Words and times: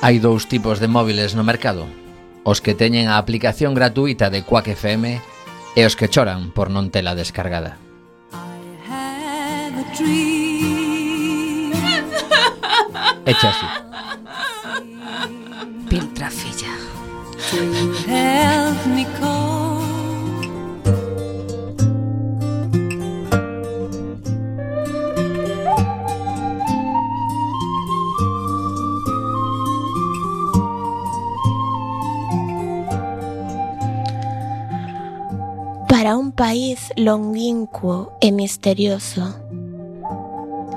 Hai 0.00 0.16
dous 0.16 0.48
tipos 0.48 0.80
de 0.80 0.88
móviles 0.88 1.36
no 1.36 1.44
mercado. 1.44 1.84
Os 2.40 2.64
que 2.64 2.72
teñen 2.72 3.12
a 3.12 3.20
aplicación 3.20 3.76
gratuita 3.76 4.32
de 4.32 4.40
Quack 4.40 4.72
FM 4.72 5.20
E 5.76 5.86
os 5.86 5.94
que 5.94 6.08
choran 6.08 6.50
por 6.56 6.72
non 6.72 6.88
tela 6.88 7.12
descargada. 7.14 7.76
Echa 13.30 13.52
así. 13.52 13.68
Piltra 15.86 16.30
filla 16.30 16.72
To 17.50 17.58
help 18.08 18.86
me 18.86 19.04
call 19.20 19.69
era 36.10 36.18
un 36.18 36.32
país 36.32 36.92
longínquo 36.96 38.10
e 38.20 38.32
misterioso. 38.32 39.22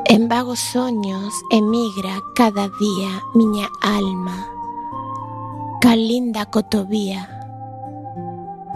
En 0.06 0.30
vagos 0.30 0.60
soños 0.60 1.34
emigra 1.50 2.22
cada 2.36 2.70
día 2.70 3.12
miña 3.34 3.68
alma, 3.82 4.48
cal 5.82 6.08
linda 6.08 6.46
cotovía, 6.46 7.22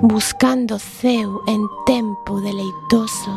buscando 0.01 0.79
ceu 0.79 1.43
en 1.45 1.61
tempo 1.85 2.41
deleitoso. 2.41 3.33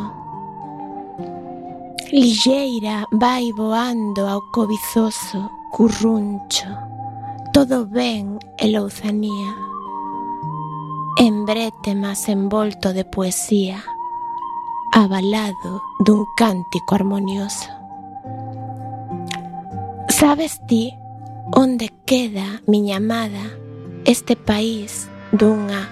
Lixeira 2.11 3.05
vai 3.11 3.51
voando 3.53 4.25
ao 4.25 4.41
cobizoso 4.49 5.45
curruncho, 5.69 6.73
todo 7.53 7.85
ben 7.85 8.39
e 8.57 8.65
louzanía. 8.67 9.70
En 11.17 11.45
brete 11.45 11.93
mas 11.95 12.29
envolto 12.29 12.93
de 12.93 13.03
poesía 13.03 13.83
Avalado 14.93 15.81
dun 15.99 16.25
cántico 16.37 16.95
armonioso 16.95 17.69
Sabes 20.07 20.61
ti 20.67 20.93
onde 21.51 21.89
queda, 22.05 22.61
miña 22.67 22.97
amada, 22.97 23.41
este 24.05 24.35
país 24.35 25.09
dunha 25.31 25.89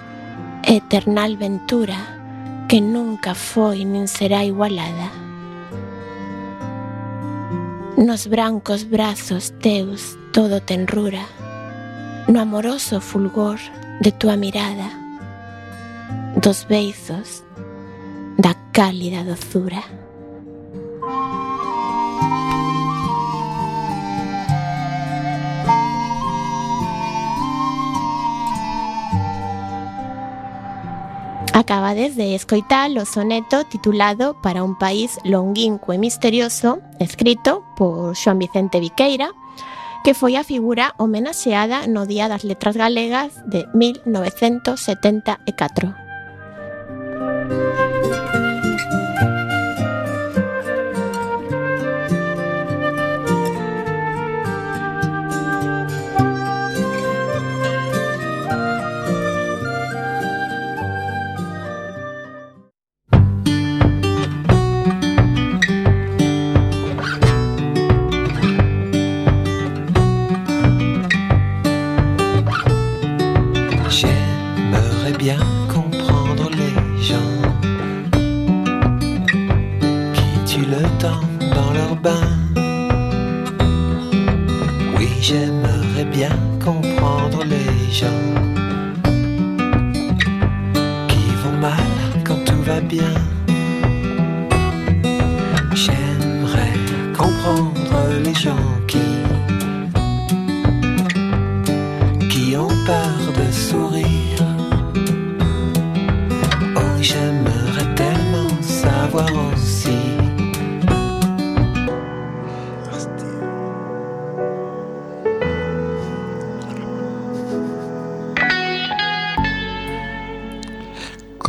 eternal 0.62 1.36
ventura 1.36 1.98
que 2.68 2.80
nunca 2.80 3.34
foi 3.34 3.84
nin 3.84 4.06
será 4.06 4.44
igualada? 4.44 5.10
Nos 7.96 8.28
brancos 8.28 8.88
brazos 8.88 9.52
teus 9.60 10.16
todo 10.32 10.62
tenrura, 10.62 11.26
no 12.28 12.40
amoroso 12.40 13.00
fulgor 13.00 13.58
de 14.00 14.12
tua 14.12 14.36
mirada, 14.36 14.99
dos 16.36 16.66
beizos, 16.68 17.42
da 18.38 18.54
cálida 18.72 19.24
dozura. 19.24 19.82
Acabades 31.52 32.14
de 32.16 32.34
escoitar 32.34 32.90
o 32.96 33.04
soneto 33.04 33.64
titulado 33.64 34.40
Para 34.40 34.64
un 34.64 34.78
país 34.78 35.18
longínquo 35.24 35.92
e 35.92 35.98
misterioso, 35.98 36.80
escrito 36.98 37.62
por 37.76 38.16
Xoan 38.16 38.38
Vicente 38.38 38.80
Viqueira, 38.80 39.28
que 40.02 40.14
foi 40.14 40.36
a 40.36 40.44
figura 40.44 40.94
homenaxeada 40.96 41.86
no 41.86 42.06
Día 42.06 42.28
das 42.32 42.44
Letras 42.48 42.78
Galegas 42.78 43.36
de 43.44 43.68
1974. 43.74 46.09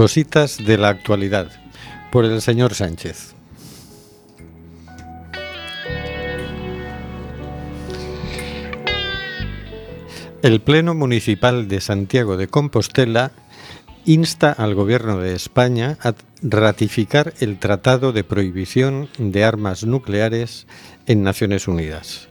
Cositas 0.02 0.58
de 0.58 0.80
la 0.80 0.90
actualidad 0.90 1.52
por 2.12 2.26
el 2.26 2.42
señor 2.42 2.74
Sánchez. 2.74 3.36
El 10.42 10.60
Pleno 10.62 10.96
Municipal 10.96 11.68
de 11.68 11.82
Santiago 11.82 12.36
de 12.36 12.48
Compostela 12.48 13.32
insta 14.04 14.52
al 14.52 14.74
Gobierno 14.74 15.20
de 15.20 15.36
España 15.36 16.00
a 16.02 16.16
ratificar 16.42 17.36
el 17.40 17.60
Tratado 17.60 18.12
de 18.12 18.24
Prohibición 18.24 19.08
de 19.20 19.44
Armas 19.44 19.84
Nucleares 19.84 20.66
en 21.06 21.22
Naciones 21.22 21.68
Unidas. 21.68 22.31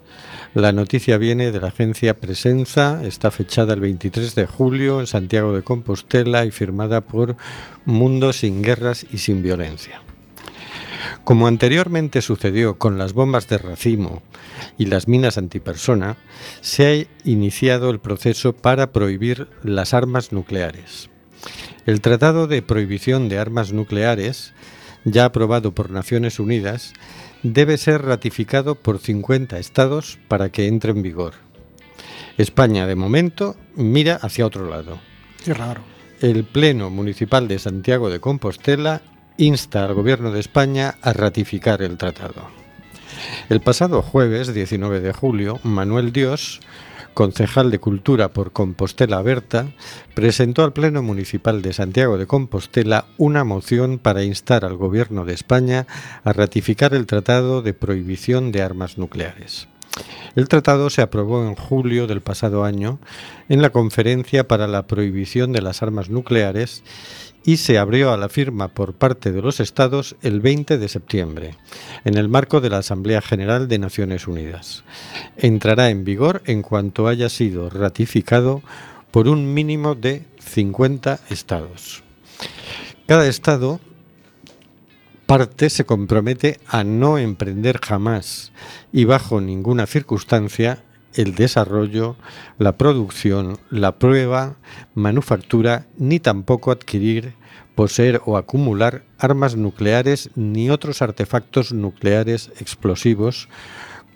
La 0.55 0.73
noticia 0.73 1.17
viene 1.17 1.53
de 1.53 1.61
la 1.61 1.69
agencia 1.69 2.19
Presenza, 2.19 3.05
está 3.05 3.31
fechada 3.31 3.75
el 3.75 3.81
23 3.81 4.35
de 4.35 4.47
julio 4.47 4.99
en 4.99 5.07
Santiago 5.07 5.55
de 5.55 5.63
Compostela 5.63 6.45
y 6.45 6.51
firmada 6.51 7.03
por 7.03 7.37
Mundo 7.85 8.33
sin 8.33 8.61
Guerras 8.61 9.07
y 9.13 9.19
sin 9.19 9.45
Violencia. 9.45 10.03
Como 11.23 11.47
anteriormente 11.47 12.21
sucedió 12.21 12.79
con 12.79 12.99
las 12.99 13.13
bombas 13.13 13.47
de 13.49 13.59
racimo 13.59 14.23
y 14.77 14.87
las 14.87 15.07
minas 15.07 15.39
antipersona, 15.39 16.17
se 16.63 16.87
ha 16.87 17.29
iniciado 17.29 17.89
el 17.89 18.01
proceso 18.01 18.53
para 18.53 18.91
prohibir 18.91 19.47
las 19.63 19.95
armas 19.95 20.33
nucleares. 20.33 21.11
El 21.87 22.01
Tratado 22.01 22.49
de 22.49 22.61
Prohibición 22.61 23.29
de 23.29 23.39
Armas 23.39 23.73
Nucleares, 23.73 24.53
ya 25.05 25.27
aprobado 25.27 25.73
por 25.73 25.91
Naciones 25.91 26.41
Unidas, 26.41 26.93
debe 27.43 27.79
ser 27.79 28.03
ratificado 28.03 28.75
por 28.75 28.99
50 28.99 29.59
estados 29.59 30.19
para 30.29 30.51
que 30.51 30.67
entre 30.67 30.93
en 30.93 31.03
vigor. 31.03 31.35
España, 32.39 32.87
de 32.87 32.95
momento, 32.95 33.57
mira 33.75 34.17
hacia 34.17 34.47
otro 34.47 34.69
lado. 34.69 34.99
Qué 35.45 35.55
raro. 35.55 35.83
El 36.21 36.45
Pleno 36.45 36.91
Municipal 36.91 37.49
de 37.49 37.59
Santiago 37.59 38.11
de 38.11 38.21
Compostela 38.21 39.03
insta 39.37 39.85
al 39.85 39.95
Gobierno 39.95 40.31
de 40.31 40.41
España 40.41 40.97
a 41.01 41.13
ratificar 41.13 41.83
el 41.83 41.97
tratado. 41.97 42.49
El 43.49 43.61
pasado 43.61 44.03
jueves 44.03 44.55
19 44.55 45.01
de 45.01 45.13
julio, 45.13 45.61
Manuel 45.63 46.13
Dios, 46.13 46.61
concejal 47.15 47.71
de 47.71 47.79
Cultura 47.79 48.33
por 48.33 48.53
Compostela 48.53 49.23
Berta, 49.23 49.69
presentó 50.15 50.65
al 50.65 50.73
Pleno 50.73 51.03
Municipal 51.03 51.63
de 51.63 51.73
Santiago 51.73 52.19
de 52.19 52.27
Compostela 52.27 53.07
una 53.19 53.45
moción 53.45 53.99
para 53.99 54.23
instar 54.25 54.65
al 54.65 54.77
Gobierno 54.77 55.25
de 55.25 55.35
España 55.35 55.87
a 56.25 56.33
ratificar 56.33 56.95
el 56.95 57.07
Tratado 57.07 57.63
de 57.63 57.75
Prohibición 57.75 58.53
de 58.53 58.63
Armas 58.63 58.99
Nucleares. 58.99 59.69
El 60.37 60.49
tratado 60.49 60.91
se 60.91 61.03
aprobó 61.03 61.45
en 61.45 61.57
julio 61.57 62.07
del 62.07 62.21
pasado 62.21 62.65
año 62.65 63.01
en 63.49 63.63
la 63.63 63.71
Conferencia 63.71 64.47
para 64.47 64.69
la 64.69 64.87
Prohibición 64.87 65.53
de 65.53 65.63
las 65.63 65.83
Armas 65.83 66.09
Nucleares 66.09 66.85
y 67.45 67.57
se 67.57 67.79
abrió 67.79 68.13
a 68.13 68.17
la 68.17 68.29
firma 68.29 68.69
por 68.69 68.95
parte 68.95 69.33
de 69.33 69.43
los 69.43 69.61
Estados 69.61 70.17
el 70.23 70.41
20 70.41 70.79
de 70.79 70.89
septiembre, 70.89 71.57
en 72.05 72.17
el 72.17 72.29
marco 72.29 72.61
de 72.61 72.71
la 72.71 72.79
Asamblea 72.79 73.23
General 73.23 73.69
de 73.69 73.79
Naciones 73.79 74.29
Unidas. 74.29 74.85
Entrará 75.37 75.91
en 75.91 76.05
vigor 76.05 76.43
en 76.47 76.63
cuanto 76.63 77.09
haya 77.09 77.29
sido 77.29 77.71
ratificado 77.71 78.63
por 79.11 79.29
un 79.29 79.55
mínimo 79.55 79.95
de 79.95 80.25
50 80.39 81.21
Estados. 81.31 82.03
Cada 83.07 83.27
Estado 83.27 83.81
parte 85.27 85.71
se 85.71 85.85
compromete 85.85 86.59
a 86.67 86.83
no 86.83 87.17
emprender 87.17 87.79
jamás 87.79 88.53
y 88.93 89.05
bajo 89.05 89.41
ninguna 89.41 89.87
circunstancia 89.87 90.83
el 91.15 91.35
desarrollo, 91.35 92.17
la 92.59 92.77
producción, 92.77 93.59
la 93.71 93.99
prueba, 93.99 94.57
manufactura, 94.95 95.87
ni 95.99 96.21
tampoco 96.21 96.71
adquirir, 96.71 97.35
poseer 97.75 98.21
o 98.27 98.37
acumular 98.37 99.05
armas 99.19 99.57
nucleares 99.57 100.31
ni 100.35 100.71
otros 100.71 101.03
artefactos 101.03 101.73
nucleares 101.73 102.51
explosivos, 102.61 103.49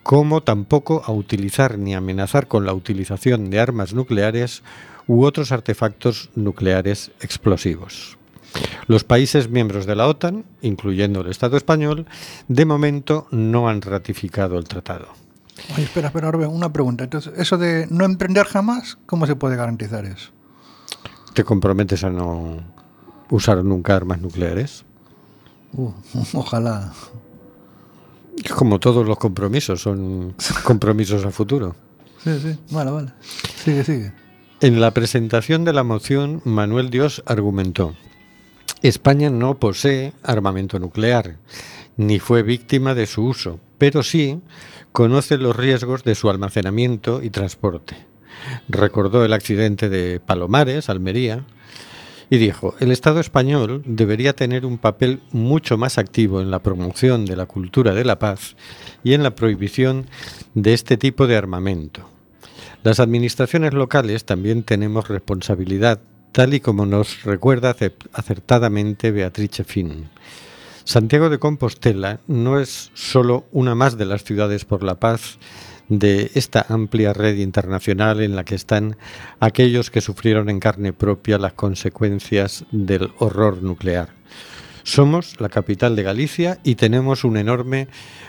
como 0.02 0.42
tampoco 0.42 1.02
a 1.06 1.12
utilizar 1.12 1.78
ni 1.78 1.94
amenazar 1.94 2.46
con 2.46 2.66
la 2.66 2.74
utilización 2.74 3.50
de 3.50 3.60
armas 3.60 3.94
nucleares 3.94 4.62
u 5.06 5.24
otros 5.24 5.50
artefactos 5.50 6.30
nucleares 6.34 7.10
explosivos. 7.20 8.18
Los 8.86 9.02
países 9.02 9.48
miembros 9.48 9.86
de 9.86 9.96
la 9.96 10.06
OTAN, 10.06 10.44
incluyendo 10.62 11.22
el 11.22 11.30
Estado 11.30 11.56
español, 11.56 12.06
de 12.48 12.64
momento 12.64 13.26
no 13.30 13.68
han 13.68 13.80
ratificado 13.82 14.58
el 14.58 14.64
tratado. 14.64 15.23
Oye, 15.74 15.84
espera, 15.84 16.08
espera, 16.08 16.28
Orbe, 16.28 16.46
una 16.46 16.72
pregunta. 16.72 17.04
Entonces, 17.04 17.32
eso 17.36 17.58
de 17.58 17.86
no 17.90 18.04
emprender 18.04 18.46
jamás, 18.46 18.98
¿cómo 19.06 19.26
se 19.26 19.36
puede 19.36 19.56
garantizar 19.56 20.04
eso? 20.04 20.30
¿Te 21.32 21.44
comprometes 21.44 22.04
a 22.04 22.10
no 22.10 22.58
usar 23.30 23.64
nunca 23.64 23.96
armas 23.96 24.20
nucleares? 24.20 24.84
Uh, 25.72 25.92
ojalá. 26.34 26.92
Como 28.56 28.80
todos 28.80 29.06
los 29.06 29.18
compromisos, 29.18 29.80
son 29.80 30.34
compromisos 30.64 31.24
a 31.24 31.30
futuro. 31.30 31.76
Sí, 32.22 32.38
sí. 32.40 32.58
Vale, 32.70 32.90
vale. 32.90 33.12
Sigue, 33.64 33.84
sigue. 33.84 34.12
En 34.60 34.80
la 34.80 34.92
presentación 34.92 35.64
de 35.64 35.72
la 35.72 35.82
moción, 35.82 36.40
Manuel 36.44 36.90
Dios 36.90 37.22
argumentó, 37.26 37.94
España 38.82 39.30
no 39.30 39.58
posee 39.58 40.12
armamento 40.22 40.78
nuclear, 40.78 41.36
ni 41.96 42.18
fue 42.18 42.42
víctima 42.42 42.94
de 42.94 43.06
su 43.06 43.24
uso, 43.24 43.60
pero 43.78 44.02
sí 44.02 44.40
conoce 44.94 45.38
los 45.38 45.56
riesgos 45.56 46.04
de 46.04 46.14
su 46.14 46.30
almacenamiento 46.30 47.20
y 47.20 47.30
transporte. 47.30 47.96
Recordó 48.68 49.24
el 49.24 49.32
accidente 49.32 49.88
de 49.88 50.20
Palomares, 50.20 50.88
Almería, 50.88 51.44
y 52.30 52.36
dijo, 52.36 52.76
el 52.78 52.92
Estado 52.92 53.18
español 53.18 53.82
debería 53.86 54.36
tener 54.36 54.64
un 54.64 54.78
papel 54.78 55.20
mucho 55.32 55.76
más 55.76 55.98
activo 55.98 56.40
en 56.40 56.52
la 56.52 56.60
promoción 56.60 57.26
de 57.26 57.34
la 57.34 57.46
cultura 57.46 57.92
de 57.92 58.04
la 58.04 58.20
paz 58.20 58.54
y 59.02 59.14
en 59.14 59.24
la 59.24 59.34
prohibición 59.34 60.06
de 60.54 60.74
este 60.74 60.96
tipo 60.96 61.26
de 61.26 61.36
armamento. 61.36 62.08
Las 62.84 63.00
administraciones 63.00 63.74
locales 63.74 64.24
también 64.24 64.62
tenemos 64.62 65.08
responsabilidad, 65.08 65.98
tal 66.30 66.54
y 66.54 66.60
como 66.60 66.86
nos 66.86 67.24
recuerda 67.24 67.74
acertadamente 68.12 69.10
Beatrice 69.10 69.64
Finn. 69.64 70.08
Santiago 70.84 71.30
de 71.30 71.38
Compostela 71.38 72.20
no 72.26 72.60
es 72.60 72.90
solo 72.92 73.46
una 73.52 73.74
más 73.74 73.96
de 73.96 74.04
las 74.04 74.22
ciudades 74.22 74.66
por 74.66 74.82
la 74.82 74.96
paz 74.96 75.38
de 75.88 76.30
esta 76.34 76.66
amplia 76.68 77.14
red 77.14 77.38
internacional 77.38 78.20
en 78.20 78.36
la 78.36 78.44
que 78.44 78.54
están 78.54 78.96
aquellos 79.40 79.90
que 79.90 80.02
sufrieron 80.02 80.50
en 80.50 80.60
carne 80.60 80.92
propia 80.92 81.38
las 81.38 81.54
consecuencias 81.54 82.66
del 82.70 83.12
horror 83.18 83.62
nuclear. 83.62 84.10
Somos 84.82 85.40
la 85.40 85.48
capital 85.48 85.96
de 85.96 86.02
Galicia 86.02 86.60
y 86.62 86.74
tenemos 86.74 87.24
un 87.24 87.38
enorme 87.38 87.88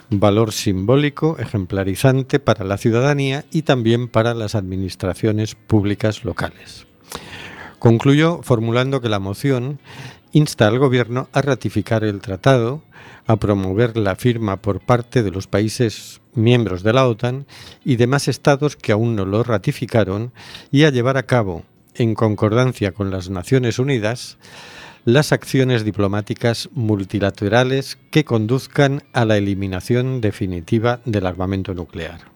valor 0.09 0.53
simbólico 0.53 1.37
ejemplarizante 1.37 2.39
para 2.39 2.63
la 2.63 2.77
ciudadanía 2.77 3.43
y 3.51 3.63
también 3.63 4.07
para 4.07 4.33
las 4.33 4.55
administraciones 4.55 5.55
públicas 5.55 6.23
locales. 6.23 6.87
Concluyó 7.85 8.41
formulando 8.41 8.99
que 8.99 9.09
la 9.09 9.19
moción 9.19 9.79
insta 10.31 10.65
al 10.65 10.79
Gobierno 10.79 11.29
a 11.33 11.43
ratificar 11.43 12.03
el 12.03 12.19
tratado, 12.19 12.81
a 13.27 13.35
promover 13.35 13.95
la 13.95 14.15
firma 14.15 14.59
por 14.59 14.79
parte 14.79 15.21
de 15.21 15.29
los 15.29 15.45
países 15.45 16.19
miembros 16.33 16.81
de 16.81 16.93
la 16.93 17.07
OTAN 17.07 17.45
y 17.83 17.97
demás 17.97 18.27
estados 18.27 18.75
que 18.75 18.91
aún 18.91 19.15
no 19.15 19.23
lo 19.25 19.43
ratificaron 19.43 20.33
y 20.71 20.85
a 20.85 20.89
llevar 20.89 21.15
a 21.17 21.27
cabo, 21.27 21.61
en 21.93 22.15
concordancia 22.15 22.91
con 22.91 23.11
las 23.11 23.29
Naciones 23.29 23.77
Unidas, 23.77 24.39
las 25.03 25.31
acciones 25.31 25.85
diplomáticas 25.85 26.69
multilaterales 26.73 27.99
que 28.09 28.25
conduzcan 28.25 29.03
a 29.13 29.25
la 29.25 29.37
eliminación 29.37 30.21
definitiva 30.21 31.01
del 31.05 31.27
armamento 31.27 31.75
nuclear. 31.75 32.34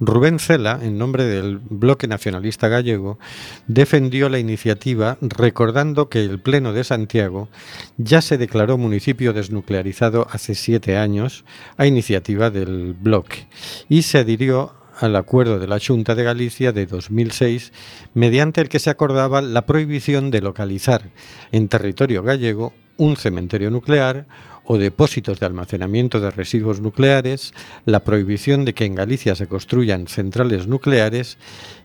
Rubén 0.00 0.38
Cela, 0.38 0.78
en 0.82 0.98
nombre 0.98 1.24
del 1.24 1.58
Bloque 1.58 2.06
Nacionalista 2.06 2.68
Gallego, 2.68 3.18
defendió 3.66 4.28
la 4.28 4.38
iniciativa 4.38 5.18
recordando 5.20 6.08
que 6.08 6.24
el 6.24 6.40
Pleno 6.40 6.72
de 6.72 6.84
Santiago 6.84 7.48
ya 7.96 8.20
se 8.20 8.38
declaró 8.38 8.78
municipio 8.78 9.32
desnuclearizado 9.32 10.26
hace 10.30 10.54
siete 10.54 10.96
años 10.96 11.44
a 11.76 11.86
iniciativa 11.86 12.50
del 12.50 12.94
Bloque 12.94 13.48
y 13.88 14.02
se 14.02 14.18
adhirió 14.18 14.74
al 14.98 15.16
acuerdo 15.16 15.58
de 15.58 15.66
la 15.66 15.78
Junta 15.78 16.14
de 16.14 16.24
Galicia 16.24 16.72
de 16.72 16.86
2006, 16.86 17.72
mediante 18.14 18.60
el 18.62 18.68
que 18.68 18.78
se 18.78 18.90
acordaba 18.90 19.42
la 19.42 19.66
prohibición 19.66 20.30
de 20.30 20.40
localizar 20.40 21.10
en 21.52 21.68
territorio 21.68 22.22
gallego 22.22 22.72
un 22.96 23.16
cementerio 23.16 23.70
nuclear 23.70 24.26
o 24.66 24.78
depósitos 24.78 25.40
de 25.40 25.46
almacenamiento 25.46 26.20
de 26.20 26.30
residuos 26.30 26.80
nucleares, 26.80 27.54
la 27.84 28.04
prohibición 28.04 28.64
de 28.64 28.74
que 28.74 28.84
en 28.84 28.94
Galicia 28.94 29.34
se 29.34 29.46
construyan 29.46 30.08
centrales 30.08 30.66
nucleares 30.66 31.38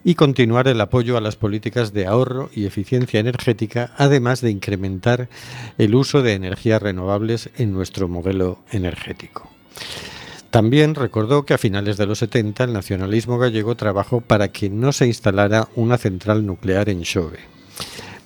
y 0.04 0.16
continuar 0.16 0.68
el 0.68 0.82
apoyo 0.82 1.18
a 1.18 1.22
las 1.22 1.36
políticas 1.36 1.94
de 1.94 2.08
ahorro 2.08 2.50
y 2.54 2.66
eficiencia 2.66 3.20
energética, 3.20 3.94
además 3.98 4.42
de 4.42 4.52
incrementar 4.52 5.30
el 5.78 5.96
uso 5.96 6.22
de 6.24 6.34
energías 6.34 6.82
renovables 6.82 7.50
en 7.58 7.72
nuestro 7.72 8.08
modelo 8.08 8.60
energético. 8.72 9.50
También 10.50 10.96
recordó 10.96 11.46
que 11.46 11.54
a 11.54 11.58
finales 11.58 11.96
de 11.96 12.06
los 12.06 12.20
70 12.20 12.66
el 12.66 12.74
nacionalismo 12.74 13.38
gallego 13.38 13.76
trabajó 13.76 14.20
para 14.20 14.50
que 14.50 14.70
no 14.70 14.92
se 14.92 15.08
instalara 15.08 15.70
una 15.76 15.98
central 15.98 16.46
nuclear 16.46 16.90
en 16.90 17.06
Xove. 17.06 17.40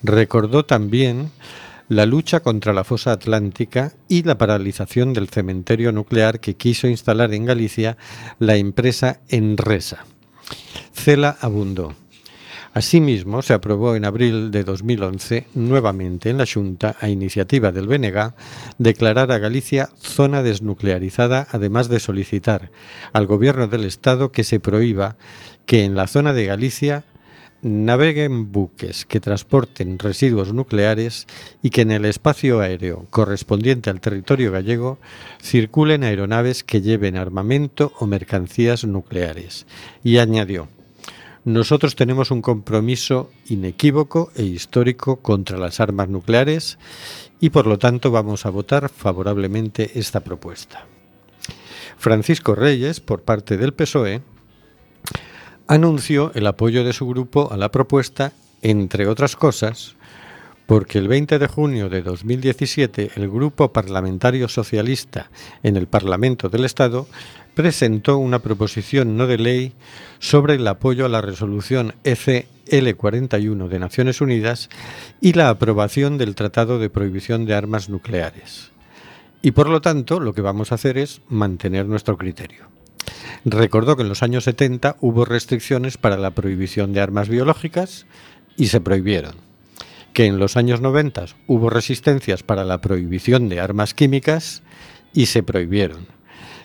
Recordó 0.01 0.65
también 0.65 1.29
la 1.87 2.05
lucha 2.05 2.39
contra 2.39 2.73
la 2.73 2.83
fosa 2.83 3.11
atlántica 3.11 3.93
y 4.07 4.23
la 4.23 4.37
paralización 4.37 5.13
del 5.13 5.29
cementerio 5.29 5.91
nuclear 5.91 6.39
que 6.39 6.55
quiso 6.55 6.87
instalar 6.87 7.33
en 7.33 7.45
Galicia 7.45 7.97
la 8.39 8.55
empresa 8.55 9.19
Enresa. 9.29 10.05
Cela 10.93 11.37
abundó. 11.41 11.93
Asimismo, 12.73 13.41
se 13.41 13.53
aprobó 13.53 13.95
en 13.95 14.03
abril 14.03 14.51
de 14.51 14.65
2011 14.65 15.47
nuevamente 15.53 16.29
en 16.29 16.37
la 16.37 16.45
Junta, 16.45 16.97
a 16.99 17.07
iniciativa 17.07 17.71
del 17.71 17.87
BNG, 17.87 18.33
declarar 18.79 19.31
a 19.31 19.37
Galicia 19.37 19.89
zona 19.97 20.43
desnuclearizada, 20.43 21.47
además 21.51 21.87
de 21.87 22.01
solicitar 22.01 22.71
al 23.13 23.27
Gobierno 23.27 23.67
del 23.67 23.85
Estado 23.85 24.33
que 24.33 24.43
se 24.43 24.59
prohíba 24.59 25.15
que 25.65 25.85
en 25.85 25.95
la 25.95 26.07
zona 26.07 26.33
de 26.33 26.47
Galicia 26.47 27.05
naveguen 27.65 28.51
buques 28.51 29.05
que 29.05 29.19
transporten 29.19 29.97
residuos 29.97 30.53
nucleares 30.53 31.25
y 31.63 31.71
que 31.71 31.81
en 31.81 31.89
el 31.89 32.05
espacio 32.05 32.59
aéreo 32.59 33.07
correspondiente 33.09 33.89
al 33.89 34.01
territorio 34.01 34.51
gallego 34.51 34.99
circulen 35.41 36.03
aeronaves 36.03 36.63
que 36.63 36.81
lleven 36.81 37.17
armamento 37.17 37.91
o 37.97 38.05
mercancías 38.05 38.85
nucleares. 38.85 39.65
Y 40.03 40.19
añadió, 40.19 40.67
nosotros 41.43 41.95
tenemos 41.95 42.29
un 42.29 42.43
compromiso 42.43 43.31
inequívoco 43.47 44.31
e 44.35 44.43
histórico 44.43 45.15
contra 45.15 45.57
las 45.57 45.79
armas 45.79 46.07
nucleares 46.07 46.77
y 47.39 47.49
por 47.49 47.65
lo 47.65 47.79
tanto 47.79 48.11
vamos 48.11 48.45
a 48.45 48.51
votar 48.51 48.89
favorablemente 48.89 49.97
esta 49.97 50.19
propuesta. 50.19 50.85
Francisco 51.97 52.53
Reyes, 52.53 52.99
por 52.99 53.23
parte 53.23 53.57
del 53.57 53.73
PSOE, 53.73 54.21
anunció 55.67 56.31
el 56.35 56.47
apoyo 56.47 56.83
de 56.83 56.93
su 56.93 57.07
grupo 57.07 57.51
a 57.51 57.57
la 57.57 57.71
propuesta, 57.71 58.33
entre 58.61 59.07
otras 59.07 59.35
cosas, 59.35 59.95
porque 60.65 60.97
el 60.97 61.07
20 61.07 61.39
de 61.39 61.47
junio 61.47 61.89
de 61.89 62.01
2017 62.01 63.11
el 63.15 63.29
Grupo 63.29 63.71
Parlamentario 63.71 64.47
Socialista 64.47 65.29
en 65.63 65.75
el 65.77 65.87
Parlamento 65.87 66.49
del 66.49 66.65
Estado 66.65 67.07
presentó 67.53 68.17
una 68.17 68.39
proposición 68.39 69.15
no 69.15 69.27
de 69.27 69.37
ley 69.37 69.73
sobre 70.19 70.55
el 70.55 70.67
apoyo 70.67 71.05
a 71.05 71.09
la 71.09 71.21
resolución 71.21 71.93
ECL 72.03 72.95
41 72.95 73.67
de 73.67 73.79
Naciones 73.79 74.21
Unidas 74.21 74.69
y 75.21 75.33
la 75.33 75.49
aprobación 75.49 76.17
del 76.17 76.35
Tratado 76.35 76.79
de 76.79 76.89
Prohibición 76.89 77.45
de 77.45 77.53
Armas 77.53 77.89
Nucleares. 77.89 78.71
Y 79.41 79.51
por 79.51 79.69
lo 79.69 79.81
tanto, 79.81 80.19
lo 80.19 80.33
que 80.33 80.41
vamos 80.41 80.71
a 80.71 80.75
hacer 80.75 80.97
es 80.97 81.21
mantener 81.29 81.85
nuestro 81.85 82.17
criterio. 82.17 82.65
Recordó 83.45 83.95
que 83.95 84.01
en 84.01 84.09
los 84.09 84.23
años 84.23 84.45
70 84.45 84.97
hubo 85.01 85.23
restricciones 85.23 85.99
para 85.99 86.17
la 86.17 86.31
prohibición 86.31 86.93
de 86.93 87.01
armas 87.01 87.29
biológicas 87.29 88.07
y 88.57 88.67
se 88.67 88.81
prohibieron. 88.81 89.35
que 90.13 90.25
en 90.25 90.39
los 90.39 90.55
años 90.55 90.79
90 90.79 91.25
hubo 91.45 91.69
resistencias 91.69 92.41
para 92.41 92.63
la 92.63 92.79
prohibición 92.79 93.49
de 93.49 93.59
armas 93.59 93.93
químicas 93.93 94.63
y 95.13 95.25
se 95.25 95.43
prohibieron. 95.43 96.07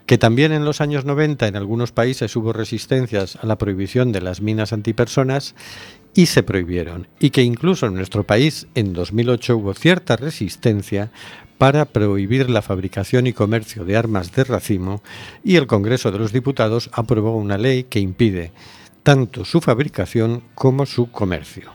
Que 0.07 0.19
también 0.19 0.53
en 0.53 0.65
los 0.65 0.81
años 0.81 1.05
90 1.05 1.49
en 1.49 1.57
algunos 1.57 1.91
países 1.91 2.35
hubo 2.37 2.53
resistencias 2.53 3.37
a 3.43 3.47
la 3.47 3.59
prohibición 3.59 4.13
de 4.13 4.21
las 4.21 4.41
minas 4.41 4.73
antipersonas 4.73 5.57
y 6.15 6.27
se 6.27 6.45
prohibieron. 6.45 7.09
Y 7.19 7.31
que 7.31 7.43
incluso 7.43 7.87
en 7.87 7.95
nuestro 7.95 8.23
país 8.23 8.69
en 8.77 8.93
2008 8.93 9.57
hubo 9.57 9.75
cierta 9.75 10.17
resistencia 10.17 11.11
para 11.61 11.85
prohibir 11.85 12.49
la 12.49 12.63
fabricación 12.63 13.27
y 13.27 13.35
comercio 13.35 13.85
de 13.85 13.95
armas 13.95 14.33
de 14.33 14.45
racimo 14.45 15.03
y 15.45 15.57
el 15.57 15.67
Congreso 15.67 16.11
de 16.11 16.19
los 16.19 16.33
Diputados 16.33 16.89
aprobó 16.95 17.37
una 17.37 17.59
ley 17.59 17.85
que 17.85 18.01
impide 18.01 18.51
tanto 19.03 19.45
su 19.45 19.61
fabricación 19.61 20.43
como 20.55 20.87
su 20.87 21.11
comercio. 21.11 21.71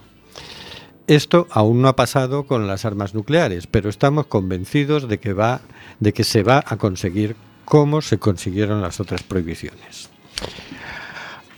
Esto 1.05 1.45
aún 1.51 1.83
no 1.83 1.87
ha 1.87 1.95
pasado 1.95 2.47
con 2.47 2.65
las 2.65 2.83
armas 2.83 3.13
nucleares, 3.13 3.67
pero 3.67 3.91
estamos 3.91 4.25
convencidos 4.25 5.07
de 5.07 5.19
que, 5.19 5.33
va, 5.33 5.61
de 5.99 6.13
que 6.13 6.23
se 6.23 6.41
va 6.41 6.63
a 6.65 6.77
conseguir 6.77 7.35
como 7.63 8.01
se 8.01 8.17
consiguieron 8.17 8.81
las 8.81 8.99
otras 8.99 9.21
prohibiciones. 9.21 10.09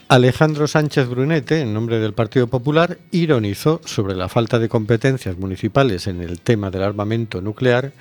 Alejandro 0.09 0.67
Sánchez 0.67 1.09
Brunete, 1.09 1.59
en 1.59 1.73
nombre 1.73 1.99
del 1.99 2.13
Partido 2.13 2.47
Popular, 2.47 2.97
ironizó 3.11 3.81
sobre 3.83 4.15
la 4.15 4.29
falta 4.29 4.57
de 4.57 4.69
competencias 4.69 5.37
municipales 5.37 6.07
en 6.07 6.21
el 6.21 6.39
tema 6.39 6.71
del 6.71 6.83
armamento 6.83 7.41
nuclear, 7.41 7.91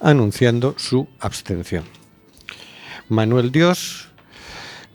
anunciando 0.00 0.74
su 0.76 1.06
abstención. 1.20 1.84
Manuel 3.08 3.52
Dios 3.52 4.08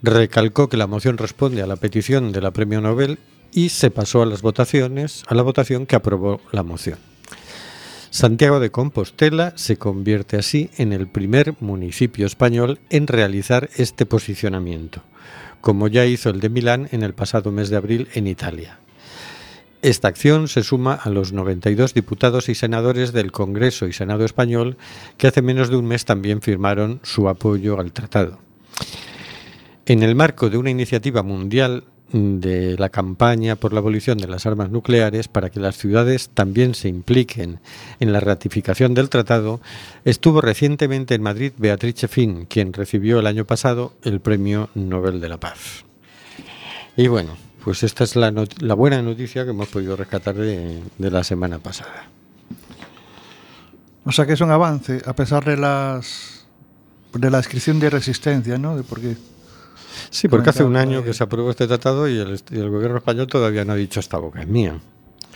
recalcó 0.03 0.67
que 0.67 0.75
la 0.75 0.87
moción 0.87 1.17
responde 1.17 1.61
a 1.61 1.67
la 1.67 1.77
petición 1.77 2.33
de 2.33 2.41
la 2.41 2.51
Premio 2.51 2.81
Nobel 2.81 3.17
y 3.53 3.69
se 3.69 3.89
pasó 3.89 4.21
a 4.21 4.25
las 4.25 4.41
votaciones, 4.41 5.23
a 5.27 5.35
la 5.35 5.43
votación 5.43 5.85
que 5.85 5.95
aprobó 5.95 6.41
la 6.51 6.63
moción. 6.63 6.99
Santiago 8.09 8.59
de 8.59 8.71
Compostela 8.71 9.53
se 9.55 9.77
convierte 9.77 10.35
así 10.35 10.69
en 10.75 10.91
el 10.91 11.07
primer 11.07 11.55
municipio 11.61 12.25
español 12.25 12.79
en 12.89 13.07
realizar 13.07 13.69
este 13.77 14.05
posicionamiento 14.05 15.01
como 15.61 15.87
ya 15.87 16.05
hizo 16.05 16.29
el 16.29 16.39
de 16.39 16.49
Milán 16.49 16.89
en 16.91 17.03
el 17.03 17.13
pasado 17.13 17.51
mes 17.51 17.69
de 17.69 17.77
abril 17.77 18.07
en 18.13 18.27
Italia. 18.27 18.79
Esta 19.81 20.07
acción 20.07 20.47
se 20.47 20.63
suma 20.63 20.95
a 20.95 21.09
los 21.09 21.33
92 21.33 21.93
diputados 21.93 22.49
y 22.49 22.55
senadores 22.55 23.13
del 23.13 23.31
Congreso 23.31 23.87
y 23.87 23.93
Senado 23.93 24.25
español 24.25 24.77
que 25.17 25.27
hace 25.27 25.41
menos 25.41 25.69
de 25.69 25.77
un 25.77 25.85
mes 25.85 26.03
también 26.03 26.41
firmaron 26.41 26.99
su 27.03 27.29
apoyo 27.29 27.79
al 27.79 27.91
tratado. 27.91 28.39
En 29.85 30.03
el 30.03 30.15
marco 30.15 30.49
de 30.49 30.57
una 30.57 30.71
iniciativa 30.71 31.23
mundial 31.23 31.83
de 32.11 32.77
la 32.77 32.89
campaña 32.89 33.55
por 33.55 33.73
la 33.73 33.79
abolición 33.79 34.17
de 34.17 34.27
las 34.27 34.45
armas 34.45 34.69
nucleares 34.69 35.27
para 35.27 35.49
que 35.49 35.59
las 35.59 35.77
ciudades 35.77 36.29
también 36.29 36.73
se 36.73 36.87
impliquen 36.87 37.59
en 37.99 38.13
la 38.13 38.19
ratificación 38.19 38.93
del 38.93 39.09
tratado, 39.09 39.59
estuvo 40.05 40.41
recientemente 40.41 41.15
en 41.15 41.21
Madrid 41.21 41.51
Beatrice 41.57 42.07
Finn, 42.07 42.45
quien 42.45 42.73
recibió 42.73 43.19
el 43.19 43.27
año 43.27 43.45
pasado 43.45 43.93
el 44.03 44.19
Premio 44.21 44.69
Nobel 44.73 45.19
de 45.19 45.29
la 45.29 45.39
Paz. 45.39 45.85
Y 46.95 47.07
bueno, 47.07 47.35
pues 47.63 47.83
esta 47.83 48.05
es 48.05 48.15
la, 48.15 48.31
la 48.59 48.73
buena 48.73 49.01
noticia 49.01 49.43
que 49.43 49.51
hemos 49.51 49.67
podido 49.67 49.95
rescatar 49.95 50.35
de, 50.35 50.81
de, 50.97 51.11
la 51.11 51.23
semana 51.23 51.59
pasada. 51.59 52.07
O 54.05 54.11
sea 54.11 54.25
que 54.25 54.33
es 54.33 54.41
un 54.41 54.51
avance, 54.51 55.01
a 55.05 55.13
pesar 55.13 55.43
de 55.43 55.57
las 55.57 56.47
de 57.13 57.31
la 57.31 57.37
descripción 57.37 57.79
de 57.79 57.89
resistencia, 57.89 58.57
¿no? 58.57 58.77
De 58.77 58.83
por 58.83 59.01
qué 59.01 59.17
Sí, 60.09 60.27
porque 60.27 60.49
hace 60.49 60.63
un 60.63 60.75
año 60.75 61.03
que 61.03 61.13
se 61.13 61.23
aprobó 61.23 61.49
este 61.49 61.67
tratado 61.67 62.07
y 62.07 62.17
el, 62.17 62.41
y 62.51 62.59
el, 62.59 62.69
gobierno 62.69 62.97
español 62.97 63.27
todavía 63.27 63.65
no 63.65 63.73
ha 63.73 63.75
dicho 63.75 63.99
esta 63.99 64.17
boca 64.17 64.41
es 64.41 64.47
mía. 64.47 64.79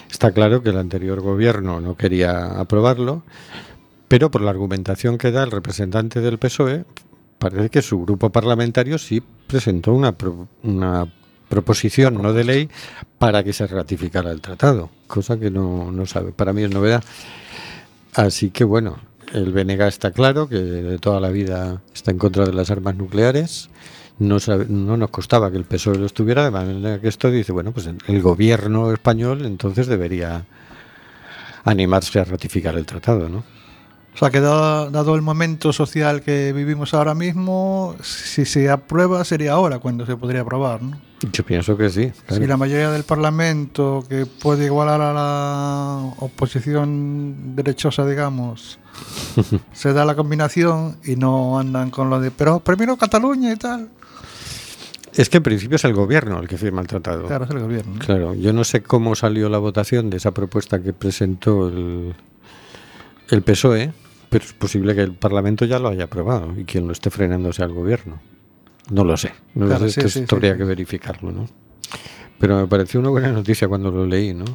Está 0.10 0.32
claro 0.32 0.62
que 0.62 0.70
el 0.70 0.78
anterior 0.78 1.22
gobierno 1.22 1.80
no 1.80 1.96
quería 1.96 2.60
aprobarlo, 2.60 3.24
pero 4.08 4.30
por 4.30 4.42
la 4.42 4.52
argumentación 4.52 5.18
que 5.18 5.32
da 5.32 5.44
el 5.44 5.52
representante 5.52 6.20
del 6.20 6.38
PSOE, 6.38 6.84
parece 7.40 7.70
que 7.70 7.82
su 7.82 8.02
grupo 8.02 8.30
parlamentario 8.30 8.98
sí 8.98 9.24
presentó 9.48 9.94
una, 9.94 10.12
pro, 10.12 10.48
una 10.64 11.08
proposición 11.48 12.22
no 12.22 12.34
de 12.34 12.44
ley 12.44 12.70
para 13.18 13.44
que 13.44 13.54
se 13.54 13.68
ratificara 13.68 14.32
el 14.32 14.42
tratado, 14.42 14.90
cosa 15.08 15.40
que 15.40 15.50
no, 15.50 15.92
no 15.92 16.06
sabe, 16.06 16.34
para 16.34 16.54
mí 16.54 16.64
es 16.64 16.72
novedad. 16.72 17.04
Así 18.14 18.50
que 18.50 18.64
bueno, 18.64 18.98
el 19.34 19.54
BNG 19.54 19.82
está 19.84 20.12
claro 20.12 20.50
que 20.50 20.58
de 20.58 21.00
toda 21.00 21.20
la 21.20 21.30
vida 21.30 21.82
está 21.94 22.12
en 22.12 22.18
contra 22.18 22.46
de 22.46 22.54
las 22.54 22.70
armas 22.70 22.96
nucleares 22.96 23.70
no, 24.22 24.40
sabe, 24.40 24.68
no 24.70 24.98
nos 24.98 25.10
costaba 25.10 25.52
que 25.52 25.58
el 25.58 25.66
PSOE 25.66 25.98
lo 25.98 26.06
estuviera, 26.06 26.44
de 26.44 26.52
manera 26.52 27.02
que 27.02 27.08
esto 27.08 27.32
dice, 27.32 27.52
bueno, 27.52 27.72
pues 27.72 27.90
el 28.08 28.22
gobierno 28.22 28.92
español 28.94 29.46
entonces 29.46 29.88
debería 29.88 30.46
animarse 31.64 32.20
a 32.20 32.24
ratificar 32.24 32.76
el 32.76 32.86
tratado, 32.86 33.30
¿no? 33.30 33.44
O 34.14 34.18
sea, 34.18 34.30
que 34.30 34.42
dado, 34.42 34.92
dado, 34.92 35.16
el 35.16 35.22
momento 35.22 35.72
social 35.74 36.22
que 36.22 36.52
vivimos 36.54 36.94
ahora 36.94 37.16
mismo, 37.16 37.96
si 38.04 38.46
se 38.46 38.70
aprueba 38.70 39.24
sería 39.24 39.54
ahora 39.54 39.80
cuando 39.80 40.06
se 40.06 40.18
podría 40.18 40.42
aprobar, 40.42 40.84
¿no? 40.84 41.00
Yo 41.32 41.46
pienso 41.46 41.78
que 41.78 41.90
sí. 41.90 42.12
Claro. 42.28 42.44
Si 42.44 42.48
la 42.48 42.58
mayoría 42.58 42.92
del 42.92 43.04
Parlamento, 43.04 44.04
que 44.08 44.26
puede 44.26 44.66
igualar 44.66 45.02
a 45.02 45.14
la 45.14 46.14
oposición 46.20 47.56
derechosa, 47.56 48.06
digamos, 48.06 48.80
se 49.74 49.94
da 49.94 50.04
la 50.04 50.16
combinación 50.16 50.98
y 51.06 51.16
no 51.16 51.58
andan 51.58 51.90
con 51.90 52.10
lo 52.10 52.20
de, 52.20 52.30
pero 52.30 52.60
primero 52.60 52.98
Cataluña 52.98 53.54
y 53.54 53.56
tal. 53.56 53.90
Es 55.16 55.30
que 55.30 55.38
en 55.38 55.44
principio 55.44 55.76
es 55.76 55.84
el 55.84 55.94
gobierno 55.94 56.40
el 56.40 56.48
que 56.48 56.58
firma 56.58 56.82
el 56.82 56.88
tratado. 56.88 57.28
Claro, 57.28 57.46
es 57.46 57.52
el 57.52 57.60
gobierno. 57.60 57.96
¿no? 57.96 58.00
Claro, 58.00 58.34
yo 58.34 58.54
no 58.54 58.64
sé 58.64 58.82
cómo 58.82 59.16
salió 59.16 59.50
la 59.50 59.58
votación 59.58 60.10
de 60.10 60.18
esa 60.18 60.32
propuesta 60.32 60.82
que 60.82 60.94
presentó 60.94 61.68
el, 61.68 62.14
el 63.30 63.42
PSOE, 63.42 63.92
pero 64.30 64.46
es 64.46 64.54
posible 64.54 64.96
que 64.96 65.02
el 65.02 65.14
Parlamento 65.14 65.66
ya 65.66 65.80
lo 65.80 65.90
haya 65.90 66.06
aprobado 66.06 66.54
y 66.58 66.64
quien 66.64 66.88
lo 66.88 66.94
esté 66.94 67.10
frenando 67.10 67.52
sea 67.52 67.66
el 67.66 67.74
gobierno. 67.74 68.22
No 68.90 69.04
lo 69.04 69.18
sé. 69.18 69.34
No 69.54 69.68
Claro, 69.68 69.86
lo 69.86 69.92
sé, 69.92 70.02
sí, 70.02 70.20
esto 70.20 70.20
sí, 70.20 70.36
habría 70.36 70.54
sí. 70.54 70.58
que 70.60 70.64
verificarlo, 70.64 71.32
¿no? 71.32 71.48
Pero 72.40 72.60
me 72.60 72.68
pareció 72.68 73.00
una 73.00 73.10
buena 73.10 73.32
noticia 73.32 73.68
cuando 73.68 73.92
lo 73.92 74.06
leí, 74.06 74.34
¿no? 74.34 74.46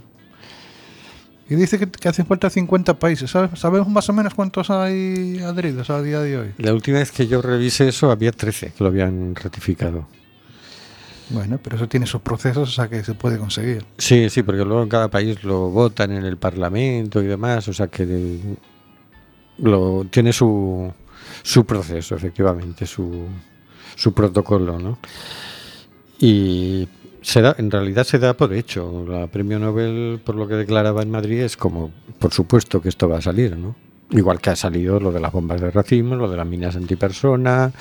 Y 1.48 1.54
dice 1.54 1.78
que, 1.78 1.86
que 1.86 2.08
hacen 2.08 2.26
falta 2.26 2.50
50 2.50 2.98
países. 2.98 3.30
¿Sabemos 3.30 3.88
más 3.88 4.08
o 4.08 4.12
menos 4.12 4.34
cuántos 4.34 4.68
hay 4.70 5.38
adheridos 5.38 5.90
a 5.90 6.02
día 6.02 6.20
de 6.20 6.36
hoy? 6.38 6.48
La 6.58 6.74
última 6.74 6.98
vez 6.98 7.12
que 7.12 7.28
yo 7.28 7.40
revisé 7.40 7.88
eso 7.88 8.10
había 8.10 8.32
13 8.32 8.72
que 8.76 8.82
lo 8.82 8.88
habían 8.88 9.34
ratificado. 9.36 10.08
Bueno, 11.30 11.58
pero 11.62 11.76
eso 11.76 11.88
tiene 11.88 12.06
sus 12.06 12.20
procesos, 12.20 12.68
o 12.68 12.72
sea 12.72 12.88
que 12.88 13.02
se 13.02 13.14
puede 13.14 13.36
conseguir. 13.38 13.84
Sí, 13.98 14.30
sí, 14.30 14.42
porque 14.42 14.64
luego 14.64 14.82
en 14.82 14.88
cada 14.88 15.08
país 15.08 15.42
lo 15.42 15.70
votan 15.70 16.12
en 16.12 16.24
el 16.24 16.36
Parlamento 16.36 17.20
y 17.22 17.26
demás, 17.26 17.66
o 17.68 17.72
sea 17.72 17.88
que 17.88 18.38
lo 19.58 20.06
tiene 20.10 20.32
su, 20.32 20.92
su 21.42 21.64
proceso, 21.66 22.14
efectivamente, 22.14 22.86
su, 22.86 23.24
su 23.96 24.12
protocolo, 24.14 24.78
¿no? 24.78 24.98
Y 26.20 26.88
se 27.22 27.42
da, 27.42 27.56
en 27.58 27.70
realidad 27.70 28.04
se 28.04 28.18
da 28.18 28.34
por 28.34 28.52
hecho. 28.52 29.04
La 29.08 29.26
premio 29.26 29.58
Nobel, 29.58 30.20
por 30.24 30.36
lo 30.36 30.46
que 30.46 30.54
declaraba 30.54 31.02
en 31.02 31.10
Madrid, 31.10 31.40
es 31.40 31.56
como, 31.56 31.90
por 32.18 32.32
supuesto 32.32 32.80
que 32.80 32.88
esto 32.88 33.08
va 33.08 33.18
a 33.18 33.22
salir, 33.22 33.56
¿no? 33.56 33.74
Igual 34.10 34.40
que 34.40 34.50
ha 34.50 34.56
salido 34.56 35.00
lo 35.00 35.10
de 35.10 35.18
las 35.18 35.32
bombas 35.32 35.60
de 35.60 35.70
racimo, 35.72 36.14
lo 36.14 36.30
de 36.30 36.36
las 36.36 36.46
minas 36.46 36.76
antipersona, 36.76 37.72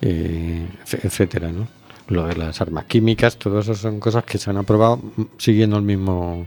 eh, 0.00 0.66
etc- 0.86 1.00
etcétera, 1.04 1.52
¿no? 1.52 1.68
Lo 2.12 2.26
de 2.26 2.36
las 2.36 2.60
armas 2.60 2.84
químicas, 2.84 3.38
todo 3.38 3.60
eso 3.60 3.74
son 3.74 3.98
cosas 3.98 4.24
que 4.24 4.36
se 4.36 4.50
han 4.50 4.58
aprobado 4.58 5.00
siguiendo 5.38 5.76
el 5.78 5.82
mismo 5.82 6.46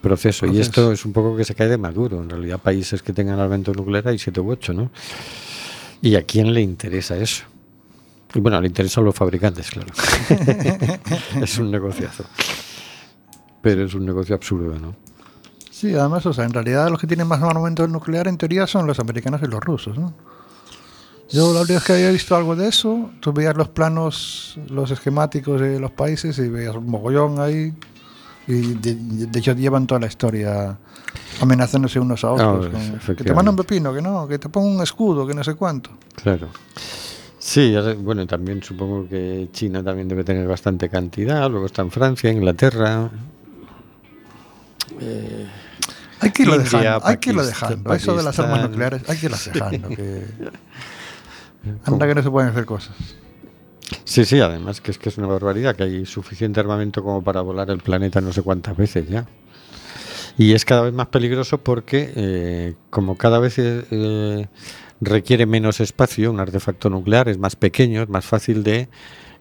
proceso. 0.00 0.46
Y 0.46 0.58
esto 0.58 0.90
es 0.90 1.04
un 1.04 1.12
poco 1.12 1.36
que 1.36 1.44
se 1.44 1.54
cae 1.54 1.68
de 1.68 1.78
maduro. 1.78 2.20
En 2.20 2.28
realidad, 2.28 2.58
países 2.58 3.02
que 3.02 3.12
tengan 3.12 3.38
armamento 3.38 3.72
nuclear 3.72 4.08
hay 4.08 4.18
siete 4.18 4.40
u 4.40 4.50
ocho, 4.50 4.72
¿no? 4.72 4.90
¿Y 6.02 6.16
a 6.16 6.22
quién 6.22 6.52
le 6.52 6.60
interesa 6.60 7.16
eso? 7.16 7.44
Y 8.34 8.40
bueno, 8.40 8.60
le 8.60 8.66
interesan 8.66 9.02
a 9.02 9.06
los 9.06 9.14
fabricantes, 9.14 9.70
claro. 9.70 9.92
es 11.42 11.58
un 11.58 11.70
negociazo. 11.70 12.24
Pero 13.62 13.84
es 13.84 13.94
un 13.94 14.04
negocio 14.04 14.34
absurdo, 14.34 14.76
¿no? 14.78 14.96
Sí, 15.70 15.94
además, 15.94 16.26
o 16.26 16.32
sea, 16.32 16.44
en 16.44 16.52
realidad 16.52 16.90
los 16.90 17.00
que 17.00 17.06
tienen 17.06 17.28
más 17.28 17.40
armamento 17.40 17.86
nuclear 17.86 18.26
en 18.26 18.36
teoría 18.36 18.66
son 18.66 18.86
los 18.86 18.98
americanos 18.98 19.40
y 19.42 19.46
los 19.46 19.62
rusos, 19.62 19.96
¿no? 19.96 20.12
Yo 21.34 21.52
la 21.52 21.62
última 21.62 21.78
vez 21.78 21.84
que 21.84 21.92
había 21.94 22.10
visto 22.12 22.36
algo 22.36 22.54
de 22.54 22.68
eso, 22.68 23.10
tú 23.18 23.32
veías 23.32 23.56
los 23.56 23.68
planos, 23.68 24.56
los 24.68 24.88
esquemáticos 24.92 25.60
de 25.60 25.80
los 25.80 25.90
países 25.90 26.38
y 26.38 26.48
veías 26.48 26.76
un 26.76 26.88
mogollón 26.88 27.40
ahí. 27.40 27.74
Y 28.46 28.74
de, 28.74 28.94
de 28.94 29.38
hecho 29.40 29.52
llevan 29.52 29.88
toda 29.88 30.00
la 30.00 30.06
historia 30.06 30.78
amenazándose 31.40 31.98
unos 31.98 32.22
a 32.22 32.30
otros. 32.30 32.70
Ah, 32.72 32.98
con, 33.04 33.16
que 33.16 33.24
te 33.24 33.34
manda 33.34 33.50
un 33.50 33.56
pepino, 33.56 33.92
que 33.92 34.00
no, 34.00 34.28
que 34.28 34.38
te 34.38 34.48
ponga 34.48 34.76
un 34.76 34.80
escudo, 34.80 35.26
que 35.26 35.34
no 35.34 35.42
sé 35.42 35.54
cuánto. 35.54 35.90
Claro. 36.14 36.50
Sí, 37.36 37.74
bueno, 37.98 38.28
también 38.28 38.62
supongo 38.62 39.08
que 39.08 39.48
China 39.50 39.82
también 39.82 40.06
debe 40.06 40.22
tener 40.22 40.46
bastante 40.46 40.88
cantidad. 40.88 41.50
Luego 41.50 41.66
está 41.66 41.82
en 41.82 41.90
Francia, 41.90 42.30
Inglaterra. 42.30 43.10
Hay 46.20 46.30
que 46.30 46.42
irlo 46.42 46.54
India, 46.54 46.78
dejando, 46.78 47.06
hay 47.06 47.16
que 47.16 47.30
irlo 47.30 47.42
Pakistán, 47.42 47.70
dejando. 47.70 47.94
Eso 47.94 48.16
de 48.16 48.22
las 48.22 48.38
armas 48.38 48.70
nucleares, 48.70 49.02
hay 49.08 49.18
que 49.18 49.26
irlas 49.26 49.50
dejando. 49.52 49.88
Que... 49.88 50.22
Anda 51.84 52.06
que 52.06 52.14
no 52.14 52.22
se 52.22 52.30
pueden 52.30 52.50
hacer 52.50 52.64
cosas. 52.64 52.96
Sí, 54.04 54.24
sí, 54.24 54.40
además 54.40 54.80
que 54.80 54.90
es 54.90 54.98
que 54.98 55.08
es 55.08 55.18
una 55.18 55.26
barbaridad, 55.26 55.76
que 55.76 55.84
hay 55.84 56.06
suficiente 56.06 56.60
armamento 56.60 57.02
como 57.02 57.22
para 57.22 57.40
volar 57.42 57.70
el 57.70 57.78
planeta 57.78 58.20
no 58.20 58.32
sé 58.32 58.42
cuántas 58.42 58.76
veces 58.76 59.08
ya. 59.08 59.26
Y 60.36 60.52
es 60.52 60.64
cada 60.64 60.82
vez 60.82 60.92
más 60.92 61.08
peligroso 61.08 61.58
porque, 61.58 62.12
eh, 62.16 62.74
como 62.90 63.16
cada 63.16 63.38
vez 63.38 63.54
eh, 63.58 64.48
requiere 65.00 65.46
menos 65.46 65.80
espacio, 65.80 66.30
un 66.30 66.40
artefacto 66.40 66.90
nuclear 66.90 67.28
es 67.28 67.38
más 67.38 67.56
pequeño, 67.56 68.02
es 68.02 68.08
más 68.08 68.24
fácil 68.24 68.64
de 68.64 68.88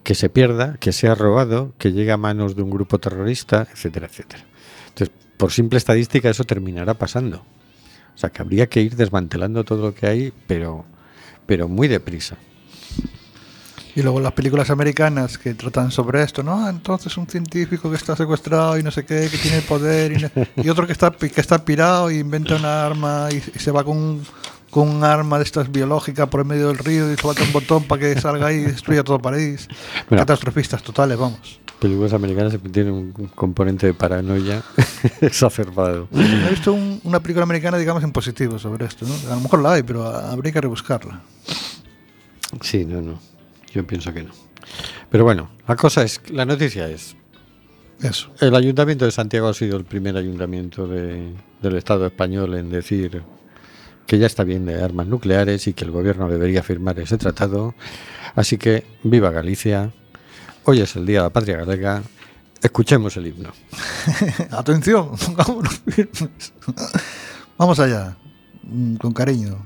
que 0.04 0.16
se 0.16 0.30
pierda, 0.30 0.76
que 0.80 0.92
sea 0.92 1.16
robado, 1.16 1.74
que 1.78 1.94
llegue 1.94 2.12
a 2.12 2.18
manos 2.18 2.56
de 2.56 2.62
un 2.62 2.70
grupo 2.70 3.00
terrorista, 3.00 3.68
etcétera, 3.72 4.08
etcétera. 4.08 4.44
Entonces, 4.90 5.16
por 5.38 5.52
simple 5.52 5.78
estadística, 5.78 6.30
eso 6.30 6.44
terminará 6.44 6.94
pasando. 6.94 7.38
O 8.14 8.18
sea, 8.18 8.30
que 8.30 8.42
habría 8.42 8.68
que 8.68 8.82
ir 8.82 8.96
desmantelando 8.96 9.64
todo 9.64 9.82
lo 9.82 9.96
que 9.96 10.06
hay, 10.06 10.34
pero, 10.46 10.86
pero 11.46 11.68
muy 11.68 11.88
deprisa. 11.88 12.38
Y 13.96 14.02
luego 14.02 14.20
las 14.20 14.32
películas 14.34 14.72
americanas 14.72 15.38
que 15.38 15.54
tratan 15.54 15.92
sobre 15.92 16.24
esto, 16.24 16.42
¿no? 16.42 16.68
Entonces 16.68 17.16
un 17.16 17.28
científico 17.28 17.92
que 17.92 17.96
está 17.98 18.16
secuestrado 18.16 18.76
y 18.80 18.82
no 18.82 18.90
sé 18.90 19.06
qué, 19.06 19.28
que 19.30 19.38
tiene 19.38 19.62
poder, 19.62 20.14
y, 20.14 20.16
no- 20.18 20.72
otro 20.72 20.88
que 20.88 20.94
está, 20.94 21.12
que 21.12 21.40
está 21.40 21.64
pirado 21.64 22.10
y 22.10 22.18
inventa 22.18 22.56
una 22.56 22.86
arma 22.88 23.28
y, 23.32 23.36
y 23.36 23.60
se 23.60 23.70
va 23.70 23.84
con 23.84 23.98
un, 23.98 24.26
con 24.74 24.90
un 24.90 25.04
arma 25.04 25.38
de 25.38 25.44
estas 25.44 25.72
biológicas 25.72 26.28
por 26.30 26.42
el 26.42 26.48
medio 26.48 26.68
del 26.70 26.78
río 26.80 27.12
y 27.12 27.16
bate 27.24 27.44
un 27.44 27.54
botón 27.54 27.84
para 27.84 28.02
que 28.02 28.20
salga 28.20 28.48
ahí 28.48 28.56
y 28.58 28.62
destruya 28.64 29.04
todo 29.04 29.20
París. 29.20 29.68
Mira. 30.10 30.22
Catastrofistas 30.24 30.82
totales, 30.82 31.18
vamos. 31.18 31.60
Películas 31.80 32.14
americanas 32.14 32.58
tienen 32.72 32.94
un 32.94 33.12
componente 33.36 33.88
de 33.88 33.94
paranoia 33.94 34.64
exacerbado. 35.22 36.08
He 36.14 36.50
visto 36.50 36.74
un- 36.74 37.00
una 37.04 37.20
película 37.20 37.44
americana, 37.44 37.78
digamos, 37.78 38.04
en 38.04 38.12
positivo 38.12 38.58
sobre 38.58 38.86
esto, 38.86 39.06
¿no? 39.06 39.14
A 39.32 39.36
lo 39.36 39.42
mejor 39.42 39.62
la 39.62 39.74
hay, 39.74 39.84
pero 39.84 40.06
habría 40.06 40.52
que 40.54 40.62
rebuscarla. 40.62 41.22
Sí, 42.62 42.86
no, 42.86 43.02
no. 43.02 43.20
Yo 43.74 43.86
pienso 43.86 44.14
que 44.14 44.24
no. 44.24 44.32
Pero 45.10 45.24
bueno, 45.24 45.50
la 45.68 45.76
cosa 45.76 46.04
es, 46.04 46.22
la 46.30 46.46
noticia 46.46 46.88
es, 46.90 47.16
Eso. 48.02 48.30
el 48.40 48.56
Ayuntamiento 48.56 49.06
de 49.06 49.12
Santiago 49.12 49.48
ha 49.50 49.54
sido 49.54 49.78
el 49.78 49.86
primer 49.86 50.16
ayuntamiento 50.18 50.88
de- 50.88 51.34
del 51.62 51.76
Estado 51.78 52.06
español 52.06 52.54
en 52.56 52.70
decir 52.70 53.22
que 54.08 54.20
ya 54.20 54.28
está 54.28 54.44
bien 54.44 54.66
de 54.66 54.82
armas 54.84 55.08
nucleares 55.08 55.68
y 55.68 55.74
que 55.74 55.86
el 55.86 55.92
gobierno 55.92 56.28
debería 56.28 56.64
firmar 56.64 57.00
ese 57.00 57.18
tratado. 57.18 57.76
Así 58.36 58.58
que, 58.58 58.86
viva 59.04 59.32
Galicia. 59.32 59.92
Hoy 60.66 60.82
es 60.82 60.96
el 60.96 61.06
Día 61.06 61.20
de 61.20 61.24
la 61.24 61.30
Patria 61.30 61.58
Galega. 61.58 62.04
Escuchemos 62.62 63.18
el 63.18 63.28
himno. 63.28 63.52
Atención, 64.52 65.12
pongámonos 65.18 65.82
firmes. 65.86 66.54
Vamos 67.58 67.80
allá, 67.80 68.16
mm, 68.64 68.96
con 68.96 69.14
cariño. 69.14 69.58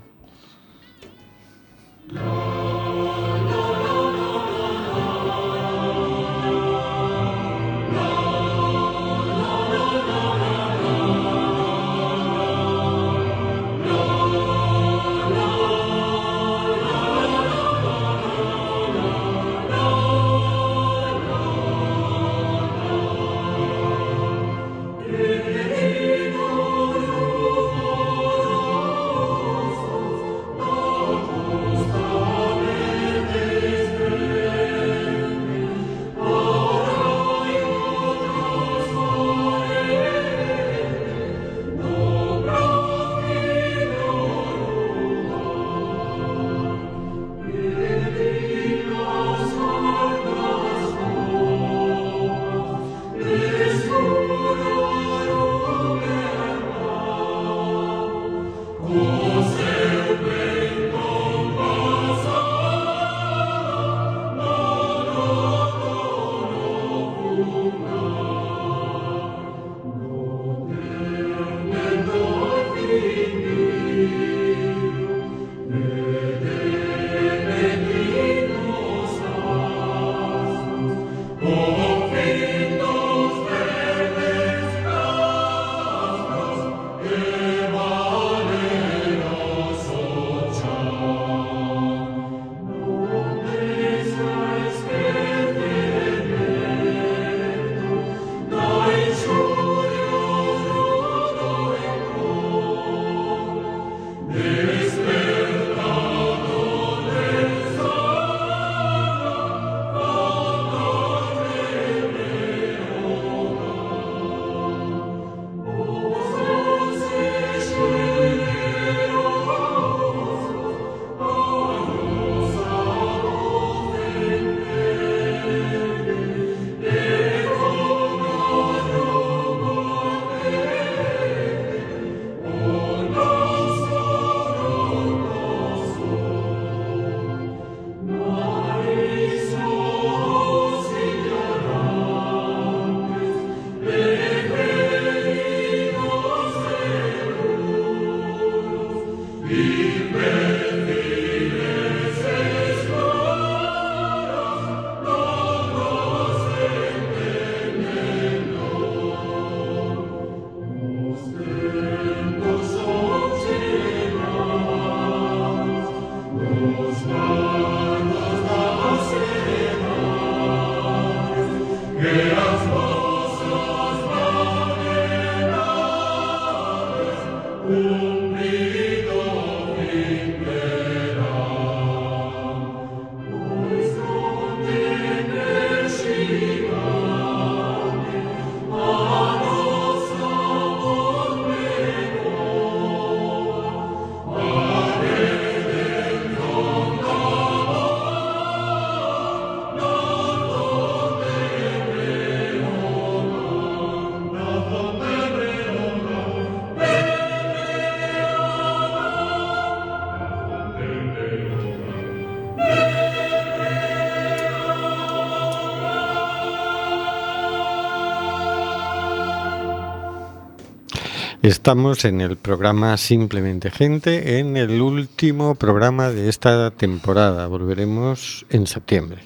Estamos 221.47 222.03
en 222.03 222.19
el 222.19 222.35
programa 222.35 222.97
Simplemente 222.97 223.71
Gente, 223.71 224.39
en 224.39 224.57
el 224.57 224.81
último 224.81 225.55
programa 225.55 226.09
de 226.09 226.27
esta 226.27 226.71
temporada. 226.71 227.47
Volveremos 227.47 228.45
en 228.49 228.67
septiembre. 228.67 229.21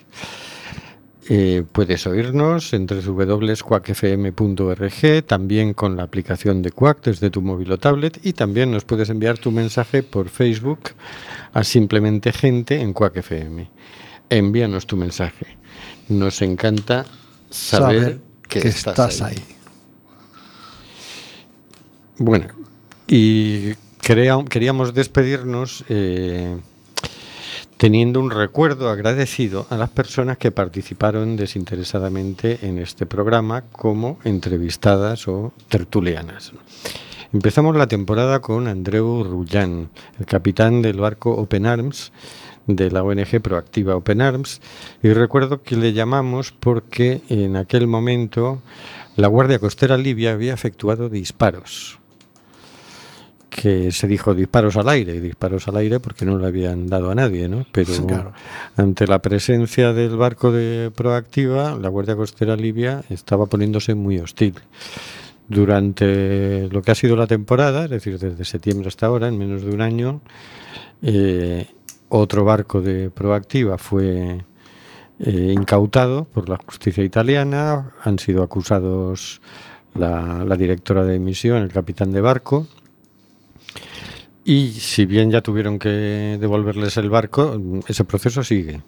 Eh, 1.28 1.64
puedes 1.72 2.06
oírnos 2.06 2.74
en 2.74 2.86
www.quackfm.org, 2.86 5.26
también 5.26 5.74
con 5.74 5.98
la 5.98 6.04
aplicación 6.04 6.62
de 6.62 6.72
Quack 6.72 7.06
desde 7.06 7.32
tu 7.32 7.42
móvil 7.42 7.72
o 7.72 7.80
tablet 7.80 8.20
y 8.22 8.34
también 8.34 8.70
nos 8.70 8.86
puedes 8.86 9.10
enviar 9.10 9.40
tu 9.40 9.50
mensaje 9.50 10.04
por 10.04 10.30
Facebook 10.30 10.92
a 11.54 11.64
Simplemente 11.64 12.32
Gente 12.32 12.80
en 12.80 12.94
Quack 12.94 13.18
FM. 13.18 13.68
Envíanos 14.30 14.86
tu 14.86 14.96
mensaje. 14.96 15.58
Nos 16.08 16.44
encanta 16.44 17.04
saber, 17.50 18.00
Saber 18.00 18.20
que, 18.48 18.62
que 18.62 18.68
estás, 18.68 18.92
estás 18.92 19.24
ahí. 19.24 19.38
ahí. 19.38 19.61
Bueno, 22.24 22.46
y 23.08 23.74
crea- 24.00 24.46
queríamos 24.48 24.94
despedirnos 24.94 25.84
eh, 25.90 26.56
teniendo 27.78 28.20
un 28.20 28.30
recuerdo 28.30 28.92
agradecido 28.92 29.66
a 29.72 29.76
las 29.76 29.90
personas 29.90 30.38
que 30.38 30.52
participaron 30.52 31.36
desinteresadamente 31.36 32.60
en 32.62 32.78
este 32.78 33.08
programa 33.08 33.64
como 33.72 34.20
entrevistadas 34.24 35.28
o 35.28 35.52
tertulianas. 35.68 36.52
Empezamos 37.34 37.76
la 37.76 37.88
temporada 37.88 38.40
con 38.40 38.68
Andreu 38.68 39.24
Rullán, 39.24 39.90
el 40.20 40.26
capitán 40.28 40.84
del 40.84 41.00
barco 41.00 41.32
Open 41.32 41.66
Arms 41.66 42.12
de 42.68 42.92
la 42.92 43.02
ONG 43.02 43.42
Proactiva 43.42 43.96
Open 43.96 44.22
Arms, 44.22 44.62
y 45.02 45.12
recuerdo 45.12 45.64
que 45.64 45.76
le 45.76 45.94
llamamos 45.94 46.52
porque 46.52 47.24
en 47.30 47.56
aquel 47.56 47.88
momento 47.88 48.62
la 49.16 49.28
Guardia 49.28 49.58
Costera 49.58 49.98
Libia 49.98 50.34
había 50.34 50.54
efectuado 50.54 51.10
disparos 51.10 51.98
que 53.52 53.92
se 53.92 54.08
dijo 54.08 54.34
disparos 54.34 54.78
al 54.78 54.88
aire, 54.88 55.14
y 55.14 55.20
disparos 55.20 55.68
al 55.68 55.76
aire 55.76 56.00
porque 56.00 56.24
no 56.24 56.38
le 56.38 56.48
habían 56.48 56.88
dado 56.88 57.12
a 57.12 57.16
nadie, 57.16 57.50
¿no? 57.50 57.66
Pero 57.74 57.92
Claro. 58.08 58.32
ante 58.78 59.06
la 59.06 59.20
presencia 59.20 59.92
del 59.92 60.16
barco 60.16 60.54
de 60.54 60.90
Proactiva, 60.96 61.76
la 61.78 61.90
Guardia 61.90 62.16
Costera 62.16 62.56
Libia 62.56 63.04
estaba 63.10 63.46
poniéndose 63.48 63.94
muy 63.94 64.20
hostil. 64.20 64.56
Durante 65.50 66.70
lo 66.72 66.82
que 66.82 66.92
ha 66.92 66.96
sido 66.96 67.18
la 67.18 67.28
temporada, 67.28 67.84
es 67.84 67.90
decir, 67.90 68.18
desde 68.18 68.46
septiembre 68.46 68.88
hasta 68.88 69.08
ahora, 69.08 69.28
en 69.28 69.38
menos 69.38 69.64
de 69.64 69.72
un 69.72 69.82
año, 69.82 70.22
eh, 71.02 71.68
otro 72.08 72.46
barco 72.46 72.82
de 72.82 73.10
Proactiva 73.10 73.78
fue 73.78 74.46
eh, 75.20 75.54
incautado 75.54 76.24
por 76.24 76.48
la 76.48 76.58
justicia 76.66 77.04
italiana, 77.04 77.92
han 78.02 78.18
sido 78.18 78.44
acusados 78.44 79.42
la, 79.94 80.46
la 80.46 80.56
directora 80.56 81.04
de 81.04 81.20
misión, 81.20 81.62
el 81.64 81.74
capitán 81.74 82.12
de 82.14 82.22
barco, 82.22 82.68
y 84.44 84.72
si 84.72 85.06
bien 85.06 85.32
ya 85.32 85.42
tuvieron 85.42 85.80
que 85.80 86.38
devolverles 86.40 86.98
el 86.98 87.10
barco, 87.10 87.60
ese 87.88 88.04
proceso 88.04 88.44
sigue. 88.44 88.82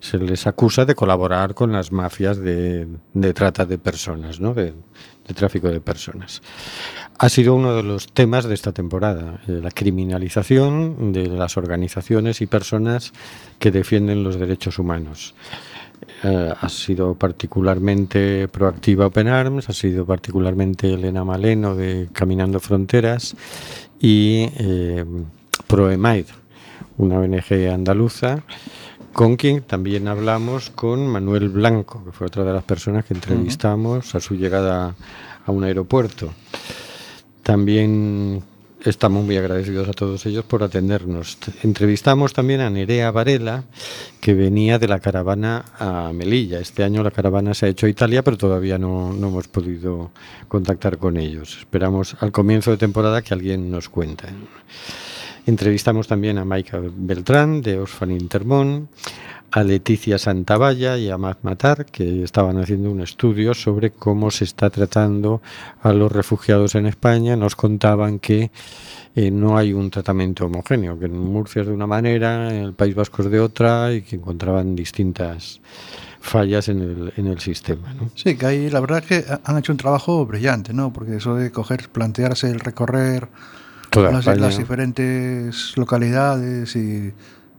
Se 0.00 0.18
les 0.18 0.46
acusa 0.46 0.84
de 0.84 0.94
colaborar 0.94 1.54
con 1.54 1.72
las 1.72 1.92
mafias 1.92 2.38
de, 2.38 2.86
de 3.12 3.34
trata 3.34 3.66
de 3.66 3.78
personas, 3.78 4.40
¿no? 4.40 4.54
de, 4.54 4.72
de 5.26 5.34
tráfico 5.34 5.68
de 5.68 5.80
personas. 5.80 6.40
Ha 7.18 7.28
sido 7.28 7.54
uno 7.54 7.74
de 7.74 7.82
los 7.82 8.08
temas 8.12 8.44
de 8.44 8.54
esta 8.54 8.72
temporada, 8.72 9.40
eh, 9.48 9.60
la 9.62 9.70
criminalización 9.70 11.12
de 11.12 11.26
las 11.26 11.56
organizaciones 11.56 12.40
y 12.40 12.46
personas 12.46 13.12
que 13.58 13.70
defienden 13.70 14.22
los 14.22 14.36
derechos 14.36 14.78
humanos. 14.78 15.34
Eh, 16.22 16.54
ha 16.58 16.68
sido 16.68 17.14
particularmente 17.14 18.48
proactiva 18.48 19.06
Open 19.06 19.28
Arms, 19.28 19.68
ha 19.68 19.72
sido 19.72 20.06
particularmente 20.06 20.94
Elena 20.94 21.24
Maleno 21.24 21.74
de 21.74 22.08
Caminando 22.12 22.58
Fronteras 22.58 23.36
y 24.00 24.48
eh, 24.56 25.04
Proemaid, 25.66 26.26
una 26.98 27.18
ONG 27.18 27.68
andaluza, 27.72 28.42
con 29.12 29.36
quien 29.36 29.62
también 29.62 30.08
hablamos 30.08 30.70
con 30.70 31.06
Manuel 31.06 31.48
Blanco, 31.50 32.02
que 32.04 32.12
fue 32.12 32.28
otra 32.28 32.44
de 32.44 32.52
las 32.52 32.64
personas 32.64 33.04
que 33.04 33.14
entrevistamos 33.14 34.14
a 34.14 34.20
su 34.20 34.36
llegada 34.36 34.94
a 35.44 35.52
un 35.52 35.64
aeropuerto. 35.64 36.32
También 37.42 38.42
estamos 38.86 39.24
muy 39.24 39.36
agradecidos 39.36 39.88
a 39.88 39.92
todos 39.92 40.24
ellos 40.26 40.44
por 40.44 40.62
atendernos. 40.62 41.38
Entrevistamos 41.62 42.32
también 42.32 42.60
a 42.60 42.70
Nerea 42.70 43.10
Varela, 43.10 43.64
que 44.20 44.34
venía 44.34 44.78
de 44.78 44.88
la 44.88 45.00
caravana 45.00 45.64
a 45.78 46.12
Melilla. 46.12 46.60
Este 46.60 46.84
año 46.84 47.02
la 47.02 47.10
caravana 47.10 47.54
se 47.54 47.66
ha 47.66 47.68
hecho 47.68 47.86
a 47.86 47.88
Italia, 47.88 48.22
pero 48.22 48.36
todavía 48.36 48.78
no, 48.78 49.12
no 49.12 49.28
hemos 49.28 49.48
podido 49.48 50.10
contactar 50.48 50.98
con 50.98 51.16
ellos. 51.16 51.58
Esperamos 51.58 52.16
al 52.20 52.32
comienzo 52.32 52.70
de 52.70 52.76
temporada 52.76 53.22
que 53.22 53.34
alguien 53.34 53.70
nos 53.70 53.88
cuente. 53.88 54.28
Entrevistamos 55.46 56.08
también 56.08 56.38
a 56.38 56.44
Maika 56.44 56.80
Beltrán 56.80 57.62
de 57.62 57.78
Oxfam 57.78 58.10
Intermón, 58.10 58.88
a 59.52 59.62
Leticia 59.62 60.18
Santavalla 60.18 60.98
y 60.98 61.08
a 61.08 61.16
Matt 61.18 61.38
Matar, 61.42 61.86
que 61.86 62.24
estaban 62.24 62.58
haciendo 62.58 62.90
un 62.90 63.00
estudio 63.00 63.54
sobre 63.54 63.92
cómo 63.92 64.30
se 64.32 64.44
está 64.44 64.70
tratando 64.70 65.40
a 65.82 65.92
los 65.92 66.10
refugiados 66.10 66.74
en 66.74 66.86
España. 66.86 67.36
Nos 67.36 67.54
contaban 67.54 68.18
que 68.18 68.50
eh, 69.14 69.30
no 69.30 69.56
hay 69.56 69.72
un 69.72 69.88
tratamiento 69.90 70.46
homogéneo, 70.46 70.98
que 70.98 71.06
en 71.06 71.16
Murcia 71.16 71.62
es 71.62 71.68
de 71.68 71.72
una 71.74 71.86
manera, 71.86 72.50
en 72.52 72.64
el 72.64 72.72
País 72.74 72.96
Vasco 72.96 73.22
es 73.22 73.30
de 73.30 73.38
otra 73.40 73.92
y 73.92 74.02
que 74.02 74.16
encontraban 74.16 74.74
distintas 74.74 75.60
fallas 76.20 76.68
en 76.68 76.80
el, 76.82 77.12
en 77.16 77.28
el 77.28 77.38
sistema. 77.38 77.94
Sí, 78.16 78.36
que 78.36 78.46
ahí 78.46 78.68
la 78.68 78.80
verdad 78.80 78.98
es 78.98 79.06
que 79.24 79.30
ha- 79.32 79.40
han 79.44 79.58
hecho 79.58 79.70
un 79.72 79.78
trabajo 79.78 80.26
brillante, 80.26 80.74
¿no? 80.74 80.92
Porque 80.92 81.16
eso 81.16 81.36
de 81.36 81.52
coger, 81.52 81.88
plantearse 81.88 82.50
el 82.50 82.58
recorrer 82.58 83.28
Toda 83.96 84.12
las, 84.12 84.26
las 84.38 84.58
diferentes 84.58 85.72
localidades 85.76 86.76
y 86.76 87.12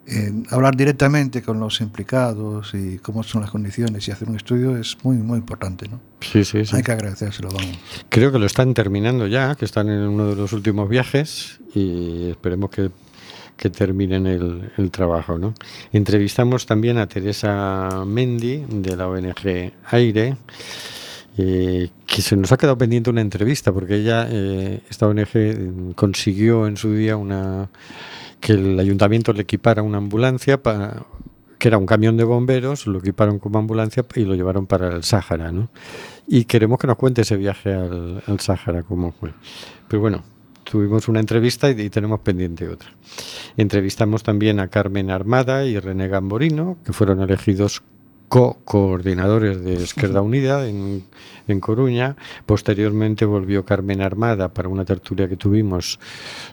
eh, 0.10 0.32
hablar 0.52 0.78
directamente 0.78 1.41
con 1.41 1.60
los 1.60 1.82
implicados 1.82 2.73
y 2.73 2.97
cómo 3.00 3.23
son 3.23 3.41
las 3.41 3.52
condiciones 3.52 4.08
y 4.08 4.12
hacer 4.12 4.30
un 4.30 4.38
estudio 4.38 4.78
es 4.78 4.97
muy, 5.04 5.17
muy 5.17 5.38
importante, 5.39 5.89
¿no? 5.89 6.00
Sí, 6.21 6.45
sí, 6.45 6.63
sí. 6.63 6.76
Hay 6.78 6.84
que 6.84 6.93
agradecérselo, 6.93 7.50
vamos. 7.50 7.78
Creo 8.08 8.32
que 8.32 8.39
lo 8.39 8.45
están 8.45 8.73
terminando 8.73 9.28
ya, 9.28 9.56
que 9.56 9.65
están 9.65 9.89
en 9.89 10.00
uno 10.00 10.28
de 10.28 10.36
los 10.38 10.54
últimos 10.54 10.88
viajes 10.88 11.60
y 11.76 12.30
esperemos 12.30 12.69
que, 12.69 12.89
que 13.58 13.69
terminen 13.69 14.28
el, 14.28 14.71
el 14.78 14.91
trabajo. 14.91 15.38
¿no? 15.38 15.54
Entrevistamos 15.91 16.65
también 16.65 17.00
a 17.00 17.08
Teresa 17.08 18.06
Mendy 18.06 18.63
de 18.69 18.95
la 18.95 19.10
ONG 19.10 19.73
Aire, 19.91 20.38
eh, 21.38 21.89
que 22.06 22.21
se 22.21 22.36
nos 22.36 22.52
ha 22.52 22.58
quedado 22.58 22.78
pendiente 22.78 23.10
una 23.10 23.21
entrevista 23.21 23.71
porque 23.71 23.95
ella, 23.95 24.28
eh, 24.30 24.82
esta 24.89 25.08
ONG, 25.08 25.28
eh, 25.36 25.71
consiguió 25.95 26.67
en 26.67 26.78
su 26.78 26.93
día 26.93 27.15
una 27.15 27.69
que 28.39 28.54
el 28.54 28.80
ayuntamiento 28.80 29.34
le 29.34 29.43
equipara 29.43 29.82
una 29.82 29.97
ambulancia 29.97 30.62
para 30.62 31.06
que 31.60 31.67
era 31.67 31.78
un 31.78 31.86
camión 31.86 32.17
de 32.17 32.23
bomberos, 32.23 32.86
lo 32.88 33.00
equiparon 33.00 33.39
como 33.39 33.58
ambulancia 33.58 34.06
y 34.15 34.26
lo 34.26 34.36
llevaron 34.36 34.67
para 34.67 34.95
el 34.95 35.04
Sáhara, 35.04 35.52
¿no? 35.52 35.69
Y 36.28 36.45
queremos 36.45 36.80
que 36.80 36.88
nos 36.88 36.97
cuente 36.97 37.21
ese 37.21 37.36
viaje 37.36 37.73
al, 37.73 38.21
al 38.26 38.39
Sáhara, 38.39 38.84
cómo 38.84 39.12
fue. 39.12 39.34
Pero 39.88 40.02
bueno, 40.02 40.23
tuvimos 40.63 41.08
una 41.08 41.19
entrevista 41.19 41.69
y 41.69 41.89
tenemos 41.89 42.19
pendiente 42.19 42.67
otra. 42.67 42.89
Entrevistamos 43.56 44.23
también 44.23 44.60
a 44.60 44.67
Carmen 44.67 45.10
Armada 45.10 45.65
y 45.65 45.80
René 45.80 46.08
Gamborino, 46.08 46.78
que 46.86 46.93
fueron 46.93 47.21
elegidos 47.21 47.82
co-coordinadores 48.30 49.63
de 49.63 49.74
Izquierda 49.74 50.22
Unida 50.22 50.68
en, 50.68 51.04
en 51.48 51.60
Coruña. 51.60 52.16
Posteriormente 52.46 53.26
volvió 53.26 53.66
Carmen 53.66 54.02
Armada 54.02 54.50
para 54.50 54.70
una 54.70 54.86
tertulia 54.86 55.28
que 55.28 55.38
tuvimos 55.38 56.00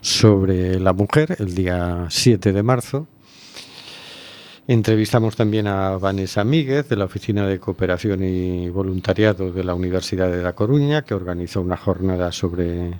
sobre 0.01 0.79
la 0.79 0.93
mujer 0.93 1.35
el 1.39 1.53
día 1.55 2.07
7 2.09 2.53
de 2.53 2.63
marzo. 2.63 3.07
Entrevistamos 4.67 5.35
también 5.35 5.67
a 5.67 5.97
Vanessa 5.97 6.43
Míguez 6.43 6.89
de 6.89 6.95
la 6.95 7.05
Oficina 7.05 7.45
de 7.45 7.59
Cooperación 7.59 8.23
y 8.23 8.67
Voluntariado 8.69 9.51
de 9.51 9.63
la 9.63 9.75
Universidad 9.75 10.31
de 10.31 10.41
La 10.41 10.53
Coruña, 10.53 11.03
que 11.03 11.13
organizó 11.13 11.61
una 11.61 11.77
jornada 11.77 12.31
sobre 12.31 12.99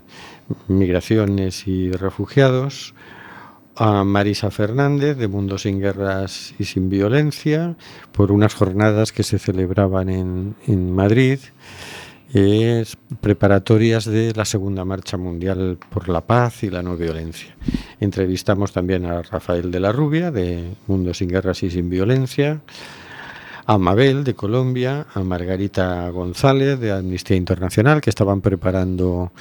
migraciones 0.68 1.68
y 1.68 1.92
refugiados. 1.92 2.94
A 3.78 4.04
Marisa 4.04 4.52
Fernández 4.52 5.18
de 5.18 5.28
Mundo 5.28 5.58
sin 5.58 5.80
Guerras 5.80 6.54
y 6.58 6.64
Sin 6.64 6.90
Violencia 6.90 7.76
por 8.12 8.32
unas 8.32 8.54
jornadas 8.54 9.12
que 9.12 9.24
se 9.24 9.38
celebraban 9.38 10.10
en, 10.10 10.56
en 10.68 10.94
Madrid 10.94 11.40
preparatorias 13.22 14.06
de 14.06 14.34
la 14.36 14.44
Segunda 14.44 14.84
Marcha 14.84 15.16
Mundial 15.16 15.78
por 15.90 16.10
la 16.10 16.22
Paz 16.22 16.64
y 16.64 16.70
la 16.70 16.82
No 16.82 16.98
Violencia. 16.98 17.56
Entrevistamos 18.00 18.74
también 18.74 19.06
a 19.06 19.22
Rafael 19.22 19.72
de 19.72 19.80
la 19.80 19.94
Rubia, 19.94 20.32
de 20.32 20.74
Mundo 20.88 21.14
sin 21.14 21.30
Guerras 21.30 21.64
y 21.64 21.72
Sin 21.72 21.90
Violencia, 21.90 22.60
a 23.68 23.78
Mabel, 23.78 24.24
de 24.24 24.36
Colombia, 24.36 25.08
a 25.14 25.22
Margarita 25.22 26.10
González, 26.10 26.80
de 26.80 26.92
Amnistía 26.92 27.38
Internacional, 27.38 28.02
que 28.02 28.10
estaban 28.10 28.42
preparando 28.42 29.32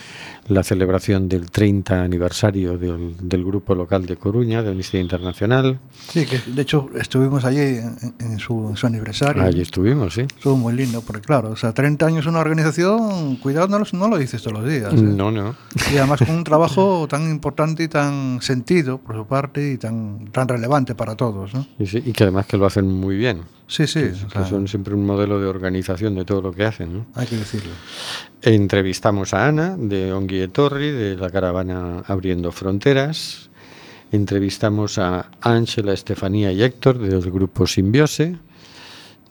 la 0.48 0.62
celebración 0.62 1.28
del 1.28 1.50
30 1.50 2.02
aniversario 2.02 2.78
del, 2.78 3.16
del 3.20 3.44
grupo 3.44 3.74
local 3.74 4.07
de 4.07 4.16
Coruña, 4.16 4.62
de 4.62 4.70
Amnistía 4.70 5.00
Internacional. 5.00 5.78
Sí, 6.09 6.26
que 6.26 6.40
de 6.46 6.62
hecho 6.62 6.88
estuvimos 6.94 7.44
allí 7.44 7.61
en, 7.61 8.14
en 8.18 8.38
su, 8.38 8.68
en 8.68 8.76
su 8.76 8.87
aniversario. 8.87 9.42
Allí 9.42 9.62
estuvimos, 9.62 10.14
sí. 10.14 10.22
Estuvo 10.22 10.57
muy 10.57 10.74
lindo, 10.74 11.02
porque 11.02 11.22
claro, 11.22 11.50
o 11.50 11.57
sea, 11.57 11.72
30 11.72 12.07
años 12.07 12.26
una 12.26 12.40
organización, 12.40 13.37
cuidado, 13.37 13.68
no, 13.68 13.85
no 13.92 14.09
lo 14.09 14.18
dices 14.18 14.42
todos 14.42 14.59
los 14.59 14.68
días. 14.68 14.92
¿eh? 14.92 14.96
No, 14.96 15.30
no. 15.30 15.54
Y 15.92 15.96
además 15.96 16.20
con 16.20 16.37
un 16.37 16.44
trabajo 16.44 17.07
tan 17.09 17.30
importante 17.30 17.85
y 17.85 17.88
tan 17.88 18.40
sentido 18.42 18.98
por 18.98 19.16
su 19.16 19.26
parte 19.26 19.72
y 19.72 19.78
tan, 19.78 20.26
tan 20.30 20.48
relevante 20.48 20.94
para 20.94 21.14
todos, 21.16 21.54
¿no? 21.54 21.66
Y, 21.78 21.87
sí, 21.87 22.02
y 22.04 22.12
que 22.12 22.24
además 22.24 22.46
que 22.46 22.57
lo 22.57 22.66
hacen 22.66 22.87
muy 22.87 23.16
bien. 23.16 23.42
Sí, 23.66 23.87
sí, 23.87 24.00
que, 24.00 24.09
o 24.11 24.28
que 24.28 24.33
sea, 24.35 24.46
son 24.46 24.68
siempre 24.68 24.94
un 24.94 25.07
modelo 25.07 25.40
de 25.40 25.46
organización 25.46 26.14
de 26.14 26.24
todo 26.24 26.42
lo 26.42 26.52
que 26.52 26.64
hacen. 26.64 26.92
¿no? 26.92 27.07
hay 27.14 27.26
que 27.26 27.37
decirlo. 27.37 27.72
Entrevistamos 28.42 29.33
a 29.33 29.48
Ana 29.48 29.76
de 29.78 30.12
Ongui 30.12 30.34
e 30.34 30.34
Torri, 30.53 30.90
de 30.90 31.16
la 31.16 31.31
caravana 31.31 32.03
Abriendo 32.07 32.53
Fronteras. 32.53 33.49
Entrevistamos 34.12 34.99
a 34.99 35.31
Ángela, 35.40 35.92
Estefanía 35.92 36.53
y 36.53 36.62
Héctor 36.62 36.99
del 36.99 37.31
grupo 37.31 37.66
Simbiose, 37.66 38.37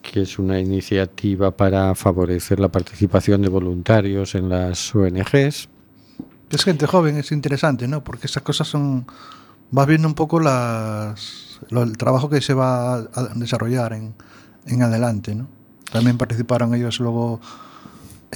que 0.02 0.22
es 0.22 0.38
una 0.38 0.58
iniciativa 0.58 1.50
para 1.50 1.94
favorecer 1.94 2.60
la 2.60 2.68
participación 2.68 3.42
de 3.42 3.48
voluntarios 3.48 4.34
en 4.34 4.48
las 4.48 4.94
ONGs. 4.94 5.68
Es 6.50 6.64
gente 6.64 6.86
joven, 6.86 7.16
es 7.16 7.32
interesante, 7.32 7.88
¿no? 7.88 8.04
Porque 8.04 8.26
esas 8.26 8.42
cosas 8.42 8.68
son... 8.68 9.06
Vas 9.70 9.86
viendo 9.86 10.06
un 10.06 10.14
poco 10.14 10.40
las, 10.40 11.58
el 11.70 11.96
trabajo 11.96 12.28
que 12.28 12.40
se 12.40 12.54
va 12.54 12.96
a 12.96 13.28
desarrollar 13.34 13.92
en, 13.92 14.14
en 14.66 14.82
adelante, 14.82 15.34
¿no? 15.34 15.48
También 15.90 16.18
participaron 16.18 16.74
ellos 16.74 17.00
luego 17.00 17.40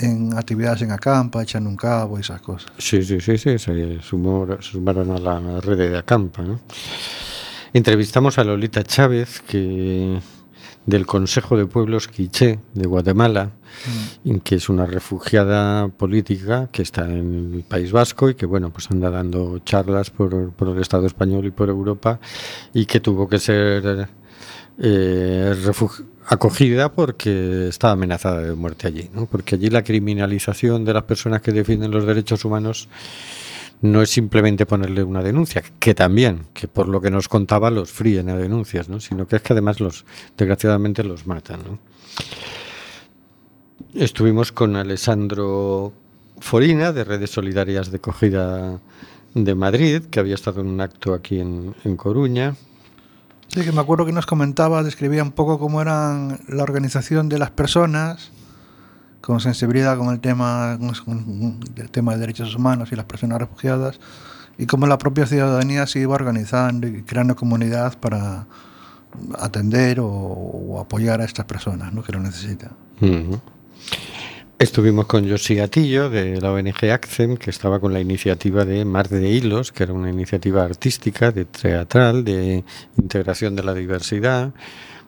en 0.00 0.36
actividades 0.36 0.82
en 0.82 0.92
Acampa, 0.92 1.42
echando 1.42 1.68
un 1.70 1.76
cabo 1.76 2.16
y 2.18 2.20
esas 2.20 2.40
cosas. 2.40 2.70
Sí, 2.78 3.02
sí, 3.02 3.20
sí, 3.20 3.38
sí, 3.38 3.58
se, 3.58 4.00
sumó- 4.00 4.46
se 4.60 4.70
sumaron 4.72 5.10
a 5.10 5.18
la 5.18 5.60
red 5.60 5.76
de 5.78 5.96
Acampa. 5.98 6.42
¿no? 6.42 6.60
Entrevistamos 7.72 8.38
a 8.38 8.44
Lolita 8.44 8.82
Chávez, 8.82 9.40
que 9.46 10.18
del 10.86 11.04
Consejo 11.06 11.56
de 11.58 11.66
Pueblos 11.66 12.08
Quiché 12.08 12.58
de 12.72 12.86
Guatemala, 12.86 13.50
y 14.24 14.40
que 14.40 14.54
es 14.54 14.70
una 14.70 14.86
refugiada 14.86 15.88
política 15.88 16.68
que 16.72 16.80
está 16.80 17.04
en 17.04 17.52
el 17.56 17.62
País 17.62 17.92
Vasco 17.92 18.30
y 18.30 18.34
que 18.34 18.46
bueno 18.46 18.70
pues 18.70 18.90
anda 18.90 19.10
dando 19.10 19.58
charlas 19.60 20.08
por, 20.08 20.50
por 20.52 20.68
el 20.68 20.80
Estado 20.80 21.06
español 21.06 21.44
y 21.44 21.50
por 21.50 21.68
Europa 21.68 22.18
y 22.72 22.86
que 22.86 23.00
tuvo 23.00 23.28
que 23.28 23.38
ser 23.38 24.08
eh, 24.78 25.54
refugi- 25.64 26.04
acogida 26.28 26.92
porque 26.92 27.68
estaba 27.68 27.94
amenazada 27.94 28.42
de 28.42 28.54
muerte 28.54 28.86
allí, 28.86 29.08
¿no? 29.14 29.26
porque 29.26 29.54
allí 29.54 29.70
la 29.70 29.82
criminalización 29.82 30.84
de 30.84 30.92
las 30.92 31.04
personas 31.04 31.40
que 31.40 31.52
defienden 31.52 31.90
los 31.90 32.06
derechos 32.06 32.44
humanos 32.44 32.88
no 33.80 34.02
es 34.02 34.10
simplemente 34.10 34.66
ponerle 34.66 35.02
una 35.04 35.22
denuncia, 35.22 35.62
que 35.78 35.94
también, 35.94 36.46
que 36.52 36.68
por 36.68 36.88
lo 36.88 37.00
que 37.00 37.10
nos 37.10 37.28
contaba 37.28 37.70
los 37.70 37.90
fríen 37.90 38.28
a 38.28 38.36
denuncias, 38.36 38.88
¿no? 38.88 39.00
sino 39.00 39.26
que 39.26 39.36
es 39.36 39.42
que 39.42 39.54
además 39.54 39.80
los, 39.80 40.04
desgraciadamente 40.36 41.02
los 41.02 41.26
matan. 41.26 41.60
Estuvimos 43.94 44.52
con 44.52 44.76
Alessandro 44.76 45.92
Forina, 46.40 46.92
de 46.92 47.04
Redes 47.04 47.30
Solidarias 47.30 47.90
de 47.90 48.00
Cogida 48.00 48.80
de 49.34 49.54
Madrid, 49.54 50.02
que 50.10 50.20
había 50.20 50.34
estado 50.34 50.60
en 50.60 50.66
un 50.66 50.80
acto 50.80 51.14
aquí 51.14 51.40
en 51.40 51.96
Coruña. 51.96 52.54
Sí, 53.48 53.62
que 53.64 53.72
me 53.72 53.80
acuerdo 53.80 54.04
que 54.06 54.12
nos 54.12 54.26
comentaba, 54.26 54.82
describía 54.82 55.22
un 55.22 55.32
poco 55.32 55.58
cómo 55.58 55.80
era 55.80 56.38
la 56.48 56.62
organización 56.62 57.28
de 57.28 57.38
las 57.38 57.50
personas, 57.50 58.30
con 59.20 59.40
sensibilidad 59.40 59.96
con 59.98 60.08
el 60.10 60.20
tema, 60.20 60.78
con- 61.04 61.60
tema 61.90 62.12
de 62.14 62.18
derechos 62.18 62.54
humanos 62.54 62.90
y 62.92 62.96
las 62.96 63.06
personas 63.06 63.38
refugiadas, 63.38 64.00
y 64.58 64.66
cómo 64.66 64.86
la 64.86 64.98
propia 64.98 65.26
ciudadanía 65.26 65.86
se 65.86 66.00
iba 66.00 66.14
organizando 66.14 66.86
y 66.86 67.02
creando 67.02 67.36
comunidad 67.36 67.98
para 67.98 68.46
atender 69.38 69.98
o, 70.00 70.78
apoyar 70.80 71.20
a 71.20 71.24
estas 71.24 71.46
personas 71.46 71.92
¿no? 71.92 72.02
que 72.02 72.12
lo 72.12 72.20
necesitan. 72.20 72.70
Estuvimos 74.58 75.06
con 75.06 75.28
Josi 75.28 75.54
Gatillo 75.54 76.10
de 76.10 76.40
la 76.40 76.50
ONG 76.52 76.90
ACCEM, 76.92 77.36
que 77.36 77.50
estaba 77.50 77.78
con 77.78 77.92
la 77.92 78.00
iniciativa 78.00 78.64
de 78.64 78.84
Mar 78.84 79.08
de 79.08 79.28
Hilos, 79.30 79.70
que 79.70 79.84
era 79.84 79.92
una 79.92 80.10
iniciativa 80.10 80.64
artística, 80.64 81.30
de 81.30 81.44
teatral, 81.44 82.24
de 82.24 82.64
integración 82.96 83.54
de 83.54 83.62
la 83.62 83.72
diversidad. 83.72 84.52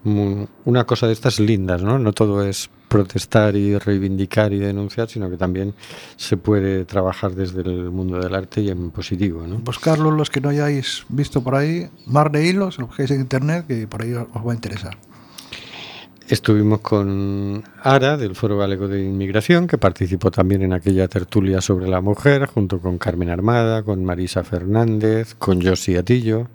Mu- 0.05 0.47
Una 0.65 0.85
cosa 0.85 1.09
de 1.09 1.15
estas 1.15 1.41
lindas, 1.41 1.83
¿no? 1.83 1.99
No 1.99 2.13
todo 2.13 2.45
es 2.45 2.71
protestar 2.87 3.57
y 3.57 3.77
reivindicar 3.77 4.53
y 4.53 4.59
denunciar, 4.61 5.09
sino 5.09 5.29
que 5.29 5.37
también 5.37 5.75
se 6.17 6.37
puede 6.37 6.85
trabajar 6.85 7.33
desde 7.35 7.63
el 7.63 7.91
mundo 7.91 8.21
del 8.21 8.35
arte 8.37 8.61
y 8.61 8.71
en 8.71 8.93
positivo, 8.93 9.47
¿no? 9.49 9.59
Buscarlo 9.59 10.13
los 10.13 10.31
que 10.31 10.41
no 10.41 10.49
hayáis 10.51 11.05
visto 11.09 11.43
por 11.43 11.57
ahí, 11.57 11.89
Mar 12.07 12.31
de 12.31 12.47
Hilos, 12.47 12.79
lo 12.79 12.87
busquéis 12.87 13.11
en 13.11 13.21
internet, 13.21 13.67
que 13.67 13.89
por 13.89 14.03
ahí 14.03 14.13
os 14.15 14.27
va 14.47 14.53
a 14.53 14.55
interesar. 14.55 14.97
Estuvimos 16.31 16.79
con 16.79 17.65
Ara 17.83 18.17
del 18.17 18.37
Foro 18.37 18.57
Galego 18.57 18.87
de 18.87 19.03
Inmigración, 19.03 19.67
que 19.67 19.79
participó 19.79 20.31
también 20.31 20.63
en 20.63 20.73
aquella 20.73 21.09
tertulia 21.09 21.61
sobre 21.61 21.89
la 21.89 22.01
mujer, 22.01 22.47
junto 22.47 22.79
con 22.79 22.99
Carmen 22.99 23.31
Armada, 23.31 23.83
con 23.83 24.05
Marisa 24.05 24.45
Fernández, 24.45 25.35
con 25.35 25.61
Josi 25.61 25.97
Atillo. 25.97 26.47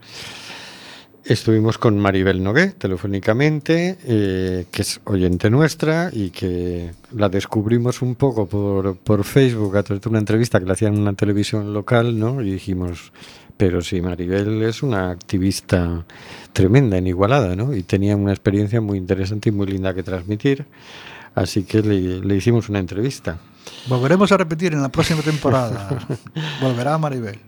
Estuvimos 1.26 1.78
con 1.78 2.00
Maribel 2.00 2.42
Nogué, 2.42 2.68
telefónicamente, 2.68 3.98
eh, 4.06 4.66
que 4.72 4.82
es 4.82 5.02
oyente 5.04 5.50
nuestra 5.50 6.10
y 6.14 6.30
que 6.30 6.92
la 7.12 7.28
descubrimos 7.28 8.02
un 8.02 8.16
poco 8.16 8.46
por, 8.46 8.96
por 8.96 9.26
Facebook 9.26 9.76
a 9.76 9.84
través 9.84 10.02
de 10.04 10.10
una 10.10 10.20
entrevista 10.20 10.58
que 10.58 10.68
le 10.68 10.72
hacían 10.72 10.94
en 10.94 11.02
una 11.02 11.14
televisión 11.14 11.74
local, 11.74 12.18
¿no? 12.18 12.42
Y 12.42 12.50
dijimos, 12.52 13.12
pero 13.58 13.82
sí, 13.82 14.02
Maribel 14.02 14.62
es 14.64 14.84
una 14.84 15.10
activista 15.12 16.06
tremenda 16.54 16.98
en 16.98 17.08
Igualada, 17.08 17.56
¿no? 17.56 17.74
Y 17.74 17.84
tenía 17.84 18.16
una 18.16 18.32
experiencia 18.32 18.82
muy 18.82 18.98
interesante 18.98 19.50
y 19.50 19.52
muy 19.52 19.68
linda 19.68 19.94
que 19.94 20.04
transmitir, 20.04 20.66
así 21.36 21.64
que 21.64 21.82
le, 21.82 22.20
le 22.20 22.36
hicimos 22.36 22.70
una 22.70 22.80
entrevista. 22.80 23.38
Volveremos 23.88 24.32
a 24.32 24.38
repetir 24.38 24.74
en 24.74 24.82
la 24.82 24.90
próxima 24.90 25.22
temporada. 25.22 25.90
Volverá 26.62 26.98
Maribel. 26.98 27.40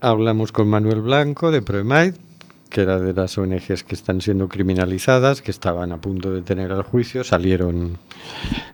Hablamos 0.00 0.50
con 0.50 0.68
Manuel 0.68 1.00
Blanco 1.00 1.50
de 1.50 1.62
Proemaid, 1.62 2.14
que 2.72 2.80
era 2.80 2.98
de 2.98 3.12
las 3.12 3.36
ONGs 3.36 3.84
que 3.84 3.94
están 3.94 4.22
siendo 4.22 4.48
criminalizadas, 4.48 5.42
que 5.42 5.50
estaban 5.50 5.92
a 5.92 6.00
punto 6.00 6.32
de 6.32 6.40
tener 6.40 6.70
el 6.70 6.82
juicio, 6.82 7.22
salieron 7.22 7.98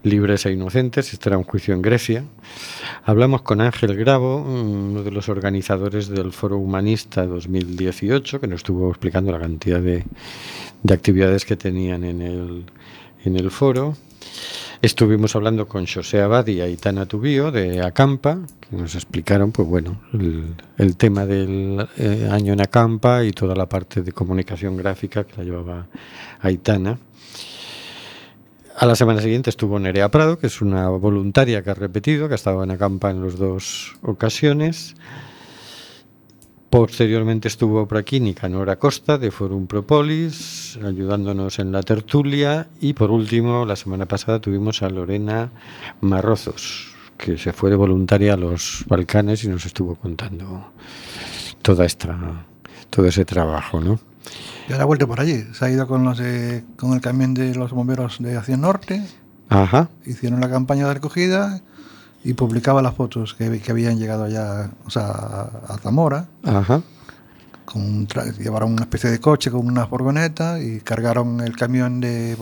libres 0.05 0.47
e 0.47 0.53
inocentes. 0.53 1.13
Este 1.13 1.29
era 1.29 1.37
un 1.37 1.43
juicio 1.43 1.75
en 1.75 1.83
Grecia. 1.83 2.25
Hablamos 3.05 3.43
con 3.43 3.61
Ángel 3.61 3.97
Gravo, 3.97 4.37
uno 4.43 5.03
de 5.03 5.11
los 5.11 5.29
organizadores 5.29 6.09
del 6.09 6.33
Foro 6.33 6.59
Humanista 6.59 7.27
2018, 7.27 8.41
que 8.41 8.47
nos 8.47 8.61
estuvo 8.61 8.89
explicando 8.89 9.33
la 9.33 9.41
cantidad 9.41 9.81
de, 9.81 10.05
de 10.83 10.95
actividades 10.95 11.45
que 11.45 11.57
tenían 11.57 12.05
en 12.05 12.23
el, 12.23 12.65
en 13.25 13.37
el 13.37 13.51
foro. 13.51 13.97
Estuvimos 14.81 15.35
hablando 15.35 15.67
con 15.67 15.87
José 15.89 16.23
Abad 16.23 16.47
y 16.47 16.61
Aitana 16.61 17.07
Tubío 17.07 17.51
de 17.51 17.83
Acampa, 17.83 18.39
que 18.61 18.77
nos 18.77 18.95
explicaron 18.95 19.51
pues 19.51 19.67
bueno, 19.67 20.01
el, 20.13 20.55
el 20.77 20.97
tema 20.97 21.27
del 21.27 21.89
eh, 21.97 22.29
año 22.31 22.53
en 22.53 22.61
Acampa 22.61 23.25
y 23.25 23.33
toda 23.33 23.57
la 23.57 23.69
parte 23.69 24.03
de 24.03 24.13
comunicación 24.13 24.77
gráfica 24.77 25.25
que 25.25 25.37
la 25.39 25.43
llevaba 25.43 25.87
Aitana. 26.41 26.97
A 28.77 28.87
la 28.87 28.95
semana 28.95 29.21
siguiente 29.21 29.51
estuvo 29.51 29.81
Nerea 29.81 30.13
Prado, 30.13 30.39
que 30.39 30.47
es 30.47 30.61
una 30.61 30.89
voluntaria 30.91 31.65
que 31.65 31.71
ha 31.71 31.75
repetido, 31.75 32.29
que 32.29 32.35
ha 32.35 32.37
estado 32.37 32.63
en 32.63 32.71
Acampa 32.71 33.11
en 33.11 33.25
las 33.25 33.37
dos 33.37 33.97
ocasiones. 34.03 34.95
Posteriormente 36.71 37.49
estuvo 37.49 37.87
por 37.89 37.97
aquí 37.97 38.21
Nicanor 38.21 38.69
Acosta 38.69 39.17
de 39.17 39.31
Forum 39.31 39.67
Propolis, 39.67 40.79
ayudándonos 40.85 41.59
en 41.61 41.73
la 41.73 41.83
tertulia. 41.83 42.69
Y 42.81 42.93
por 42.93 43.11
último, 43.11 43.65
la 43.65 43.75
semana 43.75 44.05
pasada 44.07 44.39
tuvimos 44.39 44.83
a 44.83 44.91
Lorena 44.91 45.51
Marrozos, 46.03 46.89
que 47.17 47.39
se 47.39 47.55
fue 47.55 47.71
de 47.71 47.77
voluntaria 47.77 48.35
a 48.35 48.37
los 48.37 48.85
Balcanes 48.87 49.45
y 49.45 49.49
nos 49.49 49.65
estuvo 49.65 49.95
contando 49.95 50.71
toda 51.63 51.87
esta, 51.87 52.45
todo 52.91 53.07
ese 53.07 53.25
trabajo, 53.25 53.81
¿no? 53.81 53.99
Ya 54.69 54.79
ha 54.83 54.85
vuelto 54.85 55.09
por 55.09 55.21
allí. 55.21 55.45
Se 55.55 55.65
ha 55.65 55.71
ido 55.71 55.87
con, 55.87 56.05
los 56.05 56.19
de- 56.19 56.65
con 56.77 56.93
el 56.93 57.01
camión 57.01 57.33
de 57.33 57.55
los 57.55 57.71
bomberos 57.73 58.19
de 58.21 58.37
Acción 58.37 58.61
Norte. 58.61 59.03
Ajá. 59.49 59.89
Hicieron 60.05 60.41
la 60.41 60.51
campaña 60.51 60.87
de 60.87 60.93
recogida 60.93 61.63
y 62.25 62.35
publicaba 62.35 62.83
las 62.83 62.95
fotos 62.95 63.35
que, 63.35 63.61
que 63.61 63.71
habían 63.71 63.99
llegado 63.99 64.25
allá 64.25 64.71
o 64.87 64.91
sea, 64.91 65.07
a, 65.07 65.79
Zamora. 65.83 66.27
Ajá. 66.45 66.83
Con 67.65 67.83
un 67.83 68.09
llevaron 68.39 68.73
una 68.73 68.83
especie 68.83 69.11
de 69.11 69.21
coche 69.21 69.51
con 69.51 69.67
una 69.67 69.87
furgoneta 69.87 70.61
y 70.61 70.81
cargaron 70.81 71.41
el 71.41 71.55
camión 71.55 72.01
de, 72.01 72.37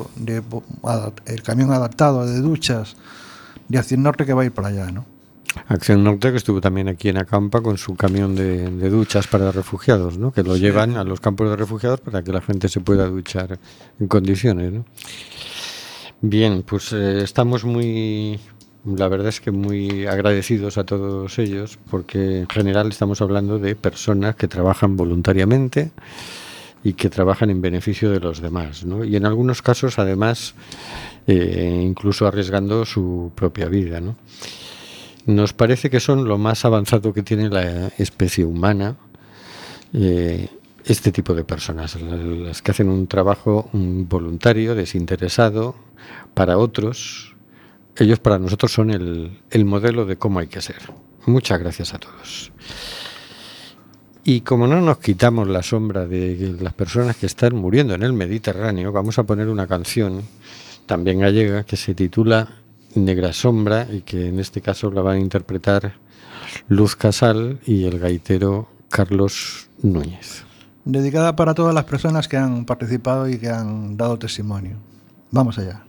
el 1.27 1.43
camión 1.43 1.73
adaptado 1.73 2.25
de 2.27 2.41
duchas 2.41 2.97
de 3.69 3.79
Acción 3.79 4.03
Norte 4.03 4.25
que 4.25 4.33
va 4.33 4.43
a 4.43 4.45
ir 4.45 4.53
para 4.53 4.69
allá, 4.69 4.91
¿no? 4.93 5.05
Acción 5.69 6.05
Norte, 6.05 6.31
que 6.31 6.37
estuvo 6.37 6.61
también 6.61 6.89
aquí 6.89 7.09
en 7.09 7.17
Acampa 7.17 7.61
con 7.61 7.79
su 7.79 7.97
camión 7.97 8.35
de, 8.35 8.71
de 8.71 8.91
duchas 8.91 9.27
para 9.27 9.51
refugiados, 9.53 10.19
¿no? 10.19 10.31
que 10.31 10.43
lo 10.43 10.57
llevan 10.57 10.97
a 10.97 11.05
los 11.05 11.21
campos 11.21 11.49
de 11.49 11.57
refugiados 11.57 12.01
para 12.01 12.23
que 12.23 12.33
la 12.33 12.41
gente 12.41 12.69
se 12.69 12.81
pueda 12.81 13.07
duchar 13.09 13.59
en 13.99 14.07
condiciones. 14.07 14.73
¿no? 14.73 14.85
Bien, 16.21 16.63
pues 16.63 16.93
eh, 16.93 17.23
estamos 17.23 17.65
muy, 17.65 18.39
la 18.87 19.09
verdad 19.09 19.29
es 19.29 19.41
que 19.41 19.51
muy 19.51 20.07
agradecidos 20.07 20.79
a 20.79 20.85
todos 20.85 21.39
ellos 21.39 21.79
porque 21.91 22.41
en 22.41 22.49
general 22.49 22.89
estamos 22.89 23.21
hablando 23.21 23.59
de 23.59 23.75
personas 23.75 24.37
que 24.37 24.49
trabajan 24.49 24.97
voluntariamente 24.97 25.91
y 26.85 26.93
que 26.93 27.11
trabajan 27.11 27.51
en 27.51 27.61
beneficio 27.61 28.11
de 28.11 28.21
los 28.21 28.41
demás, 28.41 28.85
¿no? 28.85 29.05
Y 29.05 29.17
en 29.17 29.27
algunos 29.27 29.61
casos, 29.61 29.99
además, 29.99 30.55
eh, 31.27 31.81
incluso 31.83 32.29
arriesgando 32.29 32.85
su 32.85 33.33
propia 33.35 33.67
vida, 33.67 34.01
¿no? 34.01 34.15
Nos 35.27 35.53
parece 35.53 35.91
que 35.91 35.99
son 35.99 36.29
lo 36.29 36.39
más 36.39 36.65
avanzado 36.65 37.13
que 37.13 37.25
tiene 37.25 37.49
la 37.49 37.89
especie 37.99 38.45
humana 38.45 38.97
eh, 39.93 40.49
este 40.85 41.11
tipo 41.11 41.35
de 41.35 41.43
personas, 41.43 42.01
las 42.01 42.63
que 42.63 42.71
hacen 42.71 42.89
un 42.89 43.09
trabajo 43.09 43.69
voluntario, 43.73 44.77
desinteresado, 44.77 45.75
para 46.35 46.59
otros. 46.59 47.36
Ellos 47.99 48.19
para 48.19 48.39
nosotros 48.39 48.73
son 48.73 48.91
el, 48.91 49.41
el 49.51 49.65
modelo 49.65 50.05
de 50.05 50.17
cómo 50.17 50.39
hay 50.39 50.49
que 50.49 50.61
ser. 50.61 50.77
Muchas 51.27 51.59
gracias 51.59 51.95
a 51.95 51.99
todos. 51.99 52.53
Y 54.25 54.41
como 54.41 54.67
no 54.67 54.81
nos 54.81 54.99
quitamos 54.99 55.49
la 55.49 55.63
sombra 55.63 56.07
de 56.07 56.57
las 56.61 56.75
personas 56.75 57.17
que 57.17 57.27
están 57.27 57.55
muriendo 57.55 57.95
en 57.95 58.03
el 58.03 58.13
Mediterráneo, 58.13 58.91
vamos 58.91 59.19
a 59.19 59.23
poner 59.23 59.49
una 59.49 59.67
canción 59.67 60.23
también 60.87 61.21
gallega 61.21 61.65
que 61.65 61.77
se 61.77 61.95
titula 61.95 62.49
Negra 62.95 63.33
Sombra 63.33 63.87
y 63.91 64.03
que 64.03 64.29
en 64.29 64.41
este 64.41 64.61
caso 64.61 64.91
la 64.91 65.03
van 65.03 65.17
a 65.17 65.21
interpretar 65.21 65.95
Luz 66.69 66.97
Casal 66.97 67.61
y 67.67 67.85
el 67.85 67.99
gaitero 67.99 68.69
Carlos 68.89 69.69
Núñez. 69.83 70.45
Dedicada 70.85 71.37
para 71.37 71.55
todas 71.55 71.75
las 71.75 71.85
personas 71.85 72.29
que 72.29 72.37
han 72.37 72.65
participado 72.65 73.29
y 73.29 73.39
que 73.39 73.49
han 73.49 73.97
dado 73.97 74.19
testimonio. 74.19 74.77
Vamos 75.31 75.59
allá. 75.59 75.85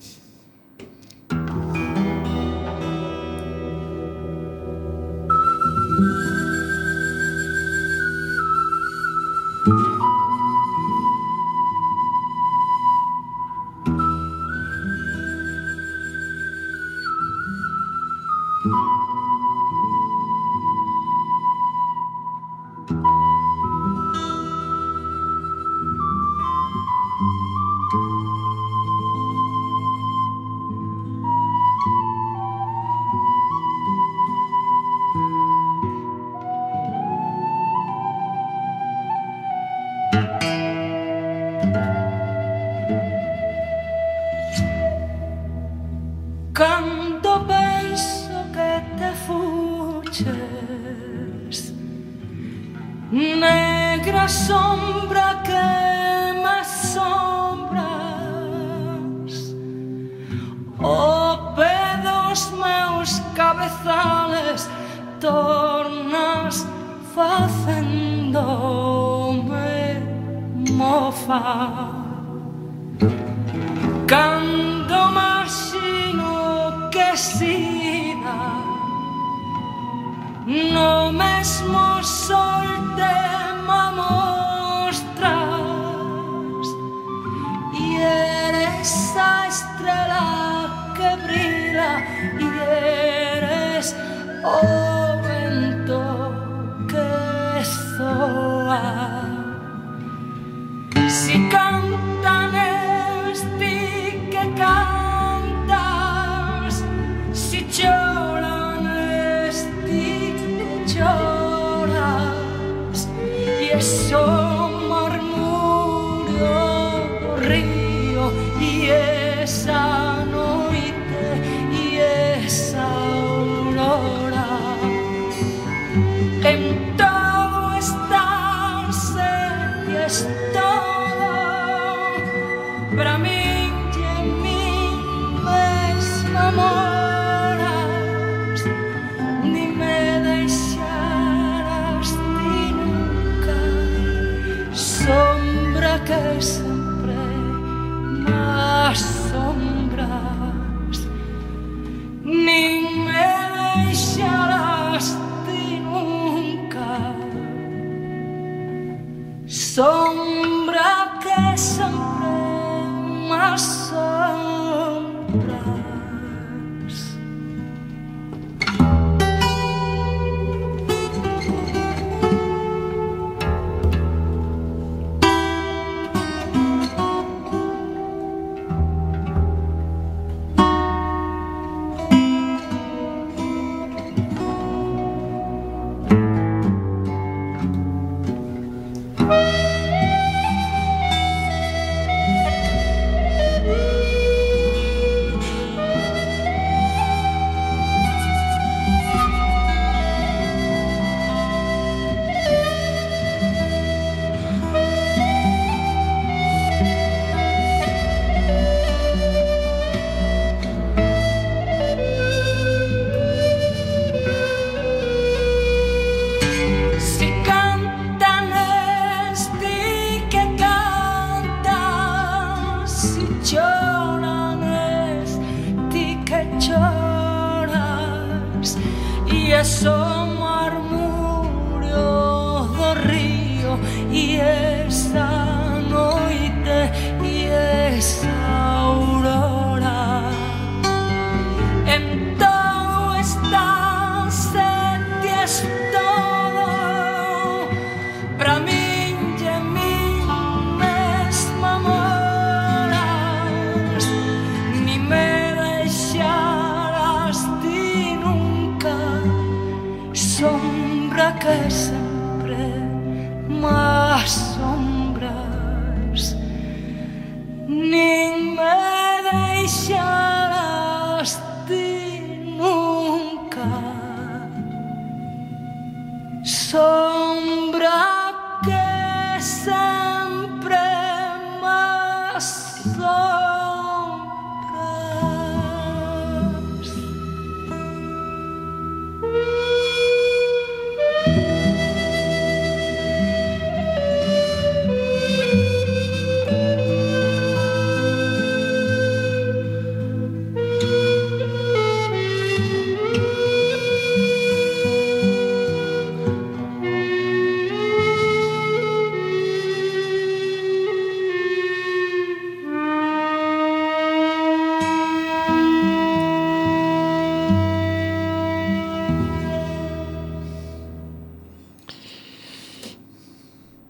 O 94.47 94.96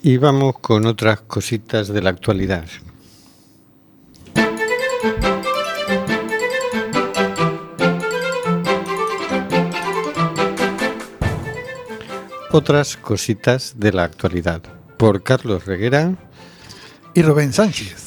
Y 0.09 0.15
vamos 0.15 0.59
con 0.59 0.85
otras 0.85 1.19
cositas 1.19 1.89
de 1.89 2.01
la 2.01 2.11
actualidad. 2.11 2.65
Otras 12.53 12.95
cositas 12.95 13.73
de 13.77 13.91
la 13.91 14.05
actualidad. 14.05 14.61
Por 14.95 15.23
Carlos 15.23 15.65
Reguera. 15.65 16.15
Y 17.13 17.21
Rubén 17.21 17.51
Sánchez. 17.51 18.06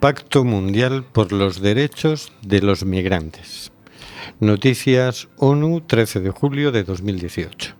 Pacto 0.00 0.44
mundial 0.44 1.04
por 1.04 1.30
los 1.30 1.60
derechos 1.60 2.32
de 2.40 2.62
los 2.62 2.86
migrantes. 2.86 3.70
Noticias 4.40 5.28
ONU 5.36 5.82
13 5.82 6.20
de 6.20 6.30
julio 6.30 6.72
de 6.72 6.84
2018. 6.84 7.74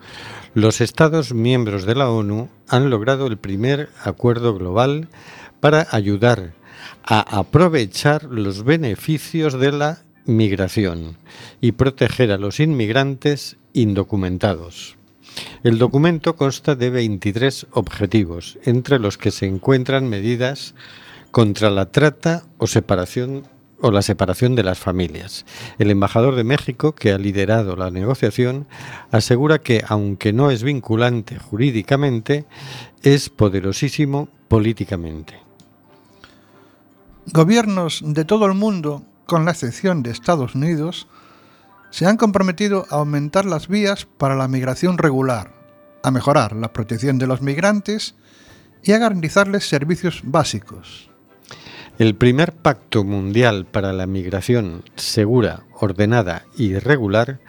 Los 0.52 0.82
Estados 0.82 1.32
miembros 1.32 1.86
de 1.86 1.94
la 1.94 2.10
ONU 2.10 2.50
han 2.68 2.90
logrado 2.90 3.26
el 3.26 3.38
primer 3.38 3.88
acuerdo 4.04 4.54
global 4.54 5.08
para 5.60 5.88
ayudar 5.92 6.52
a 7.04 7.38
aprovechar 7.38 8.24
los 8.24 8.64
beneficios 8.64 9.58
de 9.58 9.72
la 9.72 10.02
migración 10.26 11.16
y 11.62 11.72
proteger 11.72 12.32
a 12.32 12.38
los 12.38 12.60
inmigrantes 12.60 13.56
indocumentados. 13.72 14.96
El 15.62 15.78
documento 15.78 16.36
consta 16.36 16.74
de 16.74 16.90
23 16.90 17.68
objetivos, 17.70 18.58
entre 18.64 18.98
los 18.98 19.16
que 19.16 19.30
se 19.30 19.46
encuentran 19.46 20.06
medidas 20.06 20.74
contra 21.30 21.70
la 21.70 21.90
trata 21.90 22.44
o 22.58 22.66
separación 22.66 23.44
o 23.82 23.90
la 23.90 24.02
separación 24.02 24.54
de 24.54 24.62
las 24.62 24.78
familias. 24.78 25.46
El 25.78 25.90
embajador 25.90 26.34
de 26.34 26.44
México, 26.44 26.94
que 26.94 27.12
ha 27.12 27.18
liderado 27.18 27.76
la 27.76 27.90
negociación, 27.90 28.66
asegura 29.10 29.58
que, 29.58 29.82
aunque 29.88 30.32
no 30.32 30.50
es 30.50 30.62
vinculante 30.62 31.38
jurídicamente, 31.38 32.44
es 33.02 33.30
poderosísimo 33.30 34.28
políticamente. 34.48 35.40
Gobiernos 37.32 38.02
de 38.04 38.24
todo 38.24 38.46
el 38.46 38.54
mundo, 38.54 39.02
con 39.26 39.44
la 39.44 39.52
excepción 39.52 40.02
de 40.02 40.10
Estados 40.10 40.54
Unidos, 40.54 41.06
se 41.90 42.06
han 42.06 42.16
comprometido 42.16 42.86
a 42.90 42.96
aumentar 42.96 43.44
las 43.44 43.68
vías 43.68 44.06
para 44.18 44.36
la 44.36 44.48
migración 44.48 44.98
regular, 44.98 45.54
a 46.02 46.10
mejorar 46.10 46.54
la 46.54 46.72
protección 46.72 47.18
de 47.18 47.26
los 47.26 47.40
migrantes 47.40 48.14
y 48.82 48.92
a 48.92 48.98
garantizarles 48.98 49.68
servicios 49.68 50.22
básicos. 50.24 51.09
El 52.00 52.14
primer 52.14 52.52
pacto 52.52 53.04
mundial 53.04 53.66
para 53.66 53.92
la 53.92 54.06
migración 54.06 54.84
segura, 54.96 55.64
ordenada 55.78 56.46
y 56.56 56.78
regular 56.78 57.40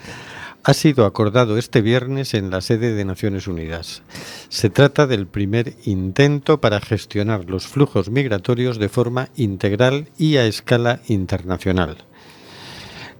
ha 0.65 0.73
sido 0.73 1.05
acordado 1.05 1.57
este 1.57 1.81
viernes 1.81 2.33
en 2.33 2.49
la 2.49 2.59
sede 2.59 2.93
de 2.93 3.05
Naciones 3.05 3.47
Unidas. 3.47 4.03
Se 4.49 4.69
trata 4.69 5.07
del 5.07 5.25
primer 5.25 5.75
intento 5.85 6.59
para 6.59 6.81
gestionar 6.81 7.49
los 7.49 7.65
flujos 7.65 8.09
migratorios 8.09 8.77
de 8.77 8.89
forma 8.89 9.29
integral 9.37 10.09
y 10.17 10.35
a 10.35 10.45
escala 10.45 10.99
internacional. 11.07 11.99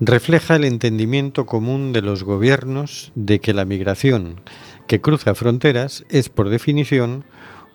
Refleja 0.02 0.58
el 0.58 0.66
entendimiento 0.66 1.46
común 1.46 1.94
de 1.94 2.02
los 2.02 2.26
gobiernos 2.26 3.14
de 3.16 3.40
que 3.40 3.54
la 3.54 3.64
migración 3.64 4.42
que 4.86 5.00
cruza 5.00 5.34
fronteras 5.34 6.04
es, 6.10 6.28
por 6.28 6.50
definición, 6.50 7.24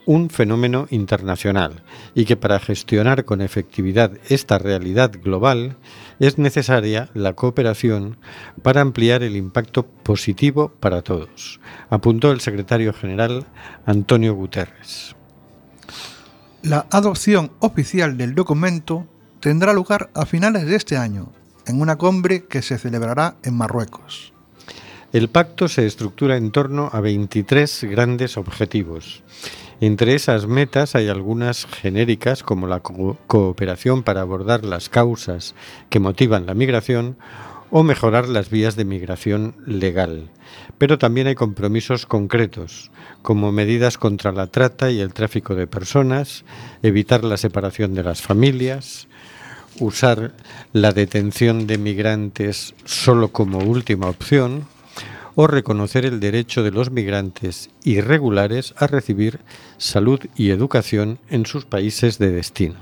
un 0.07 0.31
fenómeno 0.31 0.87
internacional 0.91 1.83
y 2.15 2.25
que 2.25 2.37
para 2.37 2.59
gestionar 2.59 3.25
con 3.25 3.43
efectividad 3.43 4.13
esta 4.29 4.57
realidad 4.59 5.13
global 5.23 5.77
es 6.19 6.39
necesaria 6.39 7.11
la 7.13 7.35
cooperación 7.35 8.17
para 8.63 8.81
ampliar 8.81 9.23
el 9.23 9.37
impacto 9.37 9.85
positivo 9.85 10.73
para 10.81 11.03
todos, 11.03 11.61
apuntó 11.91 12.33
el 12.33 12.41
secretario 12.41 12.95
general 12.95 13.45
Antonio 13.85 14.35
Guterres. 14.35 15.15
La 16.63 16.87
adopción 16.91 17.53
oficial 17.59 18.17
del 18.17 18.35
documento 18.35 19.07
tendrá 19.41 19.73
lugar 19.73 20.11
a 20.15 20.25
finales 20.25 20.67
de 20.67 20.77
este 20.77 20.97
año, 20.97 21.33
en 21.67 21.81
una 21.81 21.97
cumbre 21.97 22.45
que 22.45 22.63
se 22.63 22.79
celebrará 22.79 23.37
en 23.43 23.55
Marruecos. 23.55 24.33
El 25.13 25.29
pacto 25.29 25.69
se 25.69 25.87
estructura 25.87 26.37
en 26.37 26.51
torno 26.51 26.91
a 26.93 27.01
23 27.01 27.85
grandes 27.85 28.37
objetivos. 28.37 29.23
Entre 29.81 30.15
esas 30.15 30.47
metas 30.47 30.95
hay 30.95 31.09
algunas 31.09 31.67
genéricas 31.67 32.43
como 32.43 32.67
la 32.67 32.81
co- 32.81 33.19
cooperación 33.27 34.03
para 34.03 34.23
abordar 34.23 34.65
las 34.65 34.89
causas 34.89 35.55
que 35.91 36.01
motivan 36.01 36.47
la 36.47 36.55
migración 36.55 37.17
o 37.71 37.83
mejorar 37.83 38.29
las 38.29 38.49
vías 38.49 38.77
de 38.77 38.85
migración 38.87 39.55
legal. 39.67 40.31
Pero 40.79 40.99
también 40.99 41.27
hay 41.27 41.35
compromisos 41.35 42.07
concretos, 42.07 42.91
como 43.23 43.53
medidas 43.53 43.99
contra 43.99 44.33
la 44.33 44.47
trata 44.47 44.91
y 44.91 45.01
el 45.01 45.13
tráfico 45.13 45.55
de 45.55 45.67
personas, 45.67 46.45
evitar 46.83 47.25
la 47.25 47.37
separación 47.37 47.95
de 47.95 48.05
las 48.05 48.23
familias, 48.23 49.09
usar 49.79 50.33
la 50.73 50.93
detención 50.93 51.67
de 51.67 51.77
migrantes 51.77 52.75
solo 52.87 53.29
como 53.29 53.59
última 53.59 54.07
opción, 54.09 54.67
o 55.37 55.47
reconocer 55.47 56.05
el 56.05 56.19
derecho 56.19 56.65
de 56.65 56.73
los 56.73 56.91
migrantes 56.91 57.71
irregulares 57.85 58.75
a 58.79 58.87
recibir 58.87 59.41
salud 59.77 60.19
y 60.35 60.51
educación 60.51 61.21
en 61.29 61.47
sus 61.47 61.67
países 61.67 62.19
de 62.19 62.33
destino. 62.33 62.77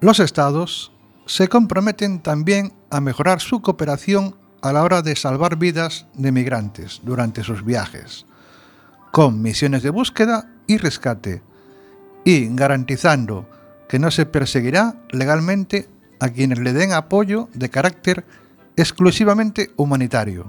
Los 0.00 0.18
estados 0.18 0.92
se 1.26 1.48
comprometen 1.48 2.20
también 2.20 2.72
a 2.90 3.00
mejorar 3.00 3.40
su 3.40 3.62
cooperación 3.62 4.34
a 4.62 4.72
la 4.72 4.82
hora 4.82 5.00
de 5.00 5.14
salvar 5.14 5.56
vidas 5.56 6.06
de 6.14 6.32
migrantes 6.32 7.00
durante 7.04 7.44
sus 7.44 7.64
viajes, 7.64 8.26
con 9.12 9.40
misiones 9.40 9.82
de 9.84 9.90
búsqueda 9.90 10.50
y 10.66 10.76
rescate, 10.76 11.42
y 12.24 12.54
garantizando 12.54 13.48
que 13.88 14.00
no 14.00 14.10
se 14.10 14.26
perseguirá 14.26 14.96
legalmente 15.10 15.88
a 16.18 16.30
quienes 16.30 16.58
le 16.58 16.72
den 16.72 16.92
apoyo 16.92 17.48
de 17.54 17.70
carácter 17.70 18.24
exclusivamente 18.76 19.70
humanitario. 19.76 20.46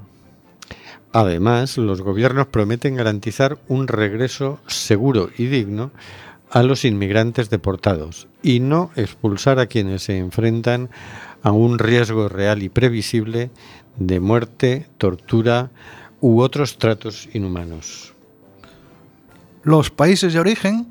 Además, 1.13 1.77
los 1.77 2.01
gobiernos 2.01 2.47
prometen 2.47 2.95
garantizar 2.95 3.59
un 3.67 3.87
regreso 3.87 4.59
seguro 4.67 5.29
y 5.37 5.47
digno 5.47 5.91
a 6.49 6.63
los 6.63 6.85
inmigrantes 6.85 7.49
deportados 7.49 8.27
y 8.41 8.59
no 8.59 8.91
expulsar 8.95 9.59
a 9.59 9.67
quienes 9.67 10.03
se 10.03 10.17
enfrentan 10.17 10.89
a 11.43 11.51
un 11.51 11.79
riesgo 11.79 12.29
real 12.29 12.61
y 12.63 12.69
previsible 12.69 13.51
de 13.97 14.19
muerte, 14.19 14.87
tortura 14.97 15.71
u 16.21 16.41
otros 16.41 16.77
tratos 16.77 17.27
inhumanos. 17.33 18.13
Los 19.63 19.89
países 19.91 20.33
de 20.33 20.39
origen 20.39 20.87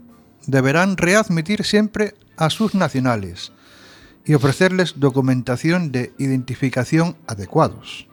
deberán 0.47 0.97
readmitir 0.97 1.65
siempre 1.65 2.15
a 2.37 2.51
sus 2.51 2.75
nacionales 2.75 3.53
y 4.25 4.35
ofrecerles 4.35 5.01
documentación 5.01 5.93
de 5.93 6.13
identificación 6.19 7.17
adecuados. 7.27 8.10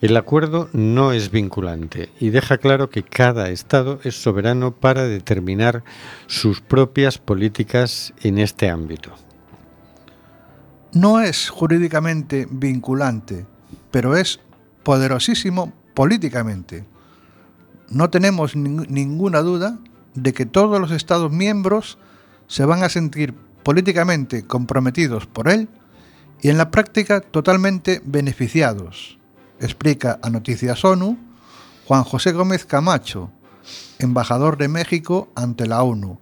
El 0.00 0.16
acuerdo 0.16 0.68
no 0.72 1.12
es 1.12 1.30
vinculante 1.30 2.10
y 2.20 2.30
deja 2.30 2.58
claro 2.58 2.90
que 2.90 3.02
cada 3.02 3.48
Estado 3.50 3.98
es 4.04 4.14
soberano 4.20 4.72
para 4.72 5.04
determinar 5.04 5.84
sus 6.26 6.60
propias 6.60 7.18
políticas 7.18 8.12
en 8.22 8.38
este 8.38 8.68
ámbito. 8.68 9.12
no 10.92 11.20
es 11.20 11.50
jurídicamente 11.50 12.46
vinculante, 12.50 13.46
pero 13.90 14.16
es 14.16 14.40
poderosísimo 14.82 15.72
políticamente. 15.94 16.84
No 17.90 18.08
tenemos 18.08 18.56
ning- 18.56 18.86
ninguna 18.88 19.40
duda 19.42 19.78
de 20.14 20.32
que 20.32 20.46
todos 20.46 20.80
los 20.80 20.90
Estados 20.92 21.30
miembros 21.30 21.98
se 22.46 22.64
van 22.64 22.82
a 22.82 22.88
sentir 22.88 23.34
políticamente 23.62 24.46
comprometidos 24.46 25.26
por 25.26 25.48
él 25.48 25.68
y 26.40 26.48
en 26.48 26.56
la 26.56 26.70
práctica 26.70 27.20
totalmente 27.20 28.00
beneficiados, 28.04 29.18
explica 29.60 30.18
a 30.22 30.30
Noticias 30.30 30.84
ONU 30.84 31.18
Juan 31.86 32.02
José 32.02 32.32
Gómez 32.32 32.64
Camacho, 32.64 33.30
embajador 34.00 34.56
de 34.56 34.66
México 34.66 35.28
ante 35.36 35.66
la 35.66 35.82
ONU, 35.84 36.18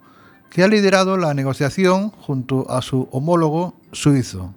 que 0.50 0.62
ha 0.62 0.68
liderado 0.68 1.16
la 1.16 1.32
negociación 1.32 2.10
junto 2.10 2.70
a 2.70 2.82
su 2.82 3.08
homólogo 3.12 3.74
suizo. 3.92 4.54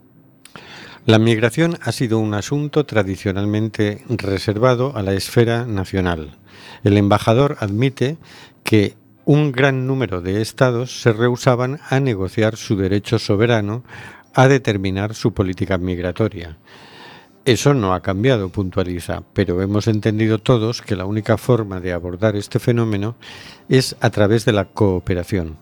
La 1.05 1.17
migración 1.17 1.77
ha 1.81 1.93
sido 1.93 2.19
un 2.19 2.33
asunto 2.33 2.85
tradicionalmente 2.85 4.03
reservado 4.09 4.97
a 4.97 5.01
la 5.01 5.13
esfera 5.13 5.65
nacional. 5.65 6.37
El 6.83 6.97
embajador 6.97 7.55
admite 7.61 8.17
que 8.65 8.97
un 9.23 9.53
gran 9.53 9.87
número 9.87 10.19
de 10.19 10.41
estados 10.41 11.01
se 11.01 11.13
rehusaban 11.13 11.79
a 11.89 12.01
negociar 12.01 12.57
su 12.57 12.75
derecho 12.75 13.19
soberano 13.19 13.83
a 14.33 14.49
determinar 14.49 15.15
su 15.15 15.33
política 15.33 15.77
migratoria. 15.77 16.57
Eso 17.47 17.73
no 17.73 17.93
ha 17.93 18.01
cambiado, 18.01 18.49
puntualiza, 18.49 19.23
pero 19.31 19.61
hemos 19.61 19.87
entendido 19.87 20.37
todos 20.37 20.81
que 20.81 20.97
la 20.97 21.05
única 21.05 21.37
forma 21.37 21.79
de 21.79 21.93
abordar 21.93 22.35
este 22.35 22.59
fenómeno 22.59 23.15
es 23.69 23.95
a 24.01 24.09
través 24.09 24.43
de 24.43 24.51
la 24.51 24.65
cooperación. 24.65 25.55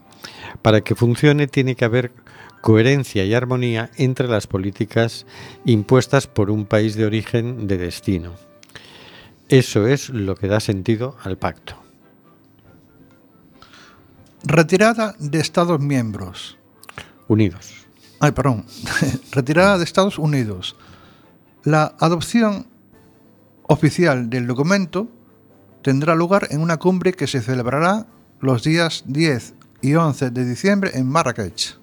Para 0.63 0.81
que 0.81 0.95
funcione 0.95 1.45
tiene 1.45 1.75
que 1.75 1.85
haber 1.85 2.11
coherencia 2.61 3.23
y 3.23 3.35
armonía 3.35 3.91
entre 3.97 4.27
las 4.27 4.47
políticas 4.47 5.27
impuestas 5.63 6.25
por 6.25 6.49
un 6.49 6.65
país 6.65 6.95
de 6.95 7.05
origen 7.05 7.67
de 7.67 7.77
destino. 7.77 8.33
Eso 9.49 9.85
es 9.85 10.09
lo 10.09 10.35
que 10.35 10.47
da 10.47 10.61
sentido 10.61 11.15
al 11.21 11.37
pacto. 11.37 11.75
Retirada 14.43 15.13
de 15.19 15.39
Estados 15.39 15.79
miembros. 15.79 16.57
Unidos. 17.27 17.85
Ay, 18.19 18.31
perdón. 18.31 18.65
Retirada 19.31 19.77
de 19.77 19.83
Estados 19.83 20.17
Unidos. 20.17 20.75
La 21.65 21.95
adopción 21.99 22.67
oficial 23.63 24.29
del 24.29 24.45
documento 24.45 25.07
tendrá 25.81 26.13
lugar 26.13 26.47
en 26.51 26.61
una 26.61 26.77
cumbre 26.77 27.13
que 27.13 27.25
se 27.25 27.41
celebrará 27.41 28.05
los 28.39 28.61
días 28.63 29.03
10 29.07 29.55
y 29.81 29.95
11 29.95 30.29
de 30.29 30.45
diciembre 30.45 30.91
en 30.93 31.09
Marrakech. 31.09 31.79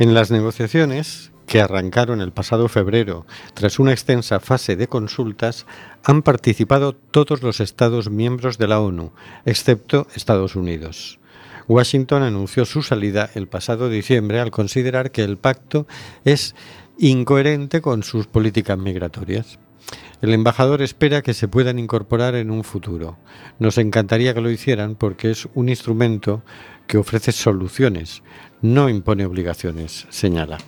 En 0.00 0.12
las 0.12 0.32
negociaciones, 0.32 1.30
que 1.46 1.60
arrancaron 1.60 2.20
el 2.20 2.32
pasado 2.32 2.66
febrero 2.66 3.26
tras 3.54 3.78
una 3.78 3.92
extensa 3.92 4.40
fase 4.40 4.74
de 4.74 4.88
consultas, 4.88 5.66
han 6.02 6.22
participado 6.22 6.92
todos 6.92 7.44
los 7.44 7.60
Estados 7.60 8.10
miembros 8.10 8.58
de 8.58 8.66
la 8.66 8.80
ONU, 8.80 9.12
excepto 9.44 10.08
Estados 10.16 10.56
Unidos. 10.56 11.20
Washington 11.68 12.24
anunció 12.24 12.64
su 12.64 12.82
salida 12.82 13.30
el 13.34 13.46
pasado 13.46 13.88
diciembre 13.88 14.40
al 14.40 14.50
considerar 14.50 15.12
que 15.12 15.22
el 15.22 15.38
pacto 15.38 15.86
es 16.24 16.56
incoherente 17.08 17.80
con 17.80 18.02
sus 18.02 18.26
políticas 18.26 18.76
migratorias. 18.76 19.58
El 20.20 20.34
embajador 20.34 20.82
espera 20.82 21.22
que 21.22 21.32
se 21.32 21.48
puedan 21.48 21.78
incorporar 21.78 22.34
en 22.34 22.50
un 22.50 22.62
futuro. 22.62 23.16
Nos 23.58 23.78
encantaría 23.78 24.34
que 24.34 24.42
lo 24.42 24.50
hicieran 24.50 24.96
porque 24.96 25.30
es 25.30 25.48
un 25.54 25.70
instrumento 25.70 26.42
que 26.86 26.98
ofrece 26.98 27.32
soluciones, 27.32 28.22
no 28.60 28.90
impone 28.90 29.24
obligaciones, 29.24 30.06
señala. 30.10 30.58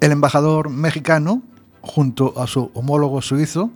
El 0.00 0.12
embajador 0.12 0.70
mexicano, 0.70 1.42
junto 1.82 2.40
a 2.40 2.46
su 2.46 2.70
homólogo 2.72 3.20
suizo, 3.20 3.70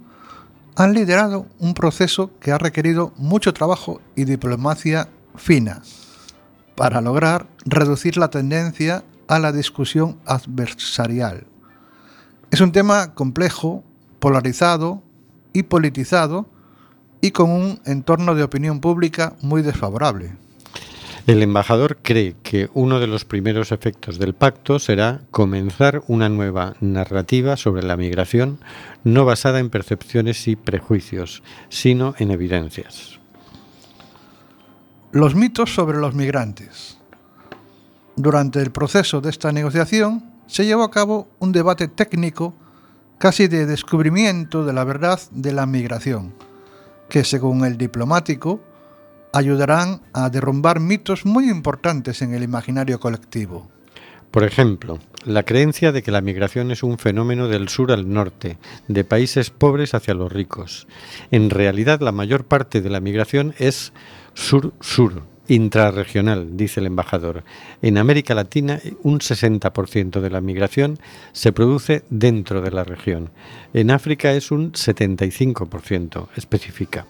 han 0.74 0.94
liderado 0.94 1.46
un 1.58 1.74
proceso 1.74 2.30
que 2.40 2.50
ha 2.50 2.56
requerido 2.56 3.12
mucho 3.18 3.52
trabajo 3.52 4.00
y 4.16 4.24
diplomacia 4.24 5.08
fina 5.36 5.82
para 6.76 7.02
lograr 7.02 7.46
reducir 7.66 8.16
la 8.16 8.30
tendencia 8.30 9.04
a 9.28 9.38
la 9.38 9.52
discusión 9.52 10.18
adversarial. 10.26 11.46
Es 12.50 12.60
un 12.60 12.72
tema 12.72 13.14
complejo, 13.14 13.82
polarizado 14.18 15.02
y 15.52 15.64
politizado 15.64 16.46
y 17.20 17.30
con 17.30 17.50
un 17.50 17.80
entorno 17.84 18.34
de 18.34 18.42
opinión 18.42 18.80
pública 18.80 19.34
muy 19.40 19.62
desfavorable. 19.62 20.36
El 21.26 21.42
embajador 21.42 21.96
cree 22.02 22.36
que 22.42 22.68
uno 22.74 23.00
de 23.00 23.06
los 23.06 23.24
primeros 23.24 23.72
efectos 23.72 24.18
del 24.18 24.34
pacto 24.34 24.78
será 24.78 25.22
comenzar 25.30 26.02
una 26.06 26.28
nueva 26.28 26.74
narrativa 26.80 27.56
sobre 27.56 27.82
la 27.82 27.96
migración 27.96 28.58
no 29.04 29.24
basada 29.24 29.58
en 29.58 29.70
percepciones 29.70 30.46
y 30.48 30.56
prejuicios, 30.56 31.42
sino 31.70 32.14
en 32.18 32.30
evidencias. 32.30 33.20
Los 35.12 35.34
mitos 35.34 35.72
sobre 35.72 35.96
los 35.96 36.14
migrantes. 36.14 36.98
Durante 38.16 38.60
el 38.60 38.70
proceso 38.70 39.20
de 39.20 39.30
esta 39.30 39.50
negociación 39.50 40.24
se 40.46 40.64
llevó 40.64 40.84
a 40.84 40.90
cabo 40.90 41.28
un 41.40 41.52
debate 41.52 41.88
técnico 41.88 42.54
casi 43.18 43.48
de 43.48 43.66
descubrimiento 43.66 44.64
de 44.64 44.72
la 44.72 44.84
verdad 44.84 45.20
de 45.32 45.52
la 45.52 45.66
migración, 45.66 46.34
que 47.08 47.24
según 47.24 47.64
el 47.64 47.76
diplomático 47.76 48.60
ayudarán 49.32 50.02
a 50.12 50.30
derrumbar 50.30 50.78
mitos 50.78 51.26
muy 51.26 51.50
importantes 51.50 52.22
en 52.22 52.34
el 52.34 52.44
imaginario 52.44 53.00
colectivo. 53.00 53.68
Por 54.30 54.44
ejemplo, 54.44 54.98
la 55.24 55.42
creencia 55.44 55.90
de 55.90 56.02
que 56.02 56.10
la 56.10 56.20
migración 56.20 56.70
es 56.70 56.82
un 56.82 56.98
fenómeno 56.98 57.48
del 57.48 57.68
sur 57.68 57.90
al 57.92 58.12
norte, 58.12 58.58
de 58.88 59.04
países 59.04 59.50
pobres 59.50 59.94
hacia 59.94 60.14
los 60.14 60.32
ricos. 60.32 60.86
En 61.30 61.50
realidad, 61.50 62.00
la 62.00 62.12
mayor 62.12 62.44
parte 62.44 62.80
de 62.80 62.90
la 62.90 63.00
migración 63.00 63.54
es 63.58 63.92
sur-sur, 64.34 65.22
intrarregional, 65.48 66.56
dice 66.56 66.80
el 66.80 66.86
embajador. 66.86 67.44
En 67.82 67.98
América 67.98 68.34
Latina, 68.34 68.80
un 69.02 69.20
60% 69.20 70.20
de 70.20 70.30
la 70.30 70.40
migración 70.40 70.98
se 71.32 71.52
produce 71.52 72.04
dentro 72.10 72.62
de 72.62 72.70
la 72.70 72.84
región. 72.84 73.30
En 73.72 73.90
África 73.90 74.32
es 74.32 74.50
un 74.50 74.72
75%, 74.72 76.28
especifica. 76.36 77.06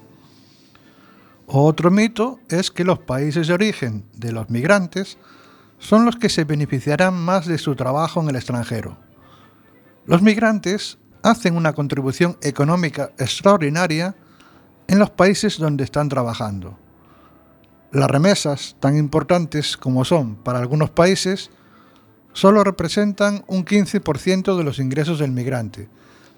Otro 1.46 1.90
mito 1.90 2.40
es 2.48 2.70
que 2.70 2.84
los 2.84 2.98
países 2.98 3.48
de 3.48 3.54
origen 3.54 4.04
de 4.14 4.32
los 4.32 4.48
migrantes 4.50 5.18
son 5.78 6.04
los 6.04 6.16
que 6.16 6.30
se 6.30 6.44
beneficiarán 6.44 7.14
más 7.14 7.46
de 7.46 7.58
su 7.58 7.76
trabajo 7.76 8.22
en 8.22 8.30
el 8.30 8.36
extranjero. 8.36 8.96
Los 10.06 10.22
migrantes 10.22 10.98
hacen 11.22 11.56
una 11.56 11.72
contribución 11.72 12.36
económica 12.42 13.12
extraordinaria 13.18 14.14
en 14.86 14.98
los 14.98 15.10
países 15.10 15.58
donde 15.58 15.84
están 15.84 16.08
trabajando. 16.08 16.78
Las 17.94 18.10
remesas, 18.10 18.74
tan 18.80 18.98
importantes 18.98 19.76
como 19.76 20.04
son 20.04 20.34
para 20.34 20.58
algunos 20.58 20.90
países, 20.90 21.52
solo 22.32 22.64
representan 22.64 23.44
un 23.46 23.64
15% 23.64 24.58
de 24.58 24.64
los 24.64 24.80
ingresos 24.80 25.20
del 25.20 25.30
migrante. 25.30 25.88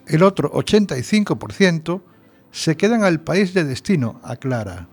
El 0.07 0.23
otro 0.23 0.53
85% 0.53 2.03
se 2.51 2.77
quedan 2.77 3.05
al 3.05 3.21
país 3.21 3.55
de 3.55 3.65
destino, 3.65 4.21
aclara. 4.23 4.89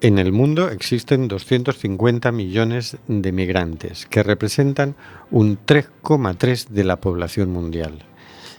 En 0.00 0.18
el 0.18 0.32
mundo 0.32 0.70
existen 0.70 1.28
250 1.28 2.32
millones 2.32 2.96
de 3.06 3.30
migrantes, 3.30 4.06
que 4.06 4.24
representan 4.24 4.96
un 5.30 5.56
3,3 5.56 6.66
de 6.66 6.82
la 6.82 7.00
población 7.00 7.52
mundial. 7.52 8.00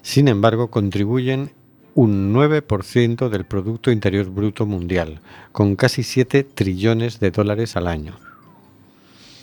Sin 0.02 0.30
embargo, 0.30 0.72
contribuyen 0.72 1.52
un 1.96 2.34
9% 2.34 3.30
del 3.30 3.46
Producto 3.46 3.92
Interior 3.92 4.30
Bruto 4.30 4.66
Mundial, 4.66 5.22
con 5.52 5.76
casi 5.76 6.04
7 6.04 6.44
trillones 6.44 7.20
de 7.20 7.32
dólares 7.32 7.76
al 7.76 7.88
año. 7.88 8.18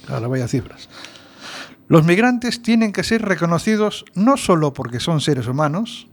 Ahora 0.08 0.28
vaya 0.28 0.48
cifras. 0.48 0.88
Los 1.88 2.04
migrantes 2.04 2.62
tienen 2.62 2.92
que 2.92 3.02
ser 3.02 3.22
reconocidos 3.22 4.04
no 4.14 4.36
solo 4.36 4.72
porque 4.72 5.00
son 5.00 5.20
seres 5.20 5.46
humanos, 5.46 6.08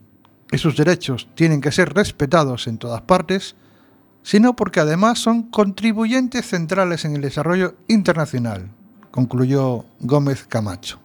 y 0.52 0.58
sus 0.58 0.78
derechos 0.78 1.28
tienen 1.36 1.62
que 1.62 1.72
ser 1.72 1.94
respetados 1.94 2.68
en 2.68 2.78
todas 2.78 3.02
partes, 3.02 3.56
sino 4.24 4.56
porque 4.56 4.80
además 4.80 5.20
son 5.20 5.44
contribuyentes 5.44 6.48
centrales 6.48 7.06
en 7.06 7.16
el 7.16 7.22
desarrollo 7.22 7.76
internacional, 7.88 8.70
concluyó 9.12 9.86
Gómez 10.00 10.46
Camacho. 10.48 11.00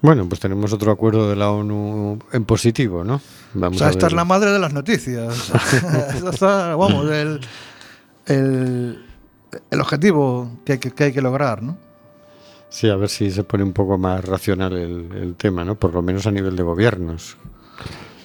Bueno, 0.00 0.28
pues 0.28 0.40
tenemos 0.40 0.72
otro 0.72 0.92
acuerdo 0.92 1.28
de 1.28 1.34
la 1.36 1.50
ONU 1.50 2.18
en 2.32 2.44
positivo, 2.44 3.02
¿no? 3.02 3.16
O 3.16 3.20
Vamos 3.54 3.78
sea, 3.78 3.88
a 3.88 3.90
esta 3.90 4.06
es 4.06 4.12
la 4.12 4.24
madre 4.24 4.50
de 4.52 4.58
las 4.60 4.72
noticias. 4.72 5.50
Esta 6.32 6.76
vamos, 6.76 7.10
el, 7.10 7.40
el, 8.26 9.04
el 9.70 9.80
objetivo 9.80 10.58
que 10.64 10.74
hay 10.74 10.78
que, 10.78 10.92
que 10.92 11.04
hay 11.04 11.12
que 11.12 11.20
lograr, 11.22 11.62
¿no? 11.62 11.76
Sí, 12.70 12.88
a 12.88 12.96
ver 12.96 13.08
si 13.08 13.30
se 13.30 13.44
pone 13.44 13.64
un 13.64 13.72
poco 13.72 13.96
más 13.98 14.24
racional 14.24 14.74
el, 14.74 15.08
el 15.16 15.34
tema, 15.36 15.64
¿no? 15.64 15.74
Por 15.74 15.94
lo 15.94 16.02
menos 16.02 16.26
a 16.26 16.30
nivel 16.30 16.54
de 16.54 16.62
gobiernos. 16.62 17.36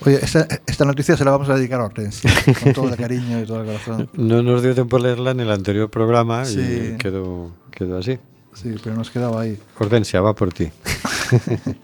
Oye, 0.06 0.20
esta, 0.22 0.46
esta 0.68 0.84
noticia 0.84 1.16
se 1.16 1.24
la 1.24 1.32
vamos 1.32 1.48
a 1.50 1.56
dedicar 1.56 1.80
a 1.80 1.86
Hortensia, 1.86 2.30
con 2.64 2.74
todo 2.74 2.90
el 2.90 2.98
cariño 2.98 3.40
y 3.42 3.46
todo 3.46 3.62
el 3.62 3.68
corazón. 3.68 4.10
No 4.14 4.44
nos 4.44 4.62
dio 4.62 4.74
tiempo 4.76 4.98
a 4.98 5.00
leerla 5.00 5.32
en 5.32 5.40
el 5.40 5.50
anterior 5.50 5.90
programa 5.90 6.44
Sí. 6.44 6.60
y 6.94 6.98
quedó, 6.98 7.52
quedó 7.72 7.98
así. 8.00 8.20
Sí, 8.54 8.76
pero 8.84 8.96
nos 8.96 9.10
quedaba 9.10 9.42
ahí. 9.42 9.58
Hortensia, 9.80 10.20
va 10.22 10.36
por 10.36 10.52
ti. 10.54 10.70
en 11.48 11.78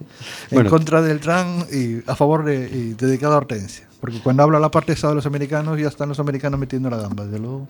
Bueno. 0.50 0.70
contra 0.70 1.02
del 1.02 1.20
TRAN 1.20 1.66
y 1.72 2.08
a 2.10 2.14
favor 2.16 2.44
de, 2.44 2.68
y 2.68 2.94
dedicado 2.94 3.34
a 3.34 3.38
Hortensia. 3.38 3.86
Porque 4.00 4.20
cuando 4.20 4.42
habla 4.42 4.58
la 4.58 4.70
parte 4.70 4.92
esa 4.92 5.08
de 5.08 5.14
los 5.14 5.26
americanos, 5.26 5.78
ya 5.78 5.88
están 5.88 6.08
los 6.08 6.18
americanos 6.18 6.58
metiendo 6.58 6.88
la 6.88 6.96
gamba, 6.96 7.24
desde 7.24 7.38
luego. 7.38 7.68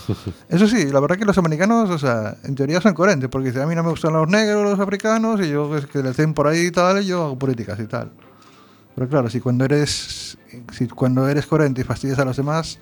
Eso 0.48 0.66
sí, 0.66 0.90
la 0.90 0.98
verdad 0.98 1.16
que 1.16 1.24
los 1.24 1.38
americanos, 1.38 1.88
o 1.88 1.98
sea, 1.98 2.36
en 2.42 2.54
teoría 2.56 2.80
son 2.80 2.94
coherentes, 2.94 3.28
porque 3.30 3.48
dicen, 3.48 3.62
a 3.62 3.66
mí 3.66 3.74
no 3.74 3.84
me 3.84 3.90
gustan 3.90 4.12
los 4.12 4.28
negros, 4.28 4.68
los 4.68 4.80
africanos, 4.80 5.40
y 5.40 5.50
yo 5.50 5.76
es 5.76 5.86
que 5.86 6.02
le 6.02 6.08
hacen 6.08 6.34
por 6.34 6.48
ahí 6.48 6.66
y 6.66 6.70
tal, 6.72 7.02
y 7.02 7.06
yo 7.06 7.24
hago 7.24 7.38
políticas 7.38 7.78
y 7.78 7.86
tal. 7.86 8.10
Pero 8.94 9.08
claro, 9.08 9.30
si 9.30 9.40
cuando 9.40 9.64
eres 9.64 10.36
si 10.72 10.86
cuando 10.86 11.26
eres 11.28 11.46
coherente 11.46 11.80
y 11.80 11.84
fastidias 11.84 12.18
a 12.18 12.24
los 12.24 12.36
demás, 12.36 12.78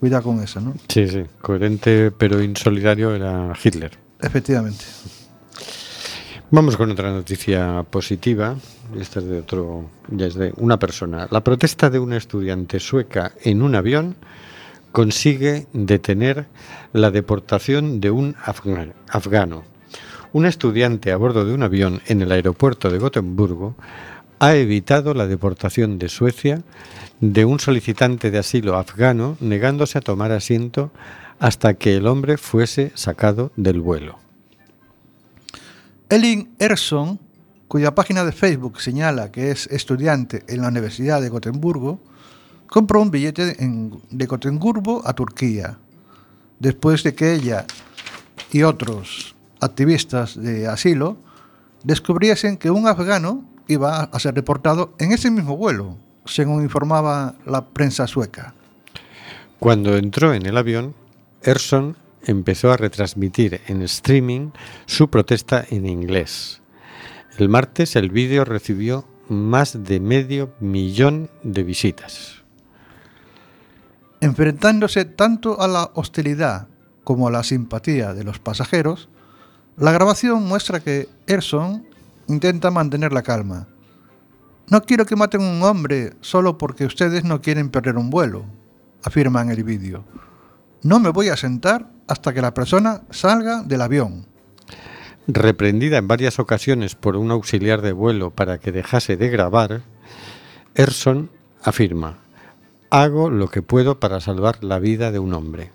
cuida 0.00 0.20
con 0.22 0.40
eso, 0.42 0.60
¿no? 0.60 0.74
Sí, 0.88 1.06
sí, 1.06 1.22
coherente 1.40 2.10
pero 2.10 2.42
insolidario 2.42 3.14
era 3.14 3.52
Hitler. 3.62 3.96
Efectivamente. 4.20 4.84
Vamos 6.54 6.76
con 6.76 6.90
otra 6.90 7.10
noticia 7.10 7.82
positiva. 7.88 8.56
Esta 9.00 9.20
es 9.20 9.24
de 9.26 9.38
otro, 9.38 9.88
ya 10.08 10.26
es 10.26 10.34
de 10.34 10.52
una 10.58 10.78
persona. 10.78 11.26
La 11.30 11.42
protesta 11.42 11.88
de 11.88 11.98
una 11.98 12.18
estudiante 12.18 12.78
sueca 12.78 13.32
en 13.42 13.62
un 13.62 13.74
avión 13.74 14.16
consigue 14.92 15.66
detener 15.72 16.46
la 16.92 17.10
deportación 17.10 18.00
de 18.02 18.10
un 18.10 18.34
afga- 18.34 18.92
afgano. 19.08 19.64
Un 20.34 20.44
estudiante 20.44 21.10
a 21.10 21.16
bordo 21.16 21.46
de 21.46 21.54
un 21.54 21.62
avión 21.62 22.02
en 22.06 22.20
el 22.20 22.30
aeropuerto 22.30 22.90
de 22.90 22.98
Gotemburgo 22.98 23.74
ha 24.38 24.54
evitado 24.54 25.14
la 25.14 25.26
deportación 25.26 25.98
de 25.98 26.10
Suecia 26.10 26.62
de 27.20 27.46
un 27.46 27.60
solicitante 27.60 28.30
de 28.30 28.38
asilo 28.38 28.76
afgano 28.76 29.38
negándose 29.40 29.96
a 29.96 30.02
tomar 30.02 30.32
asiento 30.32 30.90
hasta 31.38 31.74
que 31.74 31.96
el 31.96 32.06
hombre 32.06 32.36
fuese 32.36 32.92
sacado 32.94 33.52
del 33.56 33.80
vuelo. 33.80 34.21
Elin 36.12 36.54
Erson, 36.58 37.18
cuya 37.68 37.94
página 37.94 38.22
de 38.22 38.32
Facebook 38.32 38.82
señala 38.82 39.32
que 39.32 39.50
es 39.50 39.66
estudiante 39.68 40.44
en 40.46 40.60
la 40.60 40.68
Universidad 40.68 41.22
de 41.22 41.30
Gotemburgo, 41.30 42.00
compró 42.66 43.00
un 43.00 43.10
billete 43.10 43.56
de 43.56 44.26
Gotemburgo 44.26 45.00
a 45.06 45.14
Turquía, 45.14 45.78
después 46.58 47.02
de 47.02 47.14
que 47.14 47.32
ella 47.32 47.64
y 48.52 48.62
otros 48.62 49.34
activistas 49.58 50.36
de 50.36 50.66
asilo 50.66 51.16
descubriesen 51.82 52.58
que 52.58 52.70
un 52.70 52.86
afgano 52.86 53.46
iba 53.66 54.02
a 54.02 54.20
ser 54.20 54.34
deportado 54.34 54.92
en 54.98 55.12
ese 55.12 55.30
mismo 55.30 55.56
vuelo, 55.56 55.96
según 56.26 56.62
informaba 56.62 57.36
la 57.46 57.64
prensa 57.64 58.06
sueca. 58.06 58.52
Cuando 59.58 59.96
entró 59.96 60.34
en 60.34 60.44
el 60.44 60.58
avión, 60.58 60.94
Erson 61.42 61.96
empezó 62.24 62.72
a 62.72 62.76
retransmitir 62.76 63.60
en 63.66 63.82
streaming 63.82 64.50
su 64.86 65.10
protesta 65.10 65.64
en 65.68 65.86
inglés. 65.86 66.62
El 67.38 67.48
martes 67.48 67.96
el 67.96 68.10
vídeo 68.10 68.44
recibió 68.44 69.06
más 69.28 69.84
de 69.84 70.00
medio 70.00 70.52
millón 70.60 71.30
de 71.42 71.62
visitas. 71.62 72.42
Enfrentándose 74.20 75.04
tanto 75.04 75.60
a 75.60 75.68
la 75.68 75.90
hostilidad 75.94 76.68
como 77.04 77.28
a 77.28 77.30
la 77.30 77.42
simpatía 77.42 78.14
de 78.14 78.24
los 78.24 78.38
pasajeros, 78.38 79.08
la 79.76 79.92
grabación 79.92 80.46
muestra 80.46 80.80
que 80.80 81.08
Erson 81.26 81.86
intenta 82.28 82.70
mantener 82.70 83.12
la 83.12 83.22
calma. 83.22 83.66
No 84.68 84.82
quiero 84.82 85.06
que 85.06 85.16
maten 85.16 85.40
a 85.40 85.50
un 85.50 85.62
hombre 85.62 86.14
solo 86.20 86.58
porque 86.58 86.86
ustedes 86.86 87.24
no 87.24 87.40
quieren 87.40 87.70
perder 87.70 87.96
un 87.96 88.10
vuelo, 88.10 88.44
afirma 89.02 89.42
en 89.42 89.50
el 89.50 89.64
vídeo. 89.64 90.04
No 90.82 91.00
me 91.00 91.10
voy 91.10 91.28
a 91.28 91.36
sentar 91.36 91.90
hasta 92.12 92.34
que 92.34 92.42
la 92.42 92.52
persona 92.52 93.02
salga 93.10 93.62
del 93.62 93.80
avión. 93.80 94.26
Reprendida 95.26 95.96
en 95.96 96.08
varias 96.08 96.38
ocasiones 96.38 96.94
por 96.94 97.16
un 97.16 97.30
auxiliar 97.30 97.80
de 97.80 97.92
vuelo 97.92 98.30
para 98.30 98.58
que 98.58 98.70
dejase 98.70 99.16
de 99.16 99.30
grabar, 99.30 99.80
Erson 100.74 101.30
afirma, 101.62 102.18
hago 102.90 103.30
lo 103.30 103.48
que 103.48 103.62
puedo 103.62 103.98
para 103.98 104.20
salvar 104.20 104.62
la 104.62 104.78
vida 104.78 105.10
de 105.10 105.20
un 105.20 105.32
hombre. 105.32 105.70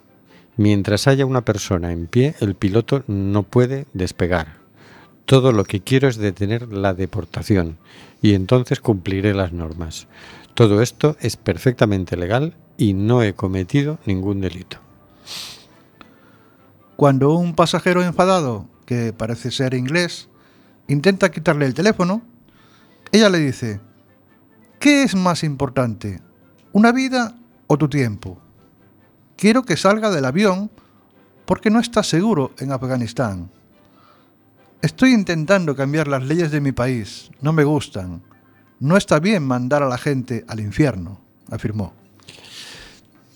Mientras 0.58 1.08
haya 1.08 1.26
una 1.26 1.42
persona 1.42 1.92
en 1.92 2.06
pie, 2.06 2.36
el 2.40 2.54
piloto 2.54 3.04
no 3.08 3.42
puede 3.44 3.88
despegar. 3.94 4.58
Todo 5.26 5.52
lo 5.52 5.64
que 5.64 5.82
quiero 5.82 6.08
es 6.08 6.18
detener 6.18 6.72
la 6.72 6.94
deportación 6.94 7.78
y 8.22 8.34
entonces 8.36 8.80
cumpliré 8.80 9.34
las 9.34 9.54
normas. 9.54 10.08
Todo 10.54 10.84
esto 10.84 11.18
es 11.20 11.36
perfectamente 11.36 12.16
legal 12.16 12.54
y 12.78 12.94
no 12.94 13.24
he 13.24 13.34
cometido 13.34 13.98
ningún 14.06 14.42
delito. 14.42 14.78
Cuando 16.98 17.36
un 17.36 17.54
pasajero 17.54 18.02
enfadado, 18.02 18.68
que 18.88 19.14
parece 19.14 19.52
ser 19.52 19.76
inglés, 19.76 20.30
intenta 20.88 21.30
quitarle 21.30 21.68
el 21.68 21.76
teléfono, 21.76 22.24
ella 23.12 23.30
le 23.30 23.38
dice, 23.38 23.80
¿qué 24.80 25.04
es 25.04 25.14
más 25.14 25.43
importante, 25.43 26.22
una 26.72 26.91
vida 26.91 27.36
o 27.68 27.78
tu 27.78 27.88
tiempo? 27.88 28.39
Quiero 29.36 29.62
que 29.62 29.78
salga 29.78 30.10
del 30.10 30.26
avión 30.26 30.72
porque 31.45 31.70
no 31.70 31.80
está 31.80 32.02
seguro 32.02 32.56
en 32.58 32.72
Afganistán. 32.72 33.52
Estoy 34.82 35.14
intentando 35.14 35.76
cambiar 35.76 36.08
las 36.08 36.24
leyes 36.24 36.50
de 36.50 36.62
mi 36.62 36.72
país, 36.72 37.30
no 37.41 37.54
me 37.54 37.64
gustan. 37.64 38.24
No 38.80 38.98
está 38.98 39.20
bien 39.20 39.43
mandar 39.43 39.84
a 39.84 39.88
la 39.88 40.00
gente 40.00 40.45
al 40.48 40.62
infierno, 40.62 41.22
afirmó. 41.52 41.93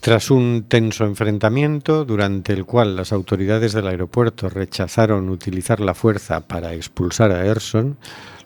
Tras 0.01 0.31
un 0.31 0.65
tenso 0.67 1.05
enfrentamiento, 1.05 2.05
durante 2.05 2.53
el 2.53 2.65
cual 2.65 2.95
las 2.95 3.13
autoridades 3.13 3.73
del 3.73 3.85
aeropuerto 3.85 4.49
rechazaron 4.49 5.29
utilizar 5.29 5.79
la 5.79 5.93
fuerza 5.93 6.41
para 6.41 6.73
expulsar 6.73 7.31
a 7.31 7.45
Erson, 7.45 7.97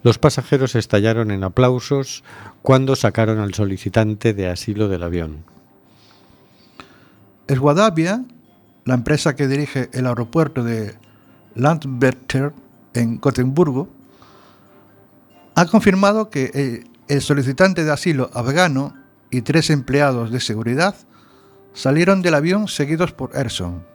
los 0.03 0.20
pasajeros 0.20 0.76
estallaron 0.76 1.32
en 1.32 1.45
aplausos 1.45 2.26
cuando 2.62 2.97
sacaron 2.97 3.39
al 3.39 3.53
solicitante 3.53 4.34
de 4.34 4.49
asilo 4.49 4.89
del 4.89 5.03
avión. 5.03 5.45
Swedavia, 7.47 8.26
la 8.84 8.95
empresa 8.95 9.38
que 9.38 9.47
dirige 9.47 9.89
el 9.93 10.08
aeropuerto 10.08 10.62
de 10.62 10.95
Landvetter 11.56 12.51
en 12.93 13.22
Gotemburgo, 13.22 13.88
ha 15.56 15.66
confirmado 15.68 16.30
que 16.30 16.51
eh, 16.53 16.84
el 17.08 17.22
solicitante 17.22 17.86
de 17.86 17.93
asilo 17.93 18.30
afgano 18.34 18.93
y 19.32 19.41
tres 19.41 19.70
empleados 19.70 20.32
de 20.32 20.41
seguridad 20.41 20.95
salieron 21.76 22.23
del 22.23 22.34
avión 22.34 22.67
seguidos 22.67 23.11
por 23.11 23.36
Erson. 23.36 23.86